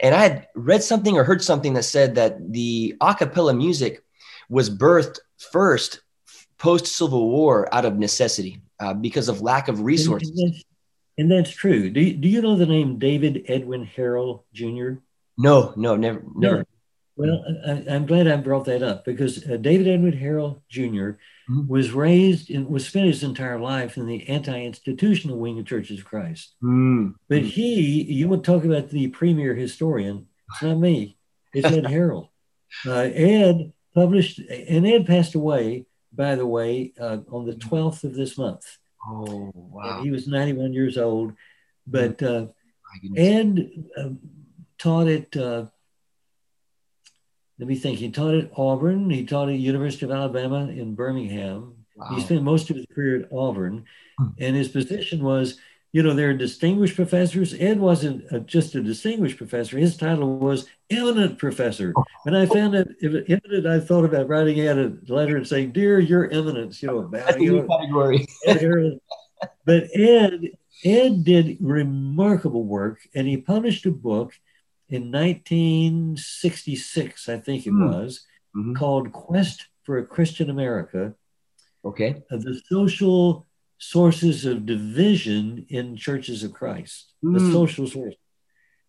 And 0.00 0.14
I 0.14 0.22
had 0.22 0.48
read 0.54 0.82
something 0.82 1.16
or 1.16 1.24
heard 1.24 1.42
something 1.42 1.74
that 1.74 1.82
said 1.84 2.14
that 2.14 2.52
the 2.52 2.96
a 3.00 3.14
cappella 3.14 3.54
music 3.54 4.02
was 4.48 4.70
birthed 4.70 5.18
first 5.38 6.00
post 6.58 6.86
Civil 6.86 7.30
War 7.30 7.72
out 7.74 7.84
of 7.84 7.98
necessity 7.98 8.62
uh, 8.78 8.94
because 8.94 9.28
of 9.28 9.40
lack 9.42 9.68
of 9.68 9.80
resources. 9.80 10.64
And 11.18 11.30
that's 11.30 11.50
true. 11.50 11.90
Do 11.90 12.00
you, 12.00 12.14
do 12.14 12.28
you 12.28 12.40
know 12.40 12.56
the 12.56 12.66
name 12.66 12.98
David 12.98 13.44
Edwin 13.48 13.86
Harrell 13.96 14.44
Jr.? 14.54 15.00
No, 15.36 15.72
no, 15.76 15.96
never, 15.96 16.22
never. 16.34 16.58
No. 16.58 16.64
Well, 17.16 17.44
I, 17.66 17.94
am 17.94 18.06
glad 18.06 18.26
I 18.26 18.36
brought 18.36 18.64
that 18.64 18.82
up 18.82 19.04
because 19.04 19.46
uh, 19.46 19.58
David 19.58 19.88
Edwin 19.88 20.12
Harrell 20.12 20.62
Jr. 20.70 21.18
Mm-hmm. 21.50 21.66
was 21.66 21.90
raised 21.90 22.50
and 22.50 22.68
was 22.68 22.86
spent 22.86 23.06
his 23.06 23.24
entire 23.24 23.58
life 23.58 23.96
in 23.96 24.06
the 24.06 24.28
anti-institutional 24.28 25.36
wing 25.36 25.58
of 25.58 25.66
Churches 25.66 25.98
of 25.98 26.04
Christ. 26.04 26.54
Mm-hmm. 26.62 27.12
But 27.28 27.42
he, 27.42 28.02
you 28.02 28.28
would 28.28 28.44
talk 28.44 28.64
about 28.64 28.90
the 28.90 29.08
premier 29.08 29.54
historian. 29.54 30.28
It's 30.50 30.62
not 30.62 30.78
me. 30.78 31.16
It's 31.52 31.66
Ed 31.66 31.84
Harrell. 31.86 32.28
Uh, 32.86 33.10
Ed 33.12 33.72
published, 33.94 34.38
and 34.38 34.86
Ed 34.86 35.06
passed 35.06 35.34
away, 35.34 35.86
by 36.12 36.36
the 36.36 36.46
way, 36.46 36.92
uh, 37.00 37.18
on 37.32 37.46
the 37.46 37.54
12th 37.54 38.04
of 38.04 38.14
this 38.14 38.38
month. 38.38 38.78
Oh, 39.08 39.50
wow. 39.54 39.96
And 39.96 40.04
he 40.04 40.12
was 40.12 40.28
91 40.28 40.72
years 40.72 40.98
old. 40.98 41.32
But 41.84 42.22
uh, 42.22 42.46
Ed 43.16 43.70
uh, 43.96 44.10
taught 44.78 45.08
at, 45.08 45.36
uh, 45.36 45.66
let 47.60 47.68
me 47.68 47.76
think, 47.76 47.98
he 47.98 48.10
taught 48.10 48.34
at 48.34 48.50
Auburn, 48.56 49.10
he 49.10 49.24
taught 49.24 49.48
at 49.50 49.54
University 49.54 50.06
of 50.06 50.10
Alabama 50.10 50.68
in 50.68 50.94
Birmingham. 50.94 51.74
Wow. 51.94 52.06
He 52.14 52.22
spent 52.22 52.42
most 52.42 52.70
of 52.70 52.76
his 52.76 52.86
career 52.92 53.20
at 53.20 53.32
Auburn. 53.32 53.84
Hmm. 54.18 54.28
And 54.38 54.56
his 54.56 54.68
position 54.68 55.22
was 55.22 55.58
you 55.92 56.02
know, 56.04 56.14
they're 56.14 56.36
distinguished 56.36 56.94
professors. 56.94 57.54
Ed 57.54 57.80
wasn't 57.80 58.24
a, 58.30 58.40
just 58.40 58.74
a 58.76 58.82
distinguished 58.82 59.38
professor. 59.38 59.76
His 59.76 59.96
title 59.96 60.38
was 60.38 60.66
eminent 60.88 61.38
professor. 61.38 61.92
And 62.24 62.36
I 62.36 62.46
found 62.46 62.74
that 62.74 62.88
if 63.00 63.28
eminent, 63.28 63.66
I 63.66 63.80
thought 63.80 64.04
about 64.04 64.28
writing 64.28 64.66
out 64.68 64.78
a 64.78 64.96
letter 65.08 65.36
and 65.36 65.46
saying, 65.46 65.72
"Dear 65.72 65.98
Your 65.98 66.30
Eminence," 66.30 66.80
you 66.82 66.88
know, 66.88 66.98
about 66.98 67.40
you 67.40 67.66
category. 67.66 68.26
but 69.64 69.84
Ed, 69.94 70.50
Ed 70.84 71.24
did 71.24 71.56
remarkable 71.60 72.64
work, 72.64 73.00
and 73.14 73.26
he 73.26 73.36
published 73.36 73.84
a 73.86 73.90
book 73.90 74.32
in 74.90 75.12
1966, 75.12 77.28
I 77.28 77.38
think 77.38 77.66
it 77.66 77.72
mm. 77.72 77.88
was, 77.88 78.26
mm-hmm. 78.56 78.74
called 78.74 79.12
"Quest 79.12 79.66
for 79.84 79.98
a 79.98 80.06
Christian 80.06 80.50
America." 80.50 81.14
Okay. 81.84 82.22
Uh, 82.30 82.36
the 82.36 82.60
social 82.68 83.46
sources 83.78 84.44
of 84.44 84.66
division 84.66 85.64
in 85.70 85.96
churches 85.96 86.44
of 86.44 86.52
Christ, 86.52 87.14
mm. 87.24 87.38
the 87.38 87.52
social 87.52 87.86
source. 87.86 88.14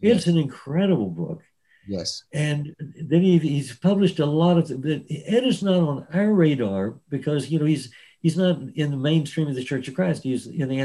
It's 0.02 0.28
an 0.28 0.38
incredible 0.38 1.10
book. 1.10 1.44
Yes. 1.88 2.24
And 2.34 2.76
then 2.80 3.22
he, 3.22 3.38
he's 3.40 3.76
published 3.76 4.20
a 4.20 4.26
lot 4.26 4.58
of 4.58 4.72
Ed 4.72 5.44
is 5.44 5.64
not 5.64 5.76
on 5.76 6.08
our 6.14 6.34
radar 6.34 6.96
because 7.10 7.50
you 7.50 7.60
know 7.60 7.66
he's 7.66 7.92
he's 8.22 8.38
not 8.38 8.60
in 8.76 8.92
the 8.92 8.98
mainstream 8.98 9.48
of 9.48 9.56
the 9.56 9.64
Church 9.64 9.88
of 9.88 9.96
Christ. 9.96 10.24
He's 10.24 10.48
in 10.48 10.70
the 10.70 10.80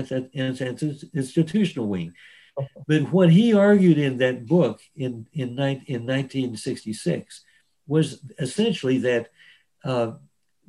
institutional 1.14 1.88
wing. 1.88 2.14
But 2.86 3.12
what 3.12 3.30
he 3.30 3.52
argued 3.52 3.98
in 3.98 4.18
that 4.18 4.46
book 4.46 4.80
in 4.94 5.26
in, 5.32 5.50
in 5.86 6.06
1966 6.06 7.44
was 7.86 8.20
essentially 8.38 8.98
that 8.98 9.30
uh, 9.84 10.12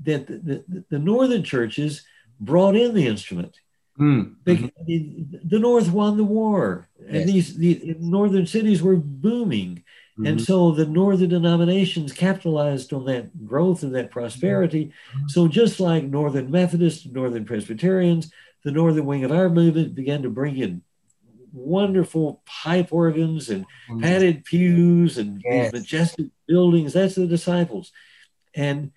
that 0.03 0.27
the, 0.27 0.63
the, 0.67 0.83
the 0.89 0.99
northern 0.99 1.43
churches 1.43 2.03
brought 2.39 2.75
in 2.75 2.93
the 2.93 3.07
instrument. 3.07 3.59
Mm. 3.99 4.35
the 4.45 5.59
North 5.59 5.89
won 5.89 6.17
the 6.17 6.23
war, 6.23 6.87
yes. 6.99 7.09
and 7.09 7.29
these 7.29 7.57
the 7.57 7.95
northern 7.99 8.45
cities 8.45 8.83
were 8.83 8.95
booming, 8.95 9.83
mm-hmm. 10.13 10.27
and 10.27 10.39
so 10.39 10.71
the 10.71 10.85
northern 10.85 11.29
denominations 11.29 12.13
capitalized 12.13 12.93
on 12.93 13.05
that 13.05 13.47
growth 13.47 13.81
and 13.81 13.95
that 13.95 14.11
prosperity. 14.11 14.91
Mm-hmm. 15.15 15.27
So 15.29 15.47
just 15.47 15.79
like 15.79 16.03
Northern 16.03 16.51
Methodists, 16.51 17.07
Northern 17.07 17.43
Presbyterians, 17.43 18.31
the 18.63 18.71
northern 18.71 19.07
wing 19.07 19.23
of 19.23 19.31
our 19.31 19.49
movement 19.49 19.95
began 19.95 20.21
to 20.21 20.29
bring 20.29 20.57
in 20.57 20.83
wonderful 21.53 22.41
pipe 22.45 22.89
organs 22.91 23.49
and 23.49 23.65
mm-hmm. 23.89 24.01
padded 24.01 24.45
pews 24.45 25.17
and 25.17 25.41
yes. 25.43 25.73
majestic 25.73 26.27
buildings. 26.47 26.93
That's 26.93 27.15
the 27.15 27.27
disciples, 27.27 27.91
and 28.55 28.91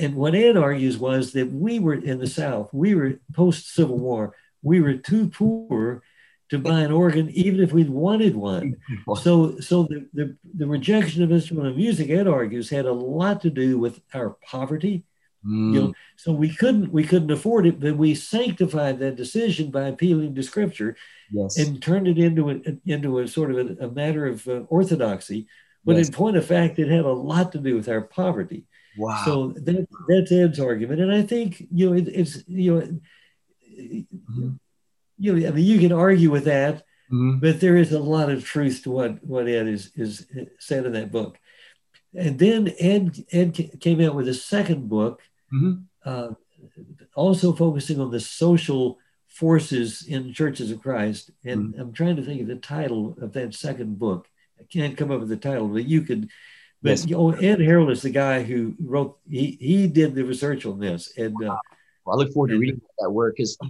and 0.00 0.16
what 0.16 0.34
Ed 0.34 0.56
argues 0.56 0.98
was 0.98 1.32
that 1.32 1.52
we 1.52 1.78
were 1.78 1.94
in 1.94 2.18
the 2.18 2.26
South, 2.26 2.68
we 2.72 2.94
were 2.94 3.20
post 3.32 3.72
Civil 3.74 3.98
War, 3.98 4.34
we 4.62 4.80
were 4.80 4.94
too 4.94 5.28
poor 5.28 6.02
to 6.50 6.58
buy 6.58 6.80
an 6.80 6.92
organ, 6.92 7.28
even 7.30 7.60
if 7.60 7.72
we'd 7.72 7.90
wanted 7.90 8.34
one. 8.34 8.76
So, 9.22 9.58
so 9.60 9.84
the, 9.84 10.06
the, 10.12 10.36
the 10.54 10.66
rejection 10.66 11.22
of 11.22 11.32
instrumental 11.32 11.74
music, 11.74 12.10
Ed 12.10 12.28
argues, 12.28 12.70
had 12.70 12.84
a 12.84 12.92
lot 12.92 13.40
to 13.42 13.50
do 13.50 13.78
with 13.78 14.00
our 14.14 14.30
poverty. 14.30 15.04
Mm. 15.48 15.74
You 15.74 15.80
know, 15.80 15.94
so 16.16 16.32
we 16.32 16.54
couldn't 16.54 16.92
we 16.92 17.04
couldn't 17.04 17.30
afford 17.30 17.66
it, 17.66 17.80
but 17.80 17.96
we 17.96 18.14
sanctified 18.14 18.98
that 18.98 19.16
decision 19.16 19.70
by 19.70 19.84
appealing 19.84 20.34
to 20.34 20.42
Scripture, 20.42 20.96
yes. 21.30 21.56
and 21.56 21.82
turned 21.82 22.06
it 22.06 22.18
into 22.18 22.50
a, 22.50 22.60
into 22.84 23.20
a 23.20 23.28
sort 23.28 23.52
of 23.52 23.56
a, 23.56 23.86
a 23.86 23.90
matter 23.90 24.26
of 24.26 24.46
uh, 24.46 24.60
orthodoxy. 24.68 25.46
But 25.84 25.96
yes. 25.96 26.08
in 26.08 26.14
point 26.14 26.36
of 26.36 26.44
fact, 26.44 26.78
it 26.78 26.88
had 26.88 27.06
a 27.06 27.12
lot 27.12 27.52
to 27.52 27.58
do 27.58 27.76
with 27.76 27.88
our 27.88 28.02
poverty. 28.02 28.66
Wow. 28.98 29.22
So 29.24 29.48
that, 29.52 29.86
that's 30.08 30.32
Ed's 30.32 30.60
argument, 30.60 31.00
and 31.00 31.12
I 31.12 31.22
think 31.22 31.66
you 31.72 31.88
know 31.88 31.96
it, 31.96 32.08
it's 32.08 32.44
you 32.46 32.74
know, 32.74 32.80
mm-hmm. 33.80 34.50
you 35.18 35.34
know, 35.34 35.48
I 35.48 35.50
mean, 35.52 35.64
you 35.64 35.78
can 35.78 35.92
argue 35.92 36.30
with 36.30 36.44
that, 36.44 36.84
mm-hmm. 37.10 37.38
but 37.38 37.60
there 37.60 37.76
is 37.76 37.92
a 37.92 38.00
lot 38.00 38.28
of 38.28 38.44
truth 38.44 38.82
to 38.82 38.90
what 38.90 39.24
what 39.24 39.48
Ed 39.48 39.66
is 39.66 39.92
is 39.94 40.26
said 40.58 40.84
in 40.84 40.92
that 40.92 41.10
book. 41.10 41.38
And 42.14 42.38
then 42.38 42.74
Ed 42.78 43.24
Ed 43.30 43.80
came 43.80 44.00
out 44.00 44.14
with 44.14 44.28
a 44.28 44.34
second 44.34 44.88
book, 44.88 45.22
mm-hmm. 45.52 45.74
uh, 46.04 46.30
also 47.14 47.52
focusing 47.52 48.00
on 48.00 48.10
the 48.10 48.20
social 48.20 48.98
forces 49.26 50.06
in 50.08 50.32
churches 50.32 50.70
of 50.70 50.80
Christ. 50.80 51.30
And 51.44 51.72
mm-hmm. 51.72 51.80
I'm 51.80 51.92
trying 51.92 52.16
to 52.16 52.24
think 52.24 52.40
of 52.40 52.46
the 52.46 52.56
title 52.56 53.16
of 53.20 53.32
that 53.34 53.54
second 53.54 53.98
book. 53.98 54.26
I 54.58 54.64
can't 54.64 54.96
come 54.96 55.10
up 55.10 55.20
with 55.20 55.28
the 55.28 55.36
title, 55.36 55.68
but 55.68 55.84
you 55.84 56.02
could 56.02 56.28
but 56.82 56.90
yes. 56.90 57.06
you 57.06 57.16
know, 57.16 57.30
Ed 57.30 57.58
Harrell 57.58 57.90
is 57.90 58.02
the 58.02 58.10
guy 58.10 58.42
who 58.42 58.74
wrote. 58.80 59.18
He 59.28 59.58
he 59.60 59.88
did 59.88 60.14
the 60.14 60.22
research 60.22 60.64
on 60.64 60.78
this, 60.78 61.12
and 61.16 61.34
uh, 61.44 61.56
well, 62.04 62.14
I 62.16 62.22
look 62.22 62.32
forward 62.32 62.48
to 62.48 62.58
reading 62.58 62.80
that 62.98 63.10
work. 63.10 63.34
Because 63.36 63.58
uh, 63.60 63.66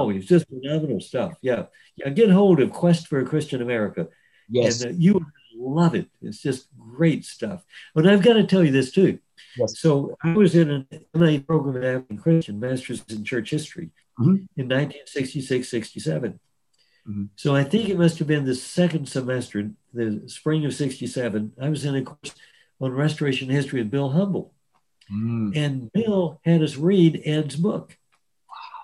oh, 0.00 0.10
it's 0.10 0.26
just 0.26 0.48
phenomenal 0.48 1.00
stuff. 1.00 1.34
Yeah, 1.40 1.66
yeah. 1.96 2.08
Get 2.08 2.30
hold 2.30 2.60
of 2.60 2.72
Quest 2.72 3.06
for 3.06 3.20
a 3.20 3.24
Christian 3.24 3.62
America. 3.62 4.08
Yes, 4.48 4.82
and 4.82 4.94
uh, 4.94 4.96
you 4.98 5.24
love 5.54 5.94
it. 5.94 6.08
It's 6.20 6.42
just 6.42 6.66
great 6.76 7.24
stuff. 7.24 7.64
But 7.94 8.08
I've 8.08 8.22
got 8.22 8.34
to 8.34 8.44
tell 8.44 8.64
you 8.64 8.72
this 8.72 8.90
too. 8.90 9.20
Yes. 9.56 9.78
So 9.78 10.16
I 10.22 10.32
was 10.32 10.54
in 10.54 10.70
an 10.70 10.86
MA 11.14 11.38
program 11.44 11.76
at 11.76 11.84
Abilene 11.84 12.18
Christian 12.18 12.60
Masters 12.60 13.04
in 13.08 13.24
Church 13.24 13.50
History 13.50 13.90
mm-hmm. 14.18 14.44
in 14.56 14.68
1966, 14.68 15.68
67. 15.68 16.40
Mm-hmm. 17.08 17.24
So 17.36 17.54
I 17.54 17.64
think 17.64 17.88
it 17.88 17.98
must 17.98 18.18
have 18.18 18.28
been 18.28 18.44
the 18.44 18.54
second 18.54 19.08
semester, 19.08 19.70
the 19.92 20.22
spring 20.26 20.64
of 20.64 20.74
67. 20.74 21.52
I 21.60 21.68
was 21.68 21.84
in 21.84 21.96
a 21.96 22.02
course 22.02 22.34
on 22.80 22.92
restoration 22.92 23.48
history 23.48 23.80
with 23.80 23.90
Bill 23.90 24.10
Humble. 24.10 24.52
Mm. 25.12 25.56
And 25.56 25.92
Bill 25.92 26.40
had 26.44 26.62
us 26.62 26.76
read 26.76 27.22
Ed's 27.24 27.56
book. 27.56 27.96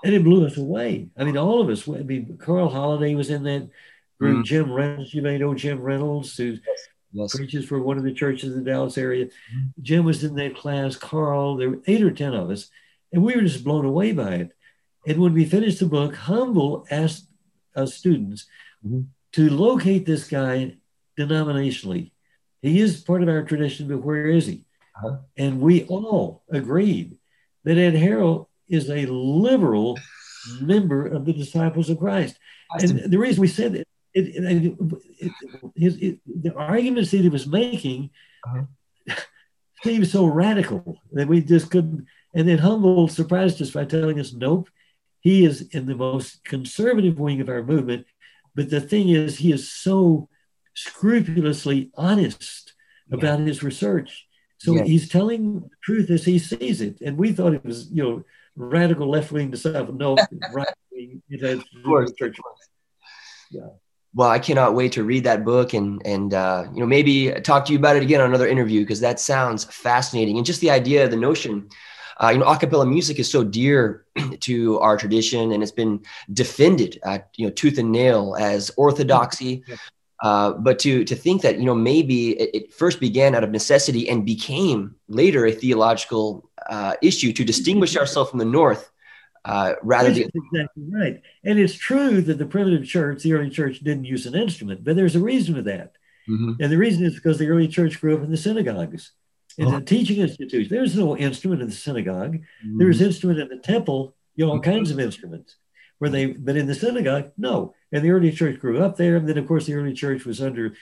And 0.04 0.14
it 0.14 0.22
blew 0.22 0.46
us 0.46 0.56
away. 0.56 1.08
I 1.16 1.24
mean, 1.24 1.36
all 1.36 1.60
of 1.60 1.68
us. 1.68 1.88
I 1.88 2.02
mean, 2.02 2.38
Carl 2.38 2.70
Holladay 2.70 3.16
was 3.16 3.30
in 3.30 3.42
that 3.44 3.68
group. 4.20 4.38
Mm. 4.38 4.44
Jim 4.44 4.72
Reynolds, 4.72 5.12
you 5.12 5.22
may 5.22 5.38
know 5.38 5.54
Jim 5.54 5.80
Reynolds, 5.80 6.36
who 6.36 6.44
yes. 6.44 6.88
Preaches 7.30 7.64
for 7.64 7.80
one 7.80 7.98
of 7.98 8.04
the 8.04 8.12
churches 8.12 8.52
in 8.52 8.64
the 8.64 8.70
Dallas 8.70 8.98
area. 8.98 9.26
Mm. 9.26 9.70
Jim 9.80 10.04
was 10.04 10.24
in 10.24 10.34
that 10.36 10.56
class. 10.56 10.96
Carl, 10.96 11.56
there 11.56 11.70
were 11.70 11.82
eight 11.86 12.02
or 12.02 12.10
10 12.10 12.34
of 12.34 12.50
us. 12.50 12.70
And 13.12 13.22
we 13.22 13.34
were 13.34 13.42
just 13.42 13.64
blown 13.64 13.84
away 13.84 14.12
by 14.12 14.34
it. 14.34 14.52
And 15.06 15.18
when 15.18 15.32
we 15.32 15.44
finished 15.44 15.80
the 15.80 15.86
book, 15.86 16.14
Humble 16.14 16.86
asked 16.90 17.28
us 17.74 17.94
students 17.94 18.46
mm-hmm. 18.84 19.02
to 19.32 19.50
locate 19.50 20.04
this 20.04 20.28
guy 20.28 20.76
denominationally. 21.18 22.12
He 22.60 22.80
is 22.80 23.00
part 23.00 23.22
of 23.22 23.28
our 23.28 23.42
tradition, 23.42 23.88
but 23.88 23.98
where 23.98 24.26
is 24.26 24.46
he? 24.46 24.66
Uh-huh. 24.96 25.18
And 25.36 25.60
we 25.60 25.84
all 25.84 26.42
agreed 26.50 27.18
that 27.64 27.78
Ed 27.78 27.94
Harrell 27.94 28.48
is 28.68 28.90
a 28.90 29.06
liberal 29.06 29.98
member 30.60 31.06
of 31.06 31.24
the 31.24 31.32
Disciples 31.32 31.88
of 31.88 31.98
Christ. 31.98 32.38
And 32.78 33.10
the 33.10 33.18
reason 33.18 33.40
we 33.40 33.48
said 33.48 33.74
it, 33.74 33.87
it, 34.26 35.28
it, 35.76 36.02
it 36.02 36.18
the 36.26 36.54
arguments 36.54 37.10
that 37.10 37.20
he 37.20 37.28
was 37.28 37.46
making 37.46 38.10
uh-huh. 38.46 39.14
seemed 39.84 40.08
so 40.08 40.26
radical 40.26 41.00
that 41.12 41.28
we 41.28 41.40
just 41.40 41.70
couldn't. 41.70 42.06
And 42.34 42.48
then 42.48 42.58
Humble 42.58 43.08
surprised 43.08 43.60
us 43.62 43.70
by 43.70 43.84
telling 43.84 44.20
us, 44.20 44.32
nope, 44.32 44.68
he 45.20 45.44
is 45.44 45.62
in 45.72 45.86
the 45.86 45.94
most 45.94 46.44
conservative 46.44 47.18
wing 47.18 47.40
of 47.40 47.48
our 47.48 47.62
movement. 47.62 48.06
But 48.54 48.70
the 48.70 48.80
thing 48.80 49.08
is, 49.08 49.38
he 49.38 49.52
is 49.52 49.70
so 49.70 50.28
scrupulously 50.74 51.90
honest 51.94 52.74
yeah. 53.08 53.16
about 53.16 53.40
his 53.40 53.62
research. 53.62 54.26
So 54.58 54.74
yes. 54.74 54.86
he's 54.86 55.08
telling 55.08 55.60
the 55.60 55.70
truth 55.82 56.10
as 56.10 56.24
he 56.24 56.38
sees 56.38 56.80
it. 56.80 57.00
And 57.00 57.16
we 57.16 57.32
thought 57.32 57.54
it 57.54 57.64
was, 57.64 57.90
you 57.90 58.02
know, 58.02 58.24
radical 58.56 59.08
left 59.08 59.30
wing 59.30 59.50
to 59.52 59.56
stuff. 59.56 59.88
No, 59.90 60.16
right 60.52 60.66
wing. 60.92 61.22
It 61.28 61.42
has 61.42 61.58
of 61.58 61.82
course. 61.84 62.12
church. 62.18 62.36
Yeah. 63.50 63.68
Well, 64.14 64.30
I 64.30 64.38
cannot 64.38 64.74
wait 64.74 64.92
to 64.92 65.04
read 65.04 65.24
that 65.24 65.44
book 65.44 65.74
and 65.74 66.02
and 66.04 66.32
uh, 66.34 66.64
you 66.72 66.80
know 66.80 66.86
maybe 66.86 67.32
talk 67.42 67.66
to 67.66 67.72
you 67.72 67.78
about 67.78 67.96
it 67.96 68.02
again 68.02 68.20
on 68.20 68.28
another 68.28 68.48
interview 68.48 68.80
because 68.80 69.00
that 69.00 69.20
sounds 69.20 69.64
fascinating 69.64 70.36
and 70.36 70.46
just 70.46 70.60
the 70.60 70.70
idea, 70.70 71.08
the 71.08 71.16
notion 71.16 71.68
Uh, 72.20 72.30
you 72.30 72.38
know, 72.38 72.46
a 72.46 72.58
cappella 72.58 72.84
music 72.84 73.18
is 73.18 73.30
so 73.30 73.44
dear 73.44 74.04
to 74.40 74.78
our 74.80 74.96
tradition, 74.96 75.52
and 75.52 75.62
it's 75.62 75.72
been 75.72 76.00
defended, 76.32 76.98
at, 77.04 77.30
you 77.36 77.46
know, 77.46 77.52
tooth 77.52 77.78
and 77.78 77.92
nail 77.92 78.36
as 78.38 78.72
orthodoxy. 78.76 79.62
Uh, 80.20 80.52
but 80.52 80.80
to 80.80 81.04
to 81.04 81.14
think 81.14 81.42
that 81.42 81.58
you 81.60 81.64
know 81.64 81.76
maybe 81.76 82.30
it, 82.30 82.50
it, 82.52 82.74
first 82.74 82.98
began 82.98 83.36
out 83.36 83.44
of 83.44 83.50
necessity 83.50 84.08
and 84.08 84.26
became 84.26 84.96
later 85.06 85.46
a 85.46 85.52
theological 85.52 86.50
uh, 86.68 86.94
issue 87.02 87.32
to 87.32 87.44
distinguish 87.44 87.96
ourselves 88.00 88.30
from 88.30 88.40
the 88.40 88.44
North, 88.44 88.90
uh, 89.44 89.74
rather 89.82 90.10
than 90.10 90.30
exactly 90.34 90.84
right. 90.90 91.22
And 91.44 91.58
it's 91.58 91.74
true 91.74 92.20
that 92.22 92.38
the 92.38 92.46
primitive 92.46 92.86
church, 92.86 93.22
the 93.22 93.32
early 93.32 93.50
church, 93.50 93.80
didn't 93.80 94.04
use 94.04 94.26
an 94.26 94.34
instrument, 94.34 94.84
but 94.84 94.96
there's 94.96 95.16
a 95.16 95.20
reason 95.20 95.54
for 95.54 95.62
that. 95.62 95.92
Mm-hmm. 96.28 96.62
And 96.62 96.72
the 96.72 96.76
reason 96.76 97.04
is 97.04 97.14
because 97.14 97.38
the 97.38 97.48
early 97.48 97.68
church 97.68 98.00
grew 98.00 98.16
up 98.16 98.22
in 98.22 98.30
the 98.30 98.36
synagogues, 98.36 99.12
in 99.56 99.68
oh. 99.68 99.78
the 99.78 99.80
teaching 99.84 100.20
institution. 100.20 100.68
There's 100.70 100.96
no 100.96 101.16
instrument 101.16 101.62
in 101.62 101.68
the 101.68 101.74
synagogue. 101.74 102.36
Mm-hmm. 102.36 102.78
There's 102.78 103.00
instrument 103.00 103.40
in 103.40 103.48
the 103.48 103.58
temple. 103.58 104.14
You 104.36 104.46
know, 104.46 104.52
all 104.52 104.60
kinds 104.60 104.90
of 104.90 105.00
instruments. 105.00 105.56
Where 105.98 106.10
they, 106.10 106.26
but 106.26 106.56
in 106.56 106.66
the 106.66 106.76
synagogue, 106.76 107.32
no. 107.36 107.74
And 107.90 108.04
the 108.04 108.10
early 108.10 108.30
church 108.30 108.60
grew 108.60 108.82
up 108.82 108.96
there. 108.96 109.16
And 109.16 109.28
then, 109.28 109.38
of 109.38 109.48
course, 109.48 109.66
the 109.66 109.74
early 109.74 109.94
church 109.94 110.24
was 110.24 110.40
under 110.40 110.74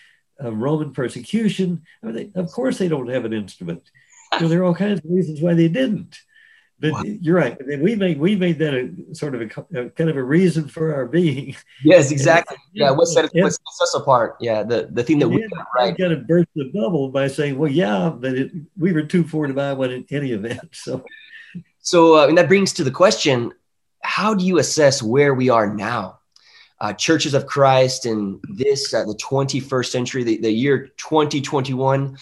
uh, 0.42 0.53
Roman 0.53 0.92
persecution. 0.92 1.83
I 2.03 2.07
mean, 2.07 2.14
they, 2.14 2.40
of 2.40 2.51
course, 2.51 2.77
they 2.77 2.88
don't 2.88 3.09
have 3.09 3.25
an 3.25 3.33
instrument. 3.33 3.90
You 4.35 4.40
know, 4.40 4.49
there 4.49 4.61
are 4.61 4.64
all 4.64 4.75
kinds 4.75 4.99
of 4.99 5.11
reasons 5.11 5.40
why 5.40 5.55
they 5.55 5.69
didn't. 5.69 6.19
But 6.79 6.93
wow. 6.93 7.03
you're 7.05 7.37
right. 7.37 7.57
We 7.67 7.95
made 7.95 8.19
we 8.19 8.37
made 8.37 8.59
that 8.59 8.75
a 8.75 9.15
sort 9.15 9.35
of 9.35 9.41
a, 9.41 9.81
a, 9.81 9.91
kind 9.91 10.11
of 10.11 10.17
a 10.17 10.23
reason 10.23 10.69
for 10.69 10.95
our 10.95 11.07
being. 11.07 11.57
Yes, 11.83 12.11
exactly. 12.12 12.57
And, 12.57 12.65
yeah, 12.75 12.91
what 12.91 13.09
set, 13.09 13.31
what 13.33 13.51
sets 13.51 13.81
us 13.81 13.95
apart? 13.95 14.37
Yeah, 14.41 14.62
the, 14.62 14.89
the 14.93 15.03
thing 15.03 15.19
that 15.21 15.29
we 15.29 15.47
got 15.49 15.67
right. 15.75 15.97
Kind 15.97 16.12
of 16.12 16.27
burst 16.27 16.49
the 16.55 16.71
bubble 16.75 17.09
by 17.09 17.29
saying, 17.29 17.57
"Well, 17.57 17.71
yeah, 17.71 18.11
but 18.11 18.35
it, 18.35 18.53
we 18.77 18.93
were 18.93 19.03
too 19.03 19.25
poor 19.25 19.47
to 19.47 19.55
buy 19.55 19.73
one 19.73 19.91
in 19.91 20.07
any 20.11 20.33
event." 20.33 20.61
So, 20.75 21.05
so 21.81 22.19
uh, 22.19 22.27
and 22.29 22.37
that 22.37 22.49
brings 22.49 22.75
to 22.75 22.85
the 22.85 22.91
question: 22.91 23.53
How 24.03 24.35
do 24.35 24.45
you 24.45 24.59
assess 24.59 25.03
where 25.03 25.33
we 25.33 25.49
are 25.49 25.75
now? 25.75 26.19
Uh, 26.79 26.93
churches 26.93 27.33
of 27.33 27.47
Christ 27.47 28.05
in 28.05 28.39
this 28.51 28.93
uh, 28.93 29.05
the 29.07 29.15
21st 29.15 29.87
century, 29.87 30.25
the, 30.25 30.37
the 30.37 30.51
year 30.51 30.89
2021. 30.99 32.19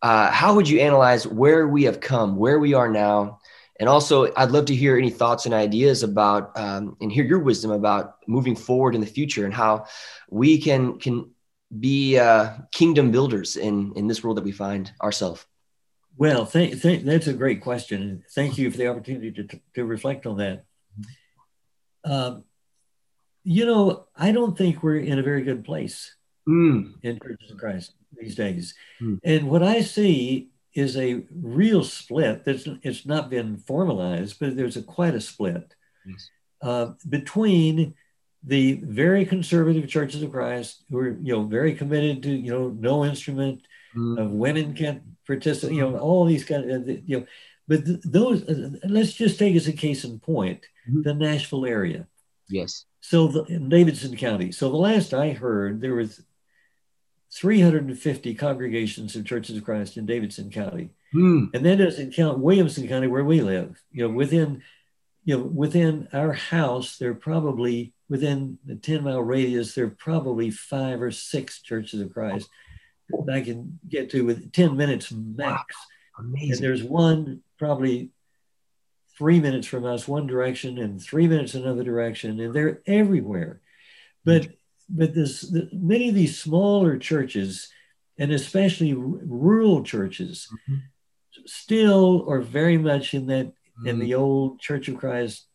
Uh, 0.00 0.30
how 0.30 0.54
would 0.54 0.66
you 0.66 0.80
analyze 0.80 1.26
where 1.26 1.68
we 1.68 1.84
have 1.84 2.00
come, 2.00 2.36
where 2.36 2.58
we 2.58 2.72
are 2.72 2.88
now? 2.88 3.40
And 3.80 3.88
also, 3.88 4.32
I'd 4.36 4.52
love 4.52 4.66
to 4.66 4.74
hear 4.74 4.96
any 4.96 5.10
thoughts 5.10 5.46
and 5.46 5.54
ideas 5.54 6.02
about, 6.02 6.56
um, 6.56 6.96
and 7.00 7.10
hear 7.10 7.24
your 7.24 7.40
wisdom 7.40 7.72
about 7.72 8.16
moving 8.28 8.54
forward 8.54 8.94
in 8.94 9.00
the 9.00 9.06
future 9.06 9.44
and 9.44 9.52
how 9.52 9.86
we 10.30 10.58
can 10.58 10.98
can 10.98 11.30
be 11.80 12.18
uh, 12.18 12.52
kingdom 12.70 13.10
builders 13.10 13.56
in 13.56 13.92
in 13.96 14.06
this 14.06 14.22
world 14.22 14.36
that 14.36 14.44
we 14.44 14.52
find 14.52 14.92
ourselves. 15.02 15.44
Well, 16.16 16.46
th- 16.46 16.80
th- 16.80 17.02
that's 17.02 17.26
a 17.26 17.32
great 17.32 17.60
question. 17.60 18.22
Thank 18.30 18.56
you 18.56 18.70
for 18.70 18.76
the 18.76 18.86
opportunity 18.86 19.32
to, 19.32 19.60
to 19.74 19.84
reflect 19.84 20.26
on 20.26 20.36
that. 20.38 20.64
Um, 22.04 22.44
you 23.42 23.66
know, 23.66 24.06
I 24.16 24.30
don't 24.30 24.56
think 24.56 24.82
we're 24.82 24.98
in 24.98 25.18
a 25.18 25.22
very 25.22 25.42
good 25.42 25.64
place 25.64 26.14
mm. 26.48 26.94
in 27.02 27.18
Churches 27.18 27.50
of 27.50 27.58
Christ 27.58 27.94
these 28.16 28.36
days. 28.36 28.74
Mm. 29.02 29.18
And 29.24 29.48
what 29.48 29.64
I 29.64 29.80
see 29.80 30.50
is 30.74 30.96
a 30.96 31.24
real 31.40 31.84
split. 31.84 32.44
That's 32.44 32.66
it's 32.82 33.06
not 33.06 33.30
been 33.30 33.58
formalized, 33.58 34.38
but 34.40 34.56
there's 34.56 34.76
a 34.76 34.82
quite 34.82 35.14
a 35.14 35.20
split 35.20 35.74
yes. 36.04 36.30
uh, 36.62 36.92
between 37.08 37.94
the 38.42 38.74
very 38.84 39.24
conservative 39.24 39.88
churches 39.88 40.22
of 40.22 40.32
Christ, 40.32 40.84
who 40.90 40.98
are 40.98 41.16
you 41.22 41.34
know 41.34 41.44
very 41.44 41.74
committed 41.74 42.22
to 42.24 42.30
you 42.30 42.50
know 42.50 42.68
no 42.68 43.04
instrument, 43.04 43.62
mm. 43.96 44.20
of 44.20 44.30
women 44.30 44.74
can't 44.74 45.02
participate, 45.26 45.76
you 45.76 45.82
know 45.82 45.98
all 45.98 46.24
these 46.24 46.44
kind 46.44 46.70
of 46.70 46.88
you 46.88 47.20
know, 47.20 47.26
but 47.68 47.84
th- 47.84 48.00
those 48.04 48.42
uh, 48.44 48.70
let's 48.88 49.12
just 49.12 49.38
take 49.38 49.56
as 49.56 49.68
a 49.68 49.72
case 49.72 50.04
in 50.04 50.18
point 50.18 50.66
mm-hmm. 50.88 51.02
the 51.02 51.14
Nashville 51.14 51.66
area. 51.66 52.06
Yes. 52.48 52.84
So 53.00 53.28
the, 53.28 53.44
in 53.44 53.68
Davidson 53.68 54.16
County. 54.16 54.50
So 54.52 54.70
the 54.70 54.76
last 54.76 55.14
I 55.14 55.30
heard, 55.30 55.80
there 55.80 55.94
was 55.94 56.22
350 57.34 58.34
congregations 58.34 59.16
of 59.16 59.24
Churches 59.24 59.56
of 59.56 59.64
Christ 59.64 59.96
in 59.96 60.06
Davidson 60.06 60.50
County. 60.50 60.90
Mm. 61.14 61.50
And 61.54 61.66
that 61.66 61.78
doesn't 61.78 62.14
count 62.14 62.38
Williamson 62.38 62.86
County 62.86 63.06
where 63.06 63.24
we 63.24 63.40
live. 63.40 63.82
You 63.92 64.06
know, 64.06 64.14
within 64.14 64.62
you 65.24 65.38
know, 65.38 65.44
within 65.44 66.08
our 66.12 66.32
house, 66.32 66.98
there 66.98 67.10
are 67.10 67.14
probably 67.14 67.94
within 68.08 68.58
the 68.64 68.76
10 68.76 69.04
mile 69.04 69.22
radius, 69.22 69.74
there 69.74 69.86
are 69.86 69.96
probably 69.98 70.50
five 70.50 71.00
or 71.00 71.10
six 71.10 71.62
churches 71.62 72.00
of 72.00 72.12
Christ 72.12 72.48
that 73.10 73.34
I 73.34 73.40
can 73.40 73.78
get 73.88 74.10
to 74.10 74.22
with 74.22 74.52
10 74.52 74.76
minutes 74.76 75.10
max. 75.10 75.74
Wow. 76.18 76.24
Amazing. 76.26 76.52
And 76.52 76.60
there's 76.60 76.82
one 76.82 77.42
probably 77.58 78.10
three 79.16 79.40
minutes 79.40 79.66
from 79.66 79.84
us, 79.84 80.06
one 80.06 80.26
direction, 80.26 80.78
and 80.78 81.02
three 81.02 81.26
minutes 81.26 81.54
another 81.54 81.84
direction, 81.84 82.40
and 82.40 82.54
they're 82.54 82.82
everywhere. 82.86 83.60
But 84.24 84.48
but 84.88 85.14
this 85.14 85.42
the, 85.42 85.68
many 85.72 86.08
of 86.08 86.14
these 86.14 86.38
smaller 86.38 86.98
churches, 86.98 87.68
and 88.18 88.32
especially 88.32 88.92
r- 88.92 88.98
rural 88.98 89.82
churches, 89.82 90.48
mm-hmm. 90.52 90.80
still 91.46 92.24
are 92.28 92.40
very 92.40 92.78
much 92.78 93.14
in 93.14 93.26
that 93.26 93.46
mm-hmm. 93.46 93.88
in 93.88 93.98
the 93.98 94.12
mm-hmm. 94.12 94.22
old 94.22 94.60
Church 94.60 94.88
of 94.88 94.98
Christ 94.98 95.46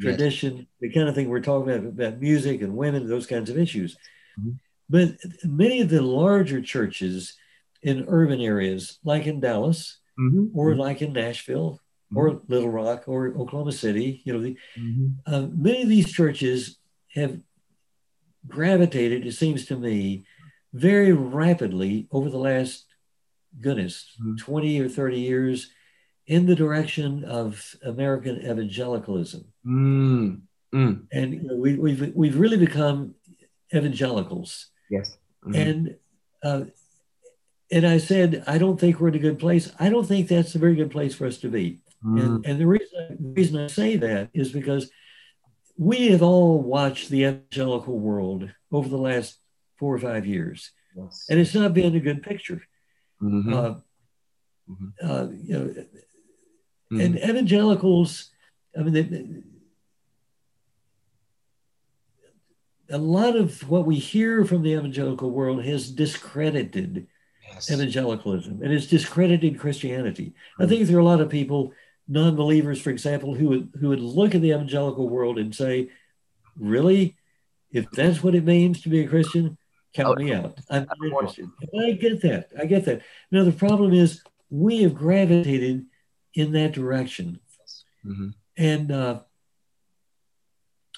tradition, 0.00 0.56
yes. 0.56 0.66
the 0.80 0.92
kind 0.92 1.08
of 1.08 1.14
thing 1.14 1.28
we're 1.28 1.40
talking 1.40 1.72
about 1.72 1.86
about 1.86 2.20
music 2.20 2.62
and 2.62 2.76
women, 2.76 3.08
those 3.08 3.26
kinds 3.26 3.50
of 3.50 3.58
issues. 3.58 3.96
Mm-hmm. 4.38 4.52
But 4.88 5.16
many 5.44 5.80
of 5.80 5.88
the 5.88 6.02
larger 6.02 6.60
churches 6.60 7.36
in 7.82 8.06
urban 8.08 8.40
areas, 8.40 8.98
like 9.04 9.26
in 9.26 9.40
Dallas 9.40 9.98
mm-hmm. 10.18 10.58
or 10.58 10.70
mm-hmm. 10.70 10.80
like 10.80 11.02
in 11.02 11.12
Nashville 11.12 11.80
or 12.14 12.42
Little 12.48 12.70
Rock 12.70 13.04
or 13.06 13.28
Oklahoma 13.28 13.72
City, 13.72 14.20
you 14.24 14.32
know, 14.32 14.40
the, 14.40 14.56
uh, 15.26 15.46
many 15.54 15.82
of 15.82 15.88
these 15.88 16.12
churches 16.12 16.76
have 17.14 17.38
gravitated, 18.46 19.26
it 19.26 19.32
seems 19.32 19.66
to 19.66 19.76
me, 19.76 20.24
very 20.72 21.12
rapidly 21.12 22.06
over 22.10 22.30
the 22.30 22.38
last, 22.38 22.86
goodness, 23.60 24.16
mm-hmm. 24.20 24.36
20 24.36 24.80
or 24.80 24.88
30 24.88 25.20
years 25.20 25.70
in 26.26 26.46
the 26.46 26.54
direction 26.54 27.24
of 27.24 27.74
American 27.84 28.40
evangelicalism. 28.40 29.44
Mm. 29.66 30.42
Mm. 30.72 31.02
And 31.12 31.50
we, 31.60 31.70
have 31.72 31.80
we've, 31.80 32.12
we've 32.14 32.38
really 32.38 32.56
become 32.56 33.14
evangelicals. 33.74 34.66
Yes. 34.88 35.16
Mm-hmm. 35.44 35.54
And 35.54 35.96
uh, 36.42 36.64
and 37.72 37.86
I 37.86 37.98
said, 37.98 38.42
I 38.46 38.58
don't 38.58 38.80
think 38.80 38.98
we're 38.98 39.08
in 39.08 39.14
a 39.14 39.20
good 39.20 39.38
place. 39.38 39.72
I 39.78 39.90
don't 39.90 40.06
think 40.06 40.28
that's 40.28 40.54
a 40.54 40.58
very 40.58 40.74
good 40.74 40.90
place 40.90 41.14
for 41.14 41.26
us 41.26 41.38
to 41.38 41.48
be. 41.48 41.80
Mm. 42.04 42.20
And, 42.20 42.46
and 42.46 42.60
the 42.60 42.66
reason 42.66 43.16
the 43.18 43.28
reason 43.28 43.58
I 43.58 43.66
say 43.66 43.96
that 43.96 44.30
is 44.32 44.50
because 44.52 44.90
we 45.80 46.08
have 46.08 46.20
all 46.20 46.60
watched 46.60 47.08
the 47.08 47.24
evangelical 47.24 47.98
world 47.98 48.50
over 48.70 48.86
the 48.86 48.98
last 48.98 49.38
four 49.78 49.94
or 49.94 49.98
five 49.98 50.26
years, 50.26 50.72
yes. 50.94 51.24
and 51.30 51.40
it's 51.40 51.54
not 51.54 51.72
been 51.72 51.96
a 51.96 52.00
good 52.00 52.22
picture. 52.22 52.60
Mm-hmm. 53.22 53.54
Uh, 53.54 53.74
mm-hmm. 54.70 54.88
Uh, 55.02 55.28
you 55.42 55.54
know, 55.54 55.74
mm-hmm. 56.92 57.00
and 57.00 57.18
evangelicals, 57.18 58.28
I 58.78 58.82
mean, 58.82 58.92
they, 58.92 59.08
a 62.94 62.98
lot 62.98 63.34
of 63.34 63.66
what 63.70 63.86
we 63.86 63.96
hear 63.96 64.44
from 64.44 64.62
the 64.62 64.74
evangelical 64.74 65.30
world 65.30 65.64
has 65.64 65.90
discredited 65.90 67.06
yes. 67.50 67.70
evangelicalism 67.70 68.60
and 68.62 68.70
it's 68.70 68.86
discredited 68.86 69.58
Christianity. 69.58 70.34
I 70.58 70.66
think 70.66 70.86
there 70.86 70.98
are 70.98 71.00
a 71.00 71.04
lot 71.04 71.22
of 71.22 71.30
people 71.30 71.72
non-believers, 72.08 72.80
for 72.80 72.90
example, 72.90 73.34
who 73.34 73.48
would 73.48 73.72
who 73.78 73.88
would 73.88 74.00
look 74.00 74.34
at 74.34 74.40
the 74.40 74.50
evangelical 74.50 75.08
world 75.08 75.38
and 75.38 75.54
say, 75.54 75.90
"Really, 76.56 77.16
if 77.72 77.90
that's 77.90 78.22
what 78.22 78.34
it 78.34 78.44
means 78.44 78.82
to 78.82 78.88
be 78.88 79.00
a 79.00 79.08
Christian, 79.08 79.56
count 79.94 80.18
me 80.18 80.32
out. 80.32 80.58
I'm 80.68 80.86
not 80.86 80.96
interested." 81.02 81.48
And 81.72 81.84
I 81.84 81.92
get 81.92 82.22
that. 82.22 82.50
I 82.58 82.66
get 82.66 82.84
that. 82.86 83.02
Now 83.30 83.44
the 83.44 83.52
problem 83.52 83.92
is 83.92 84.22
we 84.50 84.82
have 84.82 84.94
gravitated 84.94 85.86
in 86.34 86.52
that 86.52 86.72
direction, 86.72 87.40
mm-hmm. 88.04 88.30
and 88.56 88.92
uh, 88.92 89.20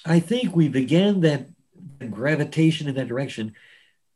I 0.04 0.20
think 0.20 0.56
we 0.56 0.68
began 0.68 1.20
that 1.20 1.48
gravitation 2.10 2.88
in 2.88 2.94
that 2.96 3.08
direction 3.08 3.54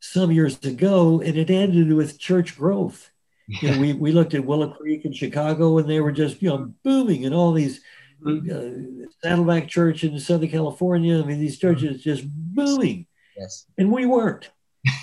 some 0.01 0.31
years 0.31 0.63
ago, 0.65 1.21
and 1.21 1.37
it 1.37 1.51
ended 1.51 1.93
with 1.93 2.19
church 2.19 2.57
growth. 2.57 3.11
You 3.49 3.71
know, 3.71 3.79
we, 3.79 3.93
we 3.93 4.13
looked 4.13 4.35
at 4.35 4.45
Willow 4.45 4.71
Creek 4.71 5.05
in 5.05 5.13
Chicago 5.13 5.79
and 5.79 5.89
they 5.89 6.01
were 6.01 6.13
just, 6.13 6.43
you 6.43 6.49
know, 6.49 6.73
booming 6.83 7.25
and 7.25 7.35
all 7.35 7.53
these 7.53 7.81
mm-hmm. 8.25 9.05
uh, 9.05 9.07
Saddleback 9.23 9.69
Church 9.69 10.03
in 10.03 10.19
Southern 10.19 10.49
California. 10.49 11.23
I 11.23 11.25
mean, 11.25 11.39
these 11.39 11.59
churches 11.59 12.03
just 12.03 12.25
booming. 12.27 13.07
Yes. 13.37 13.67
And 13.79 13.93
we 13.93 14.07
weren't. 14.07 14.51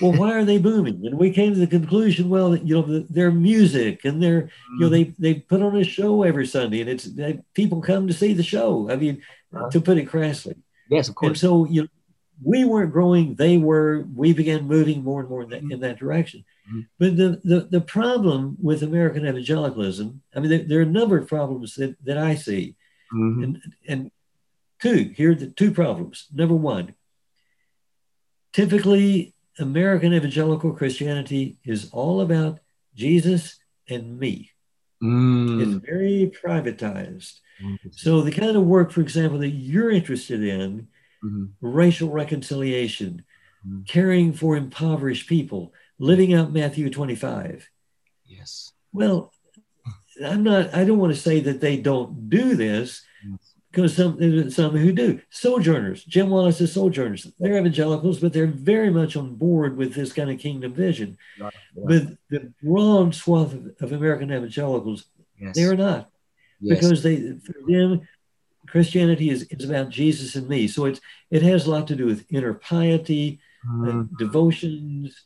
well, 0.01 0.13
why 0.13 0.33
are 0.33 0.45
they 0.45 0.57
booming? 0.57 1.05
And 1.05 1.17
we 1.17 1.31
came 1.31 1.53
to 1.53 1.59
the 1.59 1.67
conclusion, 1.67 2.29
well, 2.29 2.51
that, 2.51 2.65
you 2.65 2.75
know, 2.75 2.81
the, 2.81 3.05
their 3.09 3.31
music 3.31 4.05
and 4.05 4.21
their, 4.21 4.49
you 4.77 4.79
know, 4.79 4.89
they, 4.89 5.13
they 5.19 5.35
put 5.35 5.61
on 5.61 5.75
a 5.75 5.83
show 5.83 6.23
every 6.23 6.47
Sunday 6.47 6.81
and 6.81 6.89
it's 6.89 7.05
they, 7.05 7.39
people 7.53 7.81
come 7.81 8.07
to 8.07 8.13
see 8.13 8.33
the 8.33 8.43
show. 8.43 8.89
I 8.89 8.95
mean, 8.95 9.21
uh-huh. 9.53 9.69
to 9.69 9.81
put 9.81 9.97
it 9.97 10.07
crassly. 10.09 10.55
Yes, 10.89 11.09
of 11.09 11.15
course. 11.15 11.29
And 11.29 11.37
so, 11.37 11.65
you 11.65 11.83
know, 11.83 11.87
we 12.43 12.65
weren't 12.65 12.91
growing, 12.91 13.35
they 13.35 13.57
were, 13.57 14.05
we 14.13 14.33
began 14.33 14.67
moving 14.67 15.03
more 15.03 15.21
and 15.21 15.29
more 15.29 15.43
in 15.43 15.49
that, 15.49 15.61
in 15.61 15.79
that 15.81 15.99
direction. 15.99 16.43
Mm-hmm. 16.67 16.81
But 16.99 17.17
the, 17.17 17.41
the, 17.43 17.67
the 17.69 17.81
problem 17.81 18.57
with 18.61 18.83
American 18.83 19.25
evangelicalism, 19.25 20.21
I 20.35 20.39
mean, 20.39 20.49
there, 20.49 20.63
there 20.63 20.79
are 20.79 20.83
a 20.83 20.85
number 20.85 21.17
of 21.17 21.27
problems 21.27 21.75
that, 21.75 21.95
that 22.05 22.17
I 22.17 22.35
see. 22.35 22.75
Mm-hmm. 23.13 23.43
And, 23.43 23.61
and 23.87 24.11
two, 24.81 25.13
here 25.15 25.31
are 25.31 25.35
the 25.35 25.47
two 25.47 25.71
problems. 25.71 26.27
Number 26.33 26.55
one, 26.55 26.95
typically 28.53 29.33
American 29.59 30.13
evangelical 30.13 30.73
Christianity 30.73 31.57
is 31.63 31.89
all 31.91 32.21
about 32.21 32.59
Jesus 32.95 33.57
and 33.89 34.19
me. 34.19 34.51
Mm. 35.03 35.61
It's 35.61 35.85
very 35.85 36.31
privatized. 36.43 37.39
So 37.91 38.21
the 38.21 38.31
kind 38.31 38.57
of 38.57 38.63
work, 38.63 38.91
for 38.91 39.01
example, 39.01 39.39
that 39.39 39.49
you're 39.49 39.91
interested 39.91 40.43
in, 40.43 40.87
mm-hmm. 41.23 41.45
racial 41.61 42.09
reconciliation, 42.09 43.23
mm-hmm. 43.65 43.83
caring 43.83 44.33
for 44.33 44.57
impoverished 44.57 45.29
people, 45.29 45.73
living 45.99 46.33
out 46.33 46.51
Matthew 46.51 46.89
25. 46.89 47.69
Yes. 48.25 48.71
Well, 48.91 49.33
I'm 50.23 50.43
not, 50.43 50.73
I 50.73 50.83
don't 50.83 50.99
want 50.99 51.13
to 51.13 51.19
say 51.19 51.39
that 51.41 51.61
they 51.61 51.77
don't 51.77 52.29
do 52.29 52.55
this 52.55 53.03
because 53.71 53.95
some, 53.95 54.51
some 54.51 54.77
who 54.77 54.91
do. 54.91 55.19
Sojourners, 55.31 56.03
Jim 56.03 56.29
Wallis 56.29 56.61
is 56.61 56.71
sojourners, 56.73 57.31
they're 57.39 57.57
evangelicals, 57.57 58.19
but 58.19 58.31
they're 58.31 58.45
very 58.45 58.91
much 58.91 59.15
on 59.15 59.35
board 59.35 59.75
with 59.77 59.95
this 59.95 60.13
kind 60.13 60.29
of 60.29 60.37
kingdom 60.37 60.73
vision. 60.73 61.17
Right, 61.39 61.53
But 61.75 62.03
the 62.29 62.53
broad 62.61 63.15
swath 63.15 63.53
of, 63.53 63.71
of 63.81 63.91
American 63.91 64.31
evangelicals, 64.31 65.05
yes. 65.39 65.55
they 65.55 65.63
are 65.63 65.75
not. 65.75 66.11
Yes. 66.59 66.79
Because 66.79 67.01
they, 67.01 67.39
for 67.43 67.55
them, 67.67 68.07
Christianity 68.67 69.29
is, 69.29 69.43
is 69.49 69.67
about 69.67 69.89
Jesus 69.89 70.35
and 70.35 70.47
me. 70.47 70.67
So 70.67 70.85
it's, 70.85 71.01
it 71.31 71.41
has 71.41 71.65
a 71.65 71.71
lot 71.71 71.87
to 71.87 71.95
do 71.95 72.05
with 72.05 72.25
inner 72.29 72.53
piety, 72.53 73.39
mm-hmm. 73.67 74.15
devotions, 74.17 75.19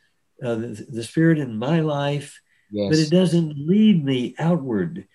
uh, 0.44 0.56
the, 0.56 0.86
the, 0.90 1.04
spirit 1.04 1.40
in 1.40 1.58
my 1.58 1.80
life, 1.80 2.40
yes. 2.72 2.90
but 2.90 3.00
it 3.00 3.10
doesn't 3.10 3.58
lead 3.58 4.04
me 4.04 4.36
outward. 4.38 5.08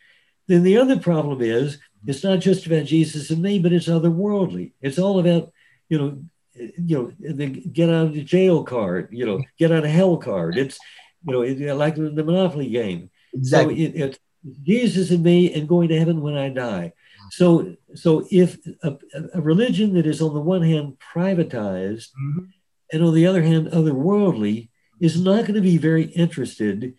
Then 0.49 0.63
the 0.63 0.79
other 0.79 0.99
problem 0.99 1.41
is 1.41 1.79
it's 2.07 2.25
not 2.25 2.41
just 2.41 2.67
about 2.67 2.87
Jesus 2.87 3.31
and 3.31 3.41
me, 3.41 3.59
but 3.59 3.73
it's 3.73 3.89
otherworldly. 3.89 4.73
It's 4.81 4.99
all 4.99 5.21
about, 5.21 5.53
you 5.89 5.99
know, 5.99 6.23
you 6.55 7.15
know, 7.21 7.35
the 7.35 7.47
get 7.47 7.89
out 7.89 8.07
of 8.07 8.15
the 8.15 8.25
jail 8.25 8.65
card, 8.65 9.09
you 9.13 9.25
know, 9.25 9.43
get 9.59 9.73
out 9.73 9.85
of 9.85 9.91
hell 9.91 10.17
card. 10.17 10.59
It's, 10.59 10.79
you 11.25 11.33
know, 11.33 11.43
it, 11.43 11.59
like 11.75 11.95
the 11.95 12.25
Monopoly 12.25 12.69
game. 12.69 13.11
Exactly. 13.33 13.77
So 13.77 13.83
it, 13.83 14.01
it's 14.01 14.19
Jesus 14.63 15.11
and 15.11 15.23
me 15.23 15.53
and 15.55 15.69
going 15.69 15.89
to 15.89 15.99
heaven 15.99 16.21
when 16.21 16.37
I 16.37 16.49
die. 16.49 16.93
So, 17.31 17.77
so 17.95 18.27
if 18.31 18.59
a, 18.83 18.99
a 19.33 19.41
religion 19.41 19.95
that 19.95 20.07
is 20.07 20.21
on 20.21 20.35
the 20.35 20.41
one 20.41 20.63
hand 20.63 20.99
privatized 21.15 22.09
mm-hmm. 22.11 22.45
and 22.93 23.03
on 23.03 23.15
the 23.15 23.27
other 23.27 23.43
hand 23.43 23.69
otherworldly 23.69 24.69
is 25.03 25.21
not 25.21 25.43
going 25.43 25.55
to 25.55 25.61
be 25.61 25.77
very 25.77 26.05
interested 26.05 26.95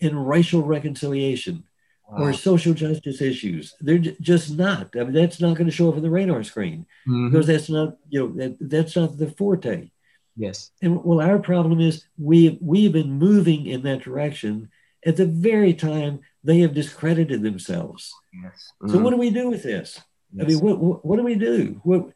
in 0.00 0.18
racial 0.18 0.62
reconciliation 0.62 1.62
wow. 2.10 2.24
or 2.24 2.32
social 2.32 2.74
justice 2.74 3.22
issues. 3.22 3.76
They're 3.80 3.98
just 3.98 4.50
not. 4.50 4.96
I 4.96 5.04
mean, 5.04 5.12
that's 5.12 5.40
not 5.40 5.56
going 5.56 5.68
to 5.68 5.72
show 5.72 5.88
up 5.88 5.94
on 5.94 6.02
the 6.02 6.10
radar 6.10 6.42
screen 6.42 6.86
mm-hmm. 7.08 7.30
because 7.30 7.46
that's 7.46 7.70
not, 7.70 7.98
you 8.08 8.20
know, 8.20 8.28
that, 8.36 8.56
that's 8.60 8.96
not 8.96 9.16
the 9.16 9.30
forte. 9.30 9.92
Yes. 10.36 10.72
And 10.82 11.04
well, 11.04 11.20
our 11.20 11.38
problem 11.38 11.80
is 11.80 12.04
we 12.18 12.58
we've 12.60 12.92
been 12.92 13.12
moving 13.12 13.66
in 13.66 13.82
that 13.82 14.02
direction 14.02 14.68
at 15.06 15.16
the 15.16 15.26
very 15.26 15.72
time 15.72 16.20
they 16.42 16.58
have 16.60 16.74
discredited 16.74 17.42
themselves. 17.42 18.12
Yes. 18.42 18.72
Mm-hmm. 18.82 18.92
So 18.92 18.98
what 18.98 19.10
do 19.10 19.18
we 19.18 19.30
do 19.30 19.50
with 19.50 19.62
this? 19.62 20.00
Yes. 20.32 20.44
I 20.44 20.48
mean, 20.48 20.60
what, 20.60 20.78
what, 20.78 21.04
what 21.04 21.16
do 21.16 21.22
we 21.22 21.36
do? 21.36 21.80
What 21.84 22.10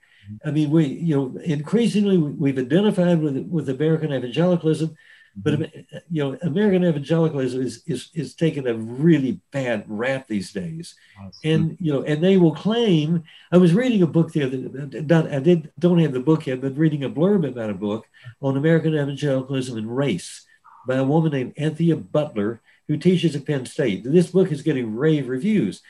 I 0.45 0.51
mean, 0.51 0.71
we 0.71 0.87
you 0.87 1.17
know 1.17 1.41
increasingly 1.45 2.19
we've 2.19 2.59
identified 2.59 3.21
with 3.21 3.37
with 3.49 3.69
American 3.69 4.13
evangelicalism 4.13 4.97
but 5.37 5.55
mm-hmm. 5.55 5.97
you 6.11 6.23
know, 6.23 6.39
American 6.43 6.85
evangelicalism 6.85 7.61
is, 7.61 7.83
is 7.87 8.11
is 8.15 8.35
taking 8.35 8.67
a 8.69 8.75
really 8.75 9.41
bad 9.51 9.85
rap 9.89 10.29
these 10.29 10.53
days, 10.53 10.95
and 11.43 11.77
you 11.81 11.93
know, 11.93 12.03
and 12.03 12.23
they 12.23 12.37
will 12.37 12.55
claim. 12.55 13.25
I 13.51 13.57
was 13.57 13.75
reading 13.75 14.03
a 14.03 14.07
book 14.07 14.33
the 14.33 14.45
other. 14.45 15.03
Not, 15.03 15.33
I 15.33 15.41
did 15.41 15.73
don't 15.79 15.99
have 15.99 16.13
the 16.13 16.21
book 16.21 16.47
yet, 16.47 16.61
but 16.61 16.79
reading 16.79 17.03
a 17.03 17.11
blurb 17.11 17.47
about 17.49 17.71
a 17.71 17.75
book 17.75 18.07
on 18.41 18.57
American 18.57 18.95
evangelicalism 18.95 19.77
and 19.77 19.97
race 19.97 20.47
by 20.87 20.97
a 20.97 21.05
woman 21.05 21.33
named 21.33 21.55
Anthea 21.57 21.97
Butler 21.97 22.61
who 22.87 22.97
teaches 22.97 23.35
at 23.35 23.47
Penn 23.47 23.67
State. 23.67 24.05
This 24.05 24.31
book 24.31 24.53
is 24.53 24.63
getting 24.63 24.95
rave 24.95 25.29
reviews, 25.29 25.83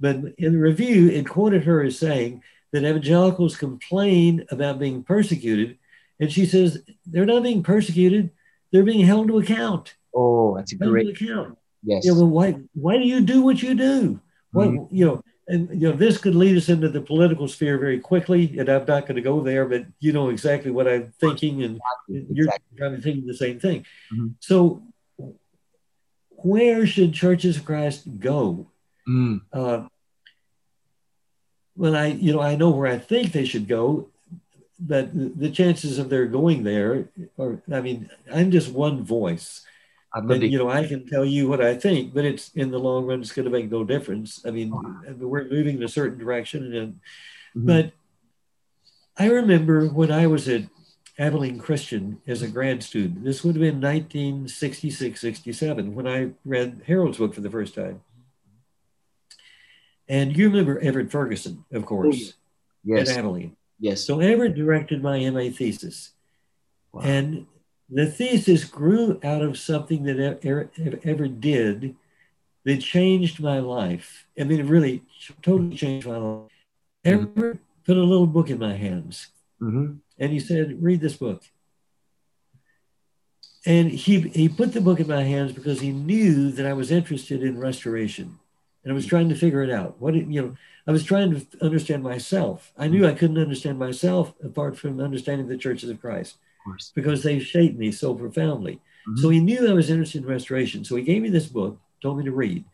but 0.00 0.16
in 0.36 0.52
the 0.52 0.58
review, 0.58 1.10
it 1.10 1.28
quoted 1.28 1.64
her 1.64 1.82
as 1.82 1.98
saying 1.98 2.42
that 2.72 2.84
evangelicals 2.84 3.56
complain 3.56 4.44
about 4.50 4.78
being 4.78 5.02
persecuted, 5.02 5.78
and 6.18 6.32
she 6.32 6.46
says 6.46 6.82
they're 7.06 7.26
not 7.26 7.42
being 7.42 7.62
persecuted 7.62 8.30
they're 8.72 8.84
being 8.84 9.04
held 9.04 9.28
to 9.28 9.38
account. 9.38 9.94
Oh, 10.14 10.56
that's 10.56 10.72
a 10.72 10.76
great 10.76 11.08
account. 11.08 11.56
Yes. 11.82 12.04
You 12.04 12.14
know, 12.14 12.24
why 12.24 12.56
why 12.74 12.98
do 12.98 13.04
you 13.04 13.20
do 13.20 13.42
what 13.42 13.62
you 13.62 13.74
do? 13.74 14.20
Mm-hmm. 14.54 14.94
you 14.94 15.06
know, 15.06 15.24
and 15.46 15.68
you 15.80 15.88
know, 15.88 15.96
this 15.96 16.18
could 16.18 16.34
lead 16.34 16.56
us 16.56 16.68
into 16.68 16.88
the 16.88 17.00
political 17.00 17.46
sphere 17.48 17.78
very 17.78 18.00
quickly, 18.00 18.58
and 18.58 18.68
I'm 18.68 18.84
not 18.84 19.06
going 19.06 19.16
to 19.16 19.22
go 19.22 19.40
there, 19.40 19.64
but 19.66 19.86
you 20.00 20.12
know 20.12 20.28
exactly 20.28 20.70
what 20.70 20.88
I'm 20.88 21.12
thinking, 21.20 21.62
and 21.62 21.80
exactly. 22.08 22.36
you're 22.36 22.48
probably 22.76 23.00
thinking 23.00 23.26
the 23.26 23.34
same 23.34 23.60
thing. 23.60 23.86
Mm-hmm. 24.12 24.28
So, 24.40 24.82
where 26.30 26.86
should 26.86 27.12
churches 27.12 27.56
of 27.56 27.64
Christ 27.64 28.18
go? 28.18 28.70
Mm. 29.08 29.40
Uh, 29.52 29.86
well, 31.80 31.96
I 31.96 32.08
you 32.08 32.34
know 32.34 32.40
I 32.40 32.56
know 32.56 32.70
where 32.70 32.92
I 32.92 32.98
think 32.98 33.32
they 33.32 33.46
should 33.46 33.66
go, 33.66 34.06
but 34.78 35.10
the 35.14 35.50
chances 35.50 35.98
of 35.98 36.10
their 36.10 36.26
going 36.26 36.62
there 36.62 37.08
are, 37.38 37.62
I 37.72 37.80
mean, 37.80 38.10
I'm 38.30 38.50
just 38.50 38.70
one 38.70 39.02
voice. 39.02 39.64
I 40.12 40.18
And, 40.18 40.42
you 40.42 40.58
know, 40.58 40.68
I 40.68 40.86
can 40.86 41.06
tell 41.06 41.24
you 41.24 41.48
what 41.48 41.60
I 41.60 41.74
think, 41.74 42.12
but 42.12 42.24
it's 42.24 42.50
in 42.54 42.70
the 42.70 42.78
long 42.78 43.06
run, 43.06 43.20
it's 43.20 43.32
going 43.32 43.44
to 43.44 43.50
make 43.50 43.70
no 43.70 43.84
difference. 43.84 44.44
I 44.44 44.50
mean, 44.50 44.72
we're 45.18 45.48
moving 45.48 45.76
in 45.76 45.82
a 45.82 45.88
certain 45.88 46.18
direction. 46.18 46.74
And, 46.74 46.92
mm-hmm. 46.94 47.66
but 47.66 47.92
I 49.16 49.30
remember 49.30 49.86
when 49.86 50.10
I 50.10 50.26
was 50.26 50.48
at 50.48 50.64
Abilene 51.18 51.60
Christian 51.60 52.20
as 52.26 52.42
a 52.42 52.48
grad 52.48 52.82
student, 52.82 53.24
this 53.24 53.44
would 53.44 53.54
have 53.54 53.62
been 53.62 53.80
1966, 53.80 55.20
67, 55.20 55.94
when 55.94 56.08
I 56.08 56.30
read 56.44 56.82
Harrell's 56.88 57.18
book 57.18 57.32
for 57.32 57.42
the 57.42 57.50
first 57.50 57.74
time. 57.74 58.02
And 60.10 60.36
you 60.36 60.48
remember 60.48 60.80
Everett 60.80 61.12
Ferguson, 61.12 61.64
of 61.72 61.86
course, 61.86 62.34
yes. 62.82 63.08
at 63.08 63.18
Abilene. 63.18 63.56
Yes. 63.78 64.04
So 64.04 64.18
Everett 64.18 64.56
directed 64.56 65.04
my 65.04 65.30
MA 65.30 65.50
thesis. 65.50 66.10
Wow. 66.92 67.02
And 67.02 67.46
the 67.88 68.06
thesis 68.06 68.64
grew 68.64 69.20
out 69.22 69.40
of 69.40 69.56
something 69.56 70.02
that 70.02 70.44
Everett 70.44 71.40
did 71.40 71.94
that 72.64 72.80
changed 72.82 73.40
my 73.40 73.60
life. 73.60 74.26
I 74.38 74.42
mean, 74.42 74.58
it 74.58 74.66
really 74.66 75.04
totally 75.42 75.76
changed 75.76 76.08
my 76.08 76.16
life. 76.16 76.50
Everett 77.04 77.34
mm-hmm. 77.36 77.58
put 77.86 77.96
a 77.96 78.02
little 78.02 78.26
book 78.26 78.50
in 78.50 78.58
my 78.58 78.74
hands. 78.74 79.28
Mm-hmm. 79.62 79.92
And 80.18 80.32
he 80.32 80.40
said, 80.40 80.82
read 80.82 81.00
this 81.00 81.16
book. 81.16 81.44
And 83.64 83.92
he, 83.92 84.22
he 84.22 84.48
put 84.48 84.72
the 84.72 84.80
book 84.80 84.98
in 84.98 85.06
my 85.06 85.22
hands 85.22 85.52
because 85.52 85.80
he 85.80 85.92
knew 85.92 86.50
that 86.50 86.66
I 86.66 86.72
was 86.72 86.90
interested 86.90 87.44
in 87.44 87.60
restoration. 87.60 88.39
And 88.82 88.92
I 88.92 88.94
was 88.94 89.06
trying 89.06 89.28
to 89.28 89.34
figure 89.34 89.62
it 89.62 89.70
out. 89.70 90.00
What, 90.00 90.14
you 90.14 90.42
know, 90.42 90.56
I 90.86 90.92
was 90.92 91.04
trying 91.04 91.34
to 91.34 91.46
understand 91.60 92.02
myself. 92.02 92.72
I 92.78 92.88
knew 92.88 93.06
I 93.06 93.12
couldn't 93.12 93.38
understand 93.38 93.78
myself 93.78 94.32
apart 94.42 94.78
from 94.78 95.00
understanding 95.00 95.48
the 95.48 95.56
churches 95.56 95.90
of 95.90 96.00
Christ 96.00 96.36
of 96.66 96.74
because 96.94 97.22
they 97.22 97.38
shaped 97.38 97.78
me 97.78 97.92
so 97.92 98.14
profoundly. 98.14 98.80
Mm-hmm. 99.08 99.16
So 99.16 99.28
he 99.28 99.40
knew 99.40 99.68
I 99.68 99.74
was 99.74 99.90
interested 99.90 100.22
in 100.22 100.28
restoration. 100.28 100.84
So 100.84 100.96
he 100.96 101.02
gave 101.02 101.22
me 101.22 101.28
this 101.28 101.46
book, 101.46 101.78
told 102.00 102.18
me 102.18 102.24
to 102.24 102.32
read. 102.32 102.64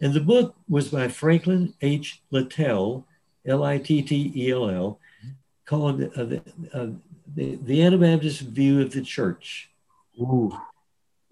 And 0.00 0.14
the 0.14 0.20
book 0.20 0.54
was 0.68 0.88
by 0.88 1.08
Franklin 1.08 1.74
H. 1.82 2.22
Littell, 2.30 3.06
L 3.46 3.64
I 3.64 3.78
T 3.78 4.02
T 4.02 4.32
E 4.34 4.50
L 4.50 4.70
L, 4.70 4.98
called 5.66 6.02
uh, 6.02 6.24
the, 6.24 6.42
uh, 6.72 6.86
the, 7.34 7.58
the, 7.62 7.82
Anabaptist 7.82 8.40
View 8.40 8.80
of 8.80 8.92
the 8.92 9.02
Church. 9.02 9.70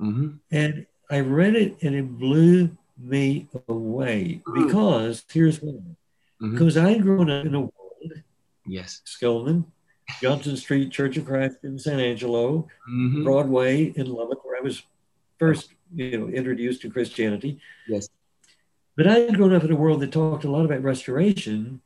Mm-hmm. 0.01 0.29
And 0.51 0.87
I 1.11 1.21
read 1.21 1.57
it 1.57 1.83
and 1.83 1.95
it 1.95 2.19
blew 2.19 2.77
me 2.99 3.49
away 3.69 4.43
because 4.55 5.25
here's 5.31 5.61
why. 5.61 5.73
Mm-hmm. 5.73 6.53
Because 6.53 6.77
I 6.77 6.91
had 6.91 7.03
grown 7.03 7.31
up 7.31 7.47
in 7.47 7.55
a 7.55 7.61
world, 7.61 8.13
yes, 8.67 9.03
Skillman, 9.07 9.65
Johnson 10.21 10.57
Street, 10.57 10.91
Church 10.91 11.17
of 11.17 11.27
Christ 11.27 11.59
in 11.63 11.79
San 11.79 12.01
Angelo, 12.01 12.69
mm-hmm. 12.89 13.25
Broadway 13.25 13.93
in 13.97 14.13
Lubbock, 14.13 14.45
where 14.45 14.57
I 14.57 14.61
was 14.61 14.83
first, 15.39 15.73
you 15.95 16.19
know, 16.19 16.29
introduced 16.29 16.83
to 16.83 16.91
Christianity. 16.91 17.61
Yes. 17.89 18.09
But 18.97 19.07
I 19.07 19.21
had 19.21 19.37
grown 19.37 19.55
up 19.55 19.65
in 19.65 19.71
a 19.71 19.77
world 19.77 20.01
that 20.01 20.13
talked 20.13 20.45
a 20.45 20.51
lot 20.51 20.65
about 20.65 20.83
restoration, 20.83 21.81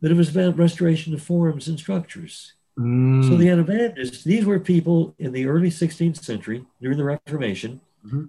but 0.00 0.10
it 0.10 0.16
was 0.16 0.30
about 0.30 0.58
restoration 0.58 1.14
of 1.14 1.22
forms 1.22 1.68
and 1.68 1.78
structures. 1.78 2.54
Mm. 2.78 3.28
So 3.28 3.36
the 3.36 3.48
Anabaptists, 3.48 4.24
these 4.24 4.44
were 4.44 4.58
people 4.58 5.14
in 5.18 5.32
the 5.32 5.46
early 5.46 5.70
16th 5.70 6.22
century 6.22 6.64
during 6.80 6.96
the 6.96 7.04
Reformation. 7.04 7.80
Mm-hmm. 8.06 8.24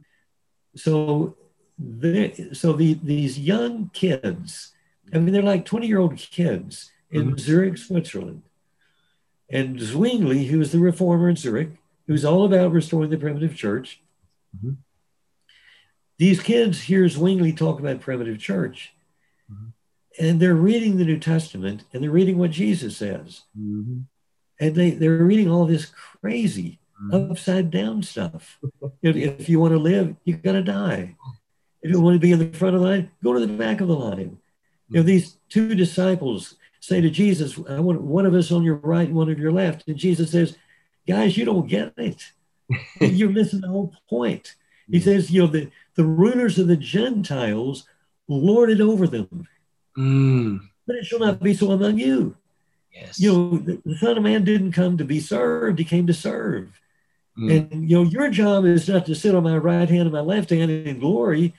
So, 0.76 1.36
so 2.54 2.74
the, 2.74 2.94
these 3.02 3.40
young 3.40 3.90
kids 3.94 4.74
I 5.14 5.20
mean, 5.20 5.34
they're 5.34 5.42
like 5.42 5.66
20 5.66 5.88
year 5.88 6.00
old 6.00 6.16
kids 6.16 6.90
in 7.10 7.28
mm-hmm. 7.28 7.38
Zurich, 7.38 7.78
Switzerland. 7.78 8.44
And 9.50 9.78
Zwingli, 9.78 10.46
who 10.46 10.60
was 10.60 10.72
the 10.72 10.80
reformer 10.80 11.28
in 11.28 11.36
Zurich, 11.36 11.72
who's 12.08 12.24
all 12.24 12.46
about 12.46 12.72
restoring 12.72 13.10
the 13.10 13.18
primitive 13.18 13.56
church, 13.56 14.02
Mm-hmm. 14.58 14.74
These 16.18 16.42
kids 16.42 16.82
hear 16.82 17.08
Zwingli 17.08 17.54
talk 17.54 17.80
about 17.80 18.02
primitive 18.02 18.40
church, 18.40 18.94
mm-hmm. 19.52 19.70
and 20.20 20.40
they're 20.40 20.54
reading 20.54 20.98
the 20.98 21.06
New 21.06 21.18
Testament 21.18 21.84
and 21.94 22.04
they're 22.04 22.12
reading 22.12 22.38
what 22.38 22.52
Jesus 22.52 22.98
says. 22.98 23.44
Mm-hmm. 23.58 24.02
And 24.60 24.76
they, 24.76 24.92
they're 24.92 25.24
reading 25.24 25.50
all 25.50 25.66
this 25.66 25.86
crazy, 25.86 26.80
mm-hmm. 27.02 27.32
upside 27.32 27.72
down 27.72 28.04
stuff. 28.04 28.60
if, 29.02 29.16
if 29.16 29.50
you 29.50 29.60
want 29.60 29.74
to 29.74 29.80
live, 29.80 30.16
you've 30.24 30.44
got 30.44 30.54
to 30.54 30.64
die. 30.64 31.16
If 31.82 31.92
you 31.92 32.00
want 32.00 32.16
to 32.16 32.20
be 32.20 32.32
in 32.32 32.40
the 32.40 32.58
front 32.58 32.76
of 32.76 32.82
the 32.82 32.88
line, 32.88 33.12
go 33.24 33.34
to 33.34 33.40
the 33.40 33.48
back 33.48 33.82
of 33.82 33.88
the 33.88 33.96
line. 33.96 34.38
You 34.90 34.98
know, 34.98 35.04
these 35.04 35.38
two 35.50 35.74
disciples 35.74 36.56
say 36.80 37.02
to 37.02 37.10
Jesus, 37.10 37.58
I 37.70 37.80
want 37.80 38.02
one 38.02 38.26
of 38.26 38.34
us 38.34 38.52
on 38.52 38.64
your 38.64 38.76
right 38.76 39.08
and 39.08 39.16
one 39.16 39.30
of 39.30 39.40
your 39.40 39.52
left. 39.52 39.88
And 39.88 39.98
Jesus 39.98 40.32
says, 40.32 40.58
Guys, 41.08 41.38
you 41.38 41.46
don't 41.46 41.68
get 41.68 41.94
it. 41.98 42.32
You're 43.02 43.30
missing 43.30 43.62
the 43.62 43.68
whole 43.68 43.94
point. 44.10 44.56
He 44.90 45.00
says, 45.00 45.32
you 45.32 45.42
know, 45.42 45.48
the, 45.48 45.72
the 45.96 46.04
rulers 46.04 46.60
of 46.60 46.68
the 46.68 46.78
Gentiles 46.78 47.88
lord 48.28 48.70
it 48.70 48.82
over 48.82 49.08
them. 49.08 49.48
Mm. 49.98 50.60
But 50.86 50.98
it 50.98 51.06
shall 51.06 51.20
not 51.20 51.42
be 51.42 51.54
so 51.54 51.72
among 51.72 51.98
you. 51.98 52.36
Yes. 52.94 53.20
You 53.20 53.32
know, 53.32 53.58
the, 53.58 53.82
the, 53.86 53.98
Son 53.98 54.18
of 54.18 54.24
Man 54.24 54.44
didn't 54.44 54.74
come 54.74 54.98
to 54.98 55.06
be 55.06 55.20
served, 55.20 55.80
he 55.80 55.86
came 55.86 56.08
to 56.08 56.14
serve. 56.14 56.80
Mm. 57.38 57.72
And 57.72 57.90
you 57.90 57.98
know, 57.98 58.10
your 58.10 58.30
job 58.30 58.66
is 58.66 58.88
not 58.88 59.06
to 59.06 59.16
sit 59.16 59.34
on 59.34 59.44
my 59.44 59.58
right 59.58 59.90
hand 59.90 60.02
and 60.02 60.12
my 60.12 60.20
left 60.20 60.50
hand 60.50 60.70
in 60.70 61.00
glory. 61.00 61.54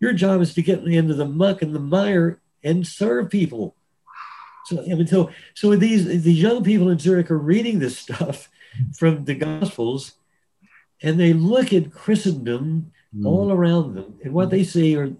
Your 0.00 0.12
job 0.12 0.40
is 0.40 0.54
to 0.54 0.62
get 0.62 0.84
into 0.84 1.14
the 1.14 1.24
muck 1.24 1.62
and 1.62 1.74
the 1.74 1.80
mire 1.80 2.40
and 2.62 2.86
serve 2.86 3.30
people. 3.30 3.76
So 4.66 4.82
I 4.82 4.94
mean, 4.94 5.06
so 5.06 5.30
so 5.54 5.76
these 5.76 6.06
these 6.06 6.40
young 6.40 6.64
people 6.64 6.88
in 6.88 6.98
Zurich 6.98 7.30
are 7.30 7.38
reading 7.38 7.78
this 7.78 7.98
stuff 7.98 8.48
from 8.96 9.24
the 9.24 9.34
Gospels, 9.34 10.14
and 11.02 11.20
they 11.20 11.32
look 11.32 11.72
at 11.72 11.92
Christendom 11.92 12.92
mm. 13.14 13.26
all 13.26 13.52
around 13.52 13.94
them, 13.94 14.18
and 14.24 14.32
what 14.32 14.50
they 14.50 14.64
see 14.64 14.96
are 14.96 15.10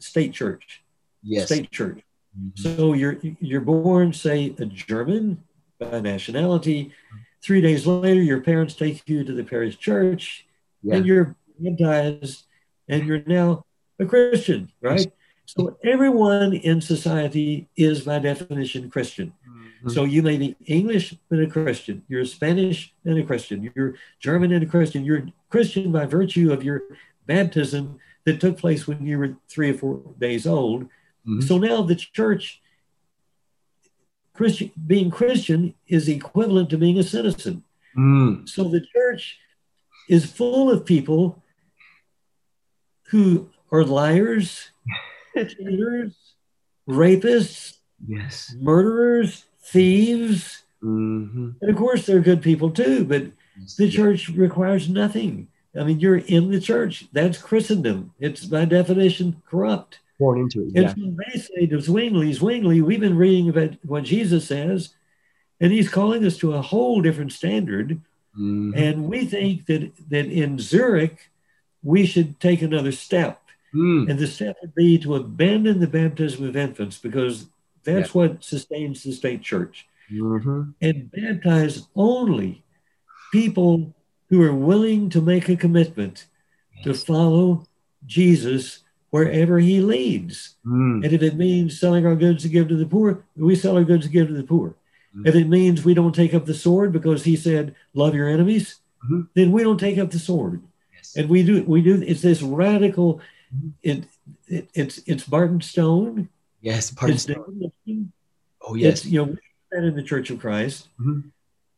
state 0.00 0.32
church, 0.32 0.82
yes. 1.22 1.46
state 1.46 1.70
church. 1.70 2.02
Mm-hmm. 2.38 2.76
So 2.76 2.92
you're 2.94 3.18
you're 3.40 3.60
born, 3.60 4.12
say, 4.12 4.54
a 4.58 4.66
German 4.66 5.42
by 5.78 6.00
nationality. 6.00 6.92
Three 7.42 7.60
days 7.60 7.86
later, 7.86 8.22
your 8.22 8.40
parents 8.40 8.74
take 8.74 9.08
you 9.08 9.24
to 9.24 9.32
the 9.32 9.44
parish 9.44 9.78
church, 9.78 10.46
yeah. 10.82 10.96
and 10.96 11.06
you're 11.06 11.36
baptized, 11.58 12.46
and 12.88 13.06
you're 13.06 13.22
now 13.26 13.64
a 14.02 14.06
Christian, 14.06 14.70
right? 14.80 15.10
So 15.46 15.76
everyone 15.84 16.52
in 16.54 16.80
society 16.80 17.68
is 17.76 18.02
by 18.02 18.18
definition 18.18 18.90
Christian. 18.90 19.32
Mm-hmm. 19.48 19.88
So 19.90 20.04
you 20.04 20.22
may 20.22 20.36
be 20.36 20.56
English 20.66 21.14
and 21.30 21.42
a 21.42 21.46
Christian, 21.46 22.02
you're 22.08 22.24
Spanish 22.24 22.94
and 23.04 23.18
a 23.18 23.22
Christian, 23.22 23.70
you're 23.74 23.94
German 24.20 24.52
and 24.52 24.62
a 24.62 24.66
Christian, 24.66 25.04
you're 25.04 25.26
Christian 25.50 25.92
by 25.92 26.06
virtue 26.06 26.52
of 26.52 26.62
your 26.62 26.82
baptism 27.26 27.98
that 28.24 28.40
took 28.40 28.58
place 28.58 28.86
when 28.86 29.04
you 29.04 29.18
were 29.18 29.36
three 29.48 29.70
or 29.70 29.74
four 29.74 30.02
days 30.18 30.46
old. 30.46 30.84
Mm-hmm. 30.84 31.40
So 31.40 31.58
now 31.58 31.82
the 31.82 31.96
church, 31.96 32.62
Christian, 34.34 34.70
being 34.86 35.10
Christian 35.10 35.74
is 35.88 36.08
equivalent 36.08 36.70
to 36.70 36.78
being 36.78 36.98
a 36.98 37.02
citizen. 37.02 37.64
Mm. 37.96 38.48
So 38.48 38.64
the 38.64 38.80
church 38.80 39.38
is 40.08 40.30
full 40.30 40.70
of 40.70 40.86
people 40.86 41.42
who 43.08 43.50
are 43.72 43.84
liars, 43.84 44.70
cheaters, 45.34 46.14
rapists, 46.88 47.78
yes, 48.06 48.54
murderers, 48.60 49.46
thieves. 49.62 50.62
Mm-hmm. 50.82 51.50
And 51.60 51.70
of 51.70 51.76
course, 51.76 52.06
they're 52.06 52.20
good 52.20 52.42
people 52.42 52.70
too, 52.70 53.04
but 53.04 53.24
the 53.78 53.90
church 53.90 54.28
requires 54.28 54.88
nothing. 54.88 55.48
I 55.78 55.84
mean, 55.84 56.00
you're 56.00 56.18
in 56.18 56.50
the 56.50 56.60
church. 56.60 57.06
That's 57.12 57.38
Christendom. 57.38 58.12
It's 58.20 58.44
by 58.44 58.66
definition 58.66 59.42
corrupt. 59.48 60.00
Born 60.18 60.40
into 60.40 60.66
it. 60.66 60.72
Yeah. 60.74 60.90
And 60.90 60.90
so 60.90 61.24
they 61.32 61.38
say 61.40 61.66
to 61.66 61.80
Zwingli, 61.80 62.32
Zwingli, 62.32 62.82
we've 62.82 63.00
been 63.00 63.16
reading 63.16 63.48
about 63.48 63.76
what 63.84 64.04
Jesus 64.04 64.46
says, 64.46 64.90
and 65.60 65.72
he's 65.72 65.88
calling 65.88 66.24
us 66.26 66.36
to 66.38 66.54
a 66.54 66.62
whole 66.62 67.00
different 67.00 67.32
standard. 67.32 68.00
Mm-hmm. 68.38 68.72
And 68.76 69.08
we 69.08 69.24
think 69.24 69.66
that 69.66 69.92
that 70.10 70.26
in 70.26 70.58
Zurich, 70.58 71.30
we 71.82 72.06
should 72.06 72.38
take 72.40 72.62
another 72.62 72.92
step. 72.92 73.41
Mm. 73.74 74.10
And 74.10 74.18
the 74.18 74.26
step 74.26 74.56
would 74.60 74.74
be 74.74 74.98
to 74.98 75.14
abandon 75.14 75.80
the 75.80 75.86
baptism 75.86 76.46
of 76.46 76.56
infants 76.56 76.98
because 76.98 77.46
that's 77.84 78.08
yeah. 78.08 78.20
what 78.20 78.44
sustains 78.44 79.02
the 79.02 79.12
state 79.12 79.42
church. 79.42 79.86
Mm-hmm. 80.12 80.62
And 80.80 81.10
baptize 81.10 81.88
only 81.96 82.64
people 83.32 83.94
who 84.28 84.42
are 84.42 84.54
willing 84.54 85.10
to 85.10 85.20
make 85.20 85.48
a 85.48 85.56
commitment 85.56 86.26
yes. 86.76 86.84
to 86.84 86.94
follow 86.94 87.66
Jesus 88.06 88.80
wherever 89.10 89.58
he 89.58 89.80
leads. 89.80 90.56
Mm. 90.66 91.04
And 91.04 91.12
if 91.12 91.22
it 91.22 91.36
means 91.36 91.78
selling 91.78 92.06
our 92.06 92.16
goods 92.16 92.42
to 92.42 92.48
give 92.48 92.68
to 92.68 92.76
the 92.76 92.86
poor, 92.86 93.24
we 93.36 93.54
sell 93.54 93.76
our 93.76 93.84
goods 93.84 94.06
to 94.06 94.12
give 94.12 94.28
to 94.28 94.34
the 94.34 94.42
poor. 94.42 94.74
Mm. 95.16 95.28
If 95.28 95.34
it 95.34 95.48
means 95.48 95.84
we 95.84 95.94
don't 95.94 96.14
take 96.14 96.34
up 96.34 96.46
the 96.46 96.54
sword 96.54 96.92
because 96.92 97.24
he 97.24 97.36
said, 97.36 97.74
love 97.94 98.14
your 98.14 98.28
enemies, 98.28 98.80
mm-hmm. 99.04 99.22
then 99.34 99.52
we 99.52 99.62
don't 99.62 99.78
take 99.78 99.98
up 99.98 100.10
the 100.10 100.18
sword. 100.18 100.62
Yes. 100.94 101.14
And 101.16 101.28
we 101.28 101.42
do, 101.42 101.62
we 101.64 101.82
do, 101.82 102.02
it's 102.02 102.22
this 102.22 102.42
radical 102.42 103.20
it, 103.82 104.04
it 104.46 104.68
it's 104.74 104.98
it's 105.06 105.24
Barton 105.24 105.60
Stone. 105.60 106.28
Yes, 106.60 106.90
Barton 106.90 107.18
Stone. 107.18 107.72
Oh 108.62 108.74
yes, 108.74 109.00
it's, 109.00 109.06
you 109.06 109.24
know 109.24 109.36
that 109.70 109.84
in 109.84 109.96
the 109.96 110.02
Church 110.02 110.30
of 110.30 110.40
Christ. 110.40 110.88
Mm-hmm. 111.00 111.28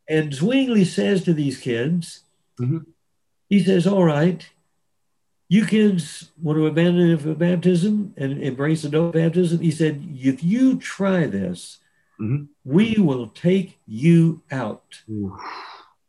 And 0.09 0.35
Zwingli 0.35 0.85
says 0.85 1.25
to 1.25 1.33
these 1.33 1.59
kids, 1.59 2.21
mm-hmm. 2.61 2.79
he 3.49 3.63
says, 3.63 3.87
"All 3.87 4.05
right, 4.05 4.47
you 5.49 5.65
kids 5.65 6.31
want 6.41 6.59
to 6.59 6.67
abandon 6.67 7.35
baptism 7.35 8.15
and 8.17 8.43
embrace 8.43 8.85
adult 8.85 9.15
baptism." 9.15 9.61
He 9.61 9.71
said, 9.71 10.03
"If 10.15 10.45
you 10.45 10.77
try 10.77 11.27
this, 11.27 11.79
mm-hmm. 12.21 12.45
we 12.65 12.97
will 12.99 13.29
take 13.29 13.79
you 13.87 14.43
out. 14.51 15.03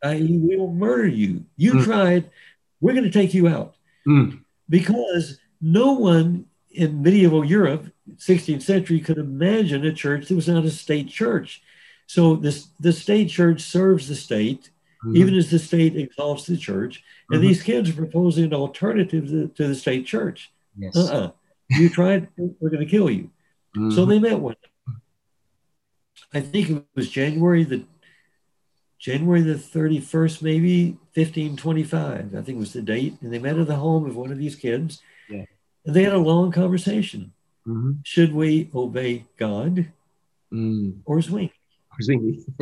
I.e., 0.02 0.38
we 0.38 0.56
will 0.56 0.72
murder 0.72 1.08
you. 1.08 1.46
You 1.56 1.74
mm. 1.74 1.84
tried, 1.84 2.30
we're 2.80 2.92
going 2.92 3.04
to 3.04 3.10
take 3.10 3.32
you 3.32 3.48
out." 3.48 3.74
Mm. 4.06 4.40
Because 4.68 5.38
no 5.66 5.94
one 5.94 6.46
in 6.70 7.02
medieval 7.02 7.44
Europe, 7.44 7.86
16th 8.16 8.62
century, 8.62 9.00
could 9.00 9.18
imagine 9.18 9.84
a 9.84 9.92
church 9.92 10.28
that 10.28 10.36
was 10.36 10.48
not 10.48 10.64
a 10.64 10.70
state 10.70 11.08
church. 11.08 11.62
So 12.06 12.36
this 12.36 12.68
the 12.78 12.92
state 12.92 13.28
church 13.28 13.62
serves 13.62 14.08
the 14.08 14.14
state, 14.14 14.70
mm-hmm. 15.04 15.16
even 15.16 15.34
as 15.34 15.50
the 15.50 15.58
state 15.58 15.96
exalts 15.96 16.46
the 16.46 16.56
church. 16.56 17.02
And 17.30 17.40
mm-hmm. 17.40 17.48
these 17.48 17.62
kids 17.62 17.90
are 17.90 17.94
proposing 17.94 18.44
an 18.44 18.54
alternative 18.54 19.28
to, 19.28 19.48
to 19.48 19.68
the 19.68 19.74
state 19.74 20.06
church. 20.06 20.52
Yes. 20.78 20.96
Uh-uh. 20.96 21.32
You 21.70 21.88
tried, 21.88 22.28
we're 22.36 22.70
going 22.70 22.84
to 22.84 22.90
kill 22.90 23.10
you. 23.10 23.30
Mm-hmm. 23.76 23.90
So 23.90 24.04
they 24.04 24.20
met 24.20 24.38
one. 24.38 24.54
I 26.32 26.40
think 26.40 26.70
it 26.70 26.84
was 26.94 27.10
January 27.10 27.64
the 27.64 27.84
January 28.98 29.42
the 29.42 29.54
31st, 29.54 30.42
maybe 30.42 30.92
1525, 31.14 32.34
I 32.34 32.42
think 32.42 32.58
was 32.58 32.72
the 32.72 32.82
date. 32.82 33.16
And 33.20 33.32
they 33.32 33.38
met 33.38 33.58
at 33.58 33.66
the 33.66 33.76
home 33.76 34.06
of 34.06 34.16
one 34.16 34.32
of 34.32 34.38
these 34.38 34.56
kids. 34.56 35.02
They 35.86 36.02
had 36.02 36.12
a 36.12 36.18
long 36.18 36.50
conversation. 36.50 37.32
Mm-hmm. 37.66 37.92
Should 38.04 38.32
we 38.32 38.70
obey 38.74 39.24
God 39.36 39.92
mm. 40.52 40.98
or 41.04 41.20
Zwingli? 41.20 41.52
Or 41.92 42.02
Zwingli. 42.02 42.44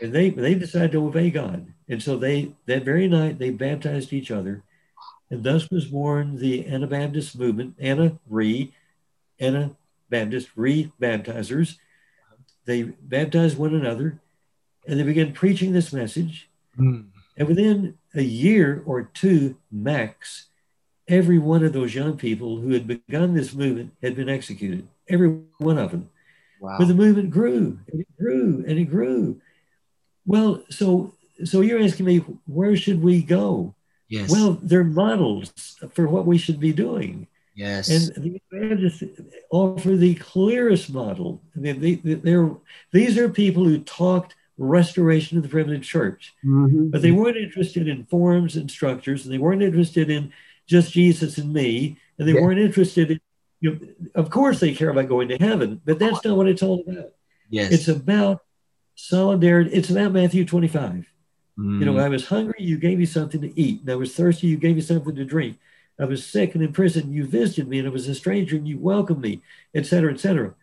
and 0.00 0.12
they, 0.12 0.30
they 0.30 0.54
decided 0.54 0.92
to 0.92 1.06
obey 1.06 1.30
God. 1.30 1.72
And 1.88 2.02
so 2.02 2.16
they 2.16 2.52
that 2.66 2.84
very 2.84 3.08
night 3.08 3.38
they 3.38 3.50
baptized 3.50 4.12
each 4.12 4.30
other. 4.30 4.62
And 5.30 5.42
thus 5.42 5.70
was 5.70 5.86
born 5.86 6.36
the 6.36 6.66
Anabaptist 6.66 7.38
movement, 7.38 7.74
Anna 7.80 8.18
Re, 8.28 8.72
Anabaptist 9.40 10.50
re-baptizers. 10.54 11.76
They 12.64 12.82
baptized 12.82 13.58
one 13.58 13.74
another 13.74 14.20
and 14.86 14.98
they 14.98 15.04
began 15.04 15.32
preaching 15.32 15.72
this 15.72 15.92
message. 15.92 16.48
Mm. 16.78 17.06
And 17.36 17.48
within 17.48 17.98
a 18.14 18.22
year 18.22 18.82
or 18.86 19.02
two 19.02 19.56
max, 19.70 20.46
every 21.08 21.38
one 21.38 21.64
of 21.64 21.72
those 21.72 21.94
young 21.94 22.16
people 22.16 22.58
who 22.60 22.70
had 22.70 22.86
begun 22.86 23.34
this 23.34 23.54
movement 23.54 23.92
had 24.02 24.16
been 24.16 24.28
executed. 24.28 24.88
Every 25.08 25.28
one 25.58 25.78
of 25.78 25.92
them. 25.92 26.10
Wow. 26.60 26.76
But 26.78 26.88
the 26.88 26.94
movement 26.94 27.30
grew 27.30 27.78
and 27.92 28.00
it 28.00 28.16
grew 28.18 28.64
and 28.66 28.78
it 28.78 28.86
grew. 28.86 29.40
Well, 30.24 30.62
so 30.70 31.14
so 31.44 31.60
you're 31.60 31.82
asking 31.82 32.06
me 32.06 32.18
where 32.46 32.76
should 32.76 33.02
we 33.02 33.22
go? 33.22 33.74
Yes. 34.08 34.30
Well, 34.30 34.58
they're 34.62 34.84
models 34.84 35.76
for 35.92 36.08
what 36.08 36.26
we 36.26 36.38
should 36.38 36.60
be 36.60 36.72
doing. 36.72 37.26
Yes. 37.56 37.88
And 37.88 38.22
the 38.22 38.40
Anabaptists 38.52 39.02
offer 39.50 39.96
the 39.96 40.14
clearest 40.16 40.92
model. 40.92 41.42
I 41.56 41.58
mean, 41.58 41.80
they, 41.80 41.94
they're, 41.94 42.50
these 42.92 43.16
are 43.16 43.30
people 43.30 43.64
who 43.64 43.78
talked 43.78 44.34
restoration 44.58 45.38
of 45.38 45.42
the 45.42 45.48
primitive 45.48 45.82
church, 45.82 46.34
mm-hmm. 46.44 46.90
but 46.90 47.02
they 47.02 47.12
weren't 47.12 47.36
interested 47.36 47.88
in 47.88 48.04
forms 48.06 48.56
and 48.56 48.70
structures, 48.70 49.24
and 49.24 49.32
they 49.32 49.38
weren't 49.38 49.62
interested 49.62 50.10
in 50.10 50.32
just 50.66 50.92
Jesus 50.92 51.38
and 51.38 51.52
me, 51.52 51.96
and 52.18 52.28
they 52.28 52.32
yeah. 52.32 52.40
weren't 52.40 52.60
interested 52.60 53.10
in. 53.10 53.20
You 53.60 53.72
know, 53.72 54.10
of 54.14 54.28
course, 54.30 54.60
they 54.60 54.74
care 54.74 54.90
about 54.90 55.08
going 55.08 55.28
to 55.28 55.38
heaven, 55.38 55.80
but 55.84 55.98
that's 55.98 56.22
not 56.24 56.36
what 56.36 56.48
it's 56.48 56.62
all 56.62 56.84
about. 56.86 57.12
Yes, 57.48 57.72
it's 57.72 57.88
about 57.88 58.42
solidarity. 58.96 59.70
It's 59.72 59.90
about 59.90 60.12
Matthew 60.12 60.44
25. 60.44 61.06
Mm. 61.58 61.80
You 61.80 61.86
know, 61.86 61.98
I 61.98 62.08
was 62.08 62.26
hungry, 62.26 62.58
you 62.58 62.78
gave 62.78 62.98
me 62.98 63.06
something 63.06 63.40
to 63.40 63.60
eat. 63.60 63.80
And 63.82 63.90
I 63.90 63.96
was 63.96 64.14
thirsty, 64.14 64.46
you 64.46 64.58
gave 64.58 64.76
me 64.76 64.82
something 64.82 65.14
to 65.14 65.24
drink. 65.24 65.58
I 65.98 66.04
was 66.04 66.26
sick 66.26 66.54
and 66.54 66.62
in 66.62 66.72
prison, 66.72 67.12
you 67.12 67.24
visited 67.24 67.68
me, 67.68 67.78
and 67.78 67.88
I 67.88 67.90
was 67.90 68.06
a 68.06 68.14
stranger, 68.14 68.56
and 68.56 68.68
you 68.68 68.78
welcomed 68.78 69.22
me, 69.22 69.40
etc., 69.74 70.12
etc. 70.12 70.54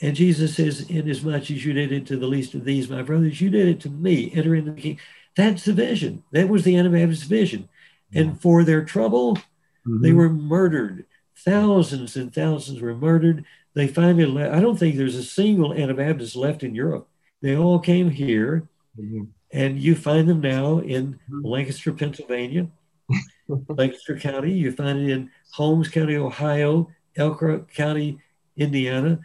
And 0.00 0.16
Jesus 0.16 0.56
says, 0.56 0.88
Inasmuch 0.88 1.50
as 1.50 1.64
you 1.64 1.72
did 1.74 1.92
it 1.92 2.06
to 2.06 2.16
the 2.16 2.26
least 2.26 2.54
of 2.54 2.64
these, 2.64 2.88
my 2.88 3.02
brothers, 3.02 3.40
you 3.40 3.50
did 3.50 3.68
it 3.68 3.80
to 3.80 3.90
me. 3.90 4.32
Enter 4.34 4.54
into 4.54 4.72
the 4.72 4.80
kingdom. 4.80 5.04
That's 5.36 5.64
the 5.66 5.74
vision. 5.74 6.22
That 6.32 6.48
was 6.48 6.64
the 6.64 6.76
Anabaptist 6.76 7.24
vision. 7.24 7.68
And 8.14 8.40
for 8.40 8.64
their 8.64 8.84
trouble, 8.84 9.36
mm-hmm. 9.36 10.02
they 10.02 10.12
were 10.12 10.30
murdered. 10.30 11.06
Thousands 11.38 12.16
and 12.16 12.34
thousands 12.34 12.80
were 12.80 12.94
murdered. 12.94 13.44
They 13.74 13.88
finally 13.88 14.26
left. 14.26 14.54
I 14.54 14.60
don't 14.60 14.78
think 14.78 14.96
there's 14.96 15.16
a 15.16 15.22
single 15.22 15.74
Anabaptist 15.74 16.34
left 16.34 16.62
in 16.62 16.74
Europe. 16.74 17.08
They 17.42 17.56
all 17.56 17.78
came 17.78 18.10
here, 18.10 18.68
mm-hmm. 18.98 19.24
and 19.52 19.78
you 19.78 19.94
find 19.94 20.28
them 20.28 20.40
now 20.40 20.78
in 20.78 21.14
mm-hmm. 21.14 21.44
Lancaster, 21.44 21.92
Pennsylvania, 21.92 22.68
Lancaster 23.48 24.18
County. 24.18 24.52
You 24.52 24.72
find 24.72 24.98
it 24.98 25.10
in 25.10 25.30
Holmes 25.52 25.88
County, 25.88 26.16
Ohio, 26.16 26.90
Elkhart 27.16 27.72
County, 27.72 28.18
Indiana. 28.56 29.20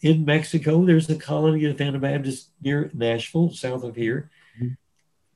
In 0.00 0.24
Mexico, 0.24 0.84
there's 0.84 1.08
a 1.10 1.16
colony 1.16 1.64
of 1.66 1.80
Anabaptists 1.80 2.50
near 2.62 2.90
Nashville, 2.94 3.50
south 3.50 3.82
of 3.82 3.96
here. 3.96 4.30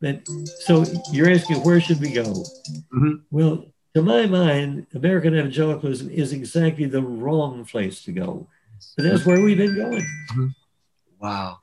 But 0.01 0.27
so 0.65 0.85
you're 1.13 1.31
asking 1.31 1.59
where 1.59 1.81
should 1.81 2.01
we 2.01 2.13
go? 2.13 2.25
Mm-hmm. 2.25 3.15
Well, 3.31 3.67
to 3.95 4.03
my 4.03 4.27
mind, 4.27 4.87
American 4.95 5.35
evangelicalism 5.35 6.11
is 6.11 6.33
exactly 6.33 6.87
the 6.87 7.03
wrong 7.03 7.65
place 7.65 8.03
to 8.05 8.13
go. 8.13 8.49
But 8.97 9.05
that's 9.05 9.27
where 9.27 9.43
we've 9.43 9.59
been 9.59 9.77
going. 9.77 10.07
Mm-hmm. 10.33 10.47
Wow. 11.21 11.59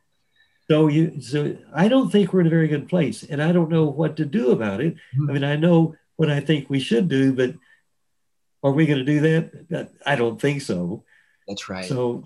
So 0.70 0.88
you 0.88 1.22
so 1.22 1.58
I 1.74 1.88
don't 1.88 2.12
think 2.12 2.32
we're 2.32 2.42
in 2.42 2.48
a 2.48 2.52
very 2.52 2.68
good 2.68 2.90
place. 2.90 3.24
And 3.24 3.42
I 3.42 3.52
don't 3.52 3.72
know 3.72 3.86
what 3.86 4.18
to 4.18 4.26
do 4.26 4.52
about 4.52 4.82
it. 4.82 4.96
Mm-hmm. 4.96 5.30
I 5.30 5.34
mean, 5.34 5.44
I 5.44 5.56
know 5.56 5.96
what 6.18 6.30
I 6.30 6.40
think 6.40 6.70
we 6.70 6.80
should 6.80 7.08
do, 7.08 7.34
but 7.34 7.56
are 8.64 8.72
we 8.72 8.86
going 8.86 9.00
to 9.00 9.06
do 9.06 9.20
that? 9.22 9.92
I 10.06 10.16
don't 10.16 10.40
think 10.40 10.62
so. 10.62 11.04
That's 11.48 11.70
right. 11.70 11.86
So 11.86 12.26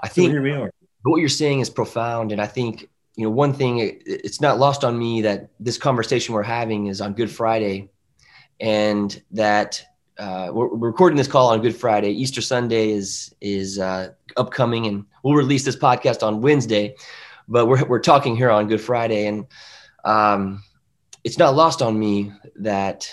I 0.00 0.08
think 0.08 0.28
so 0.28 0.32
here 0.32 0.42
we 0.42 0.52
are. 0.52 0.72
What 1.02 1.18
you're 1.18 1.28
saying 1.28 1.60
is 1.60 1.70
profound. 1.70 2.32
And 2.32 2.40
I 2.40 2.46
think 2.46 2.88
you 3.16 3.24
know, 3.24 3.30
one 3.30 3.54
thing 3.54 3.78
it's 4.04 4.40
not 4.42 4.58
lost 4.58 4.84
on 4.84 4.98
me 4.98 5.22
that 5.22 5.48
this 5.58 5.78
conversation 5.78 6.34
we're 6.34 6.42
having 6.42 6.86
is 6.86 7.00
on 7.00 7.14
Good 7.14 7.30
Friday, 7.30 7.88
and 8.60 9.22
that 9.30 9.82
uh, 10.18 10.50
we're, 10.52 10.68
we're, 10.68 10.88
recording 10.88 11.16
this 11.16 11.26
call 11.26 11.48
on 11.48 11.62
Good 11.62 11.74
Friday. 11.74 12.10
Easter 12.10 12.42
Sunday 12.42 12.90
is 12.90 13.34
is 13.40 13.78
uh, 13.78 14.10
upcoming, 14.36 14.86
and 14.86 15.06
we'll 15.22 15.34
release 15.34 15.64
this 15.64 15.76
podcast 15.76 16.22
on 16.22 16.42
Wednesday. 16.42 16.94
But 17.48 17.66
we're 17.66 17.86
we're 17.86 18.00
talking 18.00 18.36
here 18.36 18.50
on 18.50 18.68
Good 18.68 18.82
Friday, 18.82 19.26
and 19.26 19.46
um, 20.04 20.62
it's 21.24 21.38
not 21.38 21.56
lost 21.56 21.80
on 21.80 21.98
me 21.98 22.32
that 22.56 23.10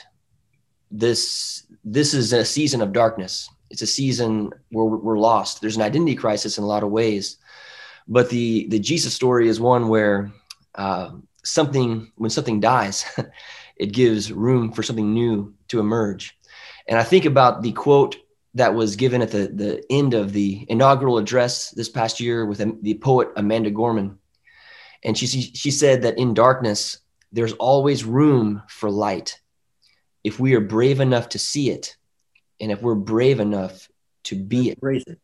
this 0.91 1.65
this 1.85 2.13
is 2.13 2.33
a 2.33 2.43
season 2.43 2.81
of 2.81 2.91
darkness. 2.91 3.49
It's 3.69 3.81
a 3.81 3.87
season 3.87 4.51
where 4.69 4.85
we're 4.85 5.17
lost. 5.17 5.61
There's 5.61 5.77
an 5.77 5.81
identity 5.81 6.15
crisis 6.15 6.57
in 6.57 6.65
a 6.65 6.67
lot 6.67 6.83
of 6.83 6.91
ways 6.91 7.37
but 8.07 8.29
the 8.29 8.67
the 8.67 8.79
Jesus 8.79 9.13
story 9.13 9.47
is 9.47 9.59
one 9.59 9.87
where 9.87 10.31
uh, 10.75 11.11
something 11.43 12.11
when 12.15 12.29
something 12.29 12.59
dies, 12.59 13.05
it 13.75 13.91
gives 13.91 14.31
room 14.31 14.71
for 14.71 14.83
something 14.83 15.13
new 15.13 15.53
to 15.69 15.79
emerge. 15.79 16.37
And 16.87 16.99
I 16.99 17.03
think 17.03 17.25
about 17.25 17.61
the 17.61 17.71
quote 17.71 18.17
that 18.55 18.75
was 18.75 18.95
given 18.95 19.21
at 19.21 19.31
the, 19.31 19.47
the 19.47 19.83
end 19.89 20.13
of 20.13 20.33
the 20.33 20.65
inaugural 20.69 21.17
address 21.17 21.71
this 21.71 21.89
past 21.89 22.19
year 22.19 22.45
with 22.45 22.61
the 22.81 22.93
poet 22.95 23.29
Amanda 23.35 23.71
Gorman. 23.71 24.19
And 25.03 25.17
she, 25.17 25.27
she 25.27 25.71
said 25.71 26.03
that 26.03 26.17
in 26.17 26.33
darkness, 26.33 26.99
there's 27.31 27.53
always 27.53 28.03
room 28.03 28.61
for 28.69 28.91
light 28.91 29.39
if 30.23 30.39
we 30.39 30.55
are 30.55 30.61
brave 30.61 30.99
enough 30.99 31.29
to 31.29 31.39
see 31.39 31.71
it 31.71 31.97
and 32.61 32.71
if 32.71 32.81
we're 32.81 32.95
brave 32.95 33.39
enough 33.39 33.89
to 34.25 34.35
be 34.35 34.69
it. 34.69 34.77
Embrace 34.77 35.03
it. 35.07 35.19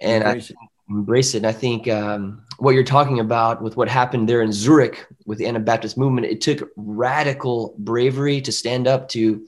And 0.00 0.24
Embrace 0.24 0.50
I, 0.50 0.54
it 0.64 0.69
embrace 0.90 1.34
it. 1.34 1.38
And 1.38 1.46
I 1.46 1.52
think 1.52 1.88
um, 1.88 2.44
what 2.58 2.74
you're 2.74 2.84
talking 2.84 3.20
about 3.20 3.62
with 3.62 3.76
what 3.76 3.88
happened 3.88 4.28
there 4.28 4.42
in 4.42 4.52
Zurich 4.52 5.06
with 5.24 5.38
the 5.38 5.46
Anabaptist 5.46 5.96
movement, 5.96 6.26
it 6.26 6.40
took 6.40 6.68
radical 6.76 7.74
bravery 7.78 8.40
to 8.42 8.52
stand 8.52 8.86
up 8.86 9.08
to 9.10 9.46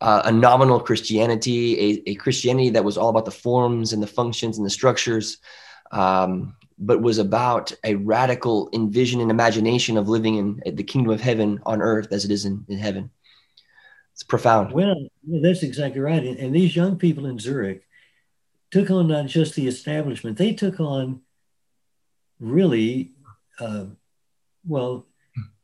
uh, 0.00 0.22
a 0.24 0.32
nominal 0.32 0.80
Christianity, 0.80 1.78
a, 1.78 2.10
a, 2.10 2.14
Christianity 2.16 2.70
that 2.70 2.84
was 2.84 2.98
all 2.98 3.08
about 3.08 3.24
the 3.24 3.30
forms 3.30 3.92
and 3.92 4.02
the 4.02 4.08
functions 4.08 4.56
and 4.56 4.66
the 4.66 4.70
structures, 4.70 5.38
um, 5.92 6.56
but 6.76 7.02
was 7.02 7.18
about 7.18 7.70
a 7.84 7.94
radical 7.94 8.68
envision 8.72 9.20
and 9.20 9.30
imagination 9.30 9.96
of 9.96 10.08
living 10.08 10.36
in 10.36 10.74
the 10.74 10.82
kingdom 10.82 11.12
of 11.12 11.20
heaven 11.20 11.60
on 11.64 11.80
earth 11.80 12.08
as 12.10 12.24
it 12.24 12.32
is 12.32 12.44
in, 12.44 12.64
in 12.68 12.78
heaven. 12.78 13.10
It's 14.14 14.24
profound. 14.24 14.72
Well, 14.72 15.08
that's 15.24 15.62
exactly 15.62 16.00
right. 16.00 16.24
And, 16.24 16.36
and 16.36 16.52
these 16.52 16.74
young 16.74 16.98
people 16.98 17.26
in 17.26 17.38
Zurich, 17.38 17.86
took 18.72 18.90
on 18.90 19.06
not 19.06 19.26
just 19.26 19.54
the 19.54 19.68
establishment, 19.68 20.38
they 20.38 20.54
took 20.54 20.80
on 20.80 21.20
really, 22.40 23.12
uh, 23.60 23.84
well, 24.66 25.06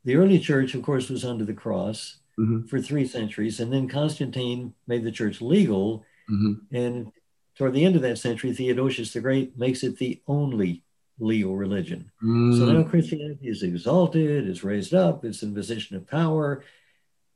the 0.05 0.17
early 0.17 0.39
church, 0.39 0.75
of 0.75 0.83
course, 0.83 1.09
was 1.09 1.25
under 1.25 1.45
the 1.45 1.55
cross 1.55 2.19
mm-hmm. 2.39 2.67
for 2.67 2.81
three 2.81 3.07
centuries. 3.07 3.61
And 3.61 3.73
then 3.73 3.89
Constantine 3.89 4.75
made 4.87 5.05
the 5.05 5.11
church 5.11 5.41
legal. 5.41 6.05
Mm-hmm. 6.31 6.75
And 6.77 7.13
toward 7.57 7.73
the 7.73 7.85
end 7.85 7.97
of 7.97 8.03
that 8.03 8.19
century, 8.19 8.53
Theodosius 8.53 9.13
the 9.13 9.21
Great 9.21 9.59
makes 9.59 9.83
it 9.83 9.99
the 9.99 10.23
only 10.29 10.85
legal 11.19 11.57
religion. 11.57 12.11
Mm. 12.23 12.57
So 12.57 12.67
now 12.67 12.89
Christianity 12.89 13.49
is 13.49 13.63
exalted, 13.63 14.49
is 14.49 14.63
raised 14.63 14.95
up, 14.95 15.25
it's 15.25 15.43
in 15.43 15.55
position 15.55 15.97
of 15.97 16.07
power. 16.07 16.63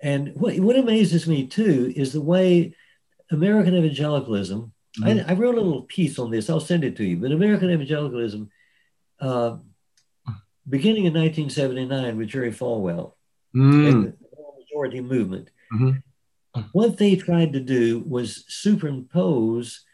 And 0.01 0.33
what, 0.35 0.59
what 0.61 0.77
amazes 0.77 1.27
me 1.27 1.47
too 1.47 1.93
is 1.97 2.13
the 2.13 2.21
way 2.21 2.77
American 3.31 3.75
evangelicalism. 3.75 4.72
I, 5.03 5.25
I, 5.29 5.33
wrote 5.35 5.57
a 5.57 5.61
little 5.61 5.83
piece 5.83 6.19
on 6.19 6.31
this. 6.31 6.51
I'll 6.51 6.61
send 6.61 6.85
it 6.85 6.97
to 6.97 7.05
you. 7.05 7.17
But 7.17 7.33
American 7.33 7.71
evangelicalism, 7.71 8.51
uh, 9.21 9.57
beginning 10.69 11.07
in 11.07 11.15
1979 11.15 12.17
with 12.17 12.29
Jerry 12.29 12.51
Falwell 12.53 13.15
mm. 13.55 13.89
and 13.89 14.05
the 14.05 14.15
majority 14.59 15.01
movement, 15.01 15.49
mm-hmm. 15.73 16.61
what 16.73 16.99
they 16.99 17.17
tried 17.17 17.55
to 17.55 17.61
do 17.61 18.01
was 18.07 18.45
superimpose 18.49 19.85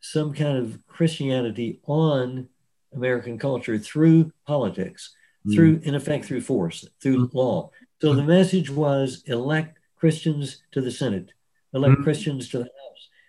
some 0.00 0.34
kind 0.34 0.58
of 0.58 0.84
Christianity 0.86 1.80
on 1.86 2.48
American 2.94 3.38
culture 3.38 3.78
through 3.78 4.32
politics, 4.46 5.14
mm. 5.46 5.54
through, 5.54 5.80
in 5.84 5.94
effect, 5.94 6.24
through 6.24 6.40
force, 6.40 6.88
through 7.00 7.28
mm. 7.28 7.34
law. 7.34 7.70
So 8.02 8.14
the 8.14 8.24
message 8.24 8.68
was 8.68 9.22
elect 9.26 9.78
Christians 9.96 10.62
to 10.72 10.80
the 10.80 10.90
Senate, 10.90 11.30
elect. 11.72 12.02
Christians 12.02 12.48
to 12.50 12.58
the 12.58 12.68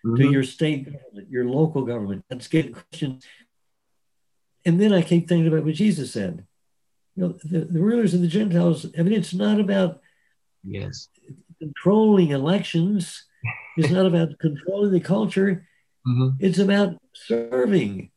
mm-hmm. 0.06 0.16
to 0.16 0.32
your 0.32 0.43
state 0.43 0.86
government, 0.86 1.30
your 1.30 1.45
local 1.45 1.84
government. 1.84 2.24
Let's 2.30 2.47
get 2.47 2.74
questions. 2.74 3.26
And 4.66 4.80
then 4.80 4.93
I 4.93 5.01
keep 5.01 5.28
thinking 5.28 5.47
about 5.47 5.66
what 5.66 5.76
Jesus 5.76 6.12
said. 6.12 6.45
You 7.16 7.24
know, 7.24 7.36
the, 7.43 7.66
the 7.66 7.80
rulers 7.80 8.14
of 8.14 8.22
the 8.22 8.28
Gentiles, 8.28 8.86
I 8.97 9.03
mean, 9.03 9.14
it's 9.14 9.34
not 9.34 9.60
about 9.60 10.01
yes 10.64 11.08
controlling 11.60 12.30
elections. 12.32 13.26
It's 13.78 13.91
not 13.91 14.06
about 14.06 14.38
controlling 14.39 14.91
the 14.91 14.99
culture. 14.99 15.68
Mm-hmm. 16.08 16.30
It's 16.39 16.60
about 16.60 16.97
serving. 17.14 18.12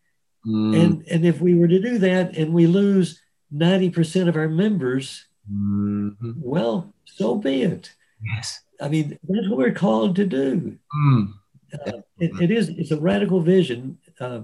Mm-hmm. 0.47 0.75
And 0.75 1.05
and 1.09 1.25
if 1.25 1.41
we 1.41 1.55
were 1.55 1.69
to 1.69 1.81
do 1.81 1.99
that 1.99 2.37
and 2.37 2.53
we 2.53 2.67
lose 2.67 3.21
90% 3.55 4.29
of 4.29 4.37
our 4.37 4.49
members, 4.49 5.27
mm-hmm. 5.51 6.33
well, 6.37 6.93
so 7.05 7.37
be 7.37 7.63
it. 7.63 7.95
Yes. 8.35 8.61
I 8.81 8.89
mean, 8.89 9.19
that's 9.29 9.49
what 9.49 9.59
we're 9.59 9.73
called 9.73 10.17
to 10.17 10.27
do. 10.27 10.79
Mm 10.95 11.38
uh, 11.73 12.01
it, 12.19 12.31
it 12.41 12.51
is 12.51 12.69
it's 12.69 12.91
a 12.91 13.01
radical 13.01 13.41
vision. 13.41 13.99
Uh, 14.21 14.43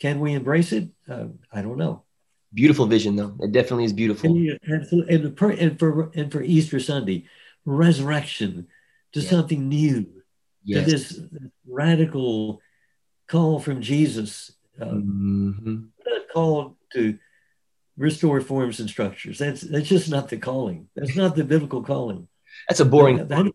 can 0.00 0.20
we 0.20 0.34
embrace 0.34 0.72
it? 0.72 0.88
Uh, 1.08 1.26
I 1.52 1.62
don't 1.62 1.78
know. 1.78 2.02
Beautiful 2.54 2.86
vision, 2.86 3.16
though. 3.16 3.34
It 3.40 3.52
definitely 3.52 3.84
is 3.84 3.92
beautiful. 3.92 4.30
And, 4.30 4.58
and, 5.08 5.38
for, 5.38 5.50
and 5.50 5.78
for 5.78 6.10
and 6.14 6.30
for 6.30 6.42
Easter 6.42 6.80
Sunday, 6.80 7.26
resurrection 7.64 8.66
to 9.12 9.22
something 9.22 9.68
new, 9.68 10.06
yes. 10.64 10.84
to 10.84 10.90
this 10.90 11.20
radical 11.66 12.60
call 13.26 13.58
from 13.58 13.80
Jesus. 13.80 14.52
Uh, 14.80 14.86
mm-hmm. 14.86 15.84
Not 16.06 16.28
called 16.32 16.76
to 16.94 17.18
restore 17.96 18.40
forms 18.40 18.80
and 18.80 18.90
structures. 18.90 19.38
That's 19.38 19.62
that's 19.62 19.88
just 19.88 20.10
not 20.10 20.28
the 20.28 20.36
calling. 20.36 20.88
That's 20.94 21.16
not 21.16 21.36
the 21.36 21.44
biblical 21.44 21.82
calling. 21.82 22.28
That's 22.68 22.80
a 22.80 22.84
boring. 22.84 23.16
That, 23.28 23.52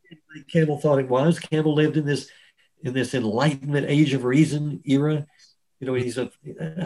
Campbell 0.51 0.79
thought 0.79 0.99
it 0.99 1.09
was. 1.09 1.39
Campbell 1.39 1.75
lived 1.75 1.97
in 1.97 2.05
this 2.05 2.29
in 2.81 2.93
this 2.93 3.13
enlightenment 3.13 3.87
age 3.89 4.13
of 4.13 4.23
reason 4.23 4.81
era. 4.85 5.25
You 5.79 5.87
know, 5.87 5.93
he's 5.93 6.17
a, 6.17 6.31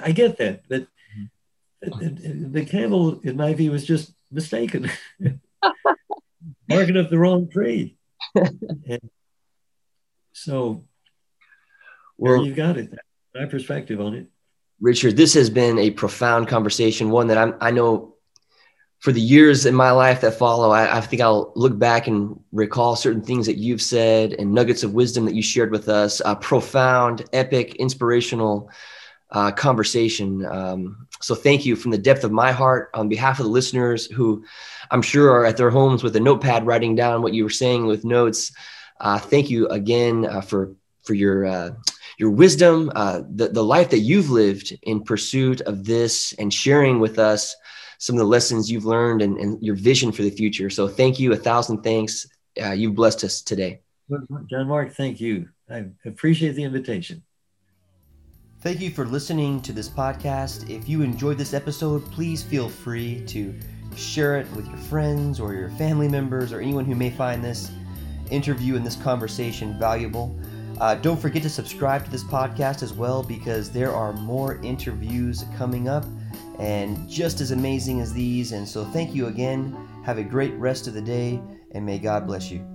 I 0.03 0.11
get 0.11 0.37
that, 0.37 0.63
but 0.67 0.87
mm-hmm. 1.85 2.51
the 2.51 2.65
Campbell, 2.65 3.19
in 3.21 3.37
my 3.37 3.53
view, 3.53 3.71
was 3.71 3.85
just 3.85 4.13
mistaken, 4.31 4.89
barking 6.67 6.97
up 6.97 7.09
the 7.09 7.17
wrong 7.17 7.49
tree. 7.49 7.97
and 8.35 9.09
so, 10.33 10.83
well, 12.17 12.45
you've 12.45 12.55
got 12.55 12.77
it. 12.77 12.93
My 13.33 13.45
perspective 13.45 14.01
on 14.01 14.13
it. 14.13 14.27
Richard, 14.81 15.15
this 15.15 15.33
has 15.35 15.49
been 15.49 15.77
a 15.77 15.91
profound 15.91 16.47
conversation, 16.47 17.11
one 17.11 17.27
that 17.27 17.37
I'm, 17.37 17.55
I 17.61 17.71
know 17.71 18.15
for 19.01 19.11
the 19.11 19.19
years 19.19 19.65
in 19.65 19.73
my 19.73 19.89
life 19.89 20.21
that 20.21 20.35
follow, 20.35 20.69
I, 20.69 20.97
I, 20.97 21.01
think 21.01 21.23
I'll 21.23 21.51
look 21.55 21.77
back 21.77 22.05
and 22.05 22.39
recall 22.51 22.95
certain 22.95 23.23
things 23.23 23.47
that 23.47 23.57
you've 23.57 23.81
said 23.81 24.33
and 24.33 24.53
nuggets 24.53 24.83
of 24.83 24.93
wisdom 24.93 25.25
that 25.25 25.33
you 25.33 25.41
shared 25.41 25.71
with 25.71 25.89
us. 25.89 26.21
A 26.23 26.35
profound, 26.35 27.25
epic, 27.33 27.73
inspirational 27.77 28.69
uh, 29.31 29.51
conversation. 29.53 30.45
Um, 30.45 31.07
so 31.19 31.33
thank 31.33 31.65
you 31.65 31.75
from 31.75 31.89
the 31.89 31.97
depth 31.97 32.23
of 32.23 32.31
my 32.31 32.51
heart 32.51 32.91
on 32.93 33.09
behalf 33.09 33.39
of 33.39 33.45
the 33.45 33.51
listeners 33.51 34.05
who 34.05 34.45
I'm 34.91 35.01
sure 35.01 35.31
are 35.31 35.45
at 35.45 35.57
their 35.57 35.71
homes 35.71 36.03
with 36.03 36.15
a 36.15 36.19
notepad 36.19 36.67
writing 36.67 36.93
down 36.93 37.23
what 37.23 37.33
you 37.33 37.43
were 37.43 37.49
saying 37.49 37.87
with 37.87 38.05
notes. 38.05 38.53
Uh, 38.99 39.17
thank 39.17 39.49
you 39.49 39.67
again 39.69 40.27
uh, 40.27 40.41
for 40.41 40.75
for 41.01 41.15
your 41.15 41.47
uh, 41.47 41.71
your 42.19 42.29
wisdom, 42.29 42.91
uh, 42.95 43.21
the 43.33 43.47
the 43.47 43.63
life 43.63 43.89
that 43.89 43.99
you've 43.99 44.29
lived 44.29 44.77
in 44.83 45.01
pursuit 45.01 45.61
of 45.61 45.85
this, 45.85 46.33
and 46.33 46.53
sharing 46.53 46.99
with 46.99 47.17
us 47.17 47.55
some 48.01 48.15
of 48.15 48.19
the 48.19 48.25
lessons 48.25 48.71
you've 48.71 48.85
learned 48.85 49.21
and, 49.21 49.37
and 49.37 49.61
your 49.61 49.75
vision 49.75 50.11
for 50.11 50.23
the 50.23 50.31
future. 50.31 50.71
So 50.71 50.87
thank 50.87 51.19
you, 51.19 51.33
a 51.33 51.35
thousand 51.35 51.83
thanks. 51.83 52.27
Uh, 52.59 52.71
you've 52.71 52.95
blessed 52.95 53.23
us 53.23 53.43
today. 53.43 53.81
John 54.47 54.67
Mark, 54.67 54.95
thank 54.95 55.21
you. 55.21 55.47
I 55.69 55.85
appreciate 56.03 56.53
the 56.53 56.63
invitation. 56.63 57.21
Thank 58.61 58.81
you 58.81 58.89
for 58.89 59.05
listening 59.05 59.61
to 59.61 59.71
this 59.71 59.87
podcast. 59.87 60.67
If 60.67 60.89
you 60.89 61.03
enjoyed 61.03 61.37
this 61.37 61.53
episode, 61.53 62.03
please 62.11 62.41
feel 62.41 62.69
free 62.69 63.23
to 63.27 63.53
share 63.95 64.39
it 64.39 64.51
with 64.55 64.67
your 64.67 64.77
friends 64.77 65.39
or 65.39 65.53
your 65.53 65.69
family 65.69 66.07
members 66.07 66.51
or 66.51 66.59
anyone 66.59 66.85
who 66.85 66.95
may 66.95 67.11
find 67.11 67.43
this 67.43 67.71
interview 68.31 68.77
and 68.77 68.83
this 68.83 68.95
conversation 68.95 69.77
valuable. 69.77 70.35
Uh, 70.79 70.95
don't 70.95 71.21
forget 71.21 71.43
to 71.43 71.49
subscribe 71.49 72.03
to 72.05 72.09
this 72.09 72.23
podcast 72.23 72.81
as 72.81 72.93
well 72.93 73.21
because 73.21 73.69
there 73.69 73.93
are 73.93 74.13
more 74.13 74.55
interviews 74.63 75.45
coming 75.55 75.87
up 75.87 76.03
and 76.61 77.09
just 77.09 77.41
as 77.41 77.51
amazing 77.51 77.99
as 78.01 78.13
these. 78.13 78.51
And 78.51 78.67
so, 78.67 78.85
thank 78.85 79.15
you 79.15 79.27
again. 79.27 79.75
Have 80.05 80.19
a 80.19 80.23
great 80.23 80.53
rest 80.53 80.87
of 80.87 80.93
the 80.93 81.01
day, 81.01 81.41
and 81.71 81.85
may 81.85 81.97
God 81.97 82.27
bless 82.27 82.51
you. 82.51 82.70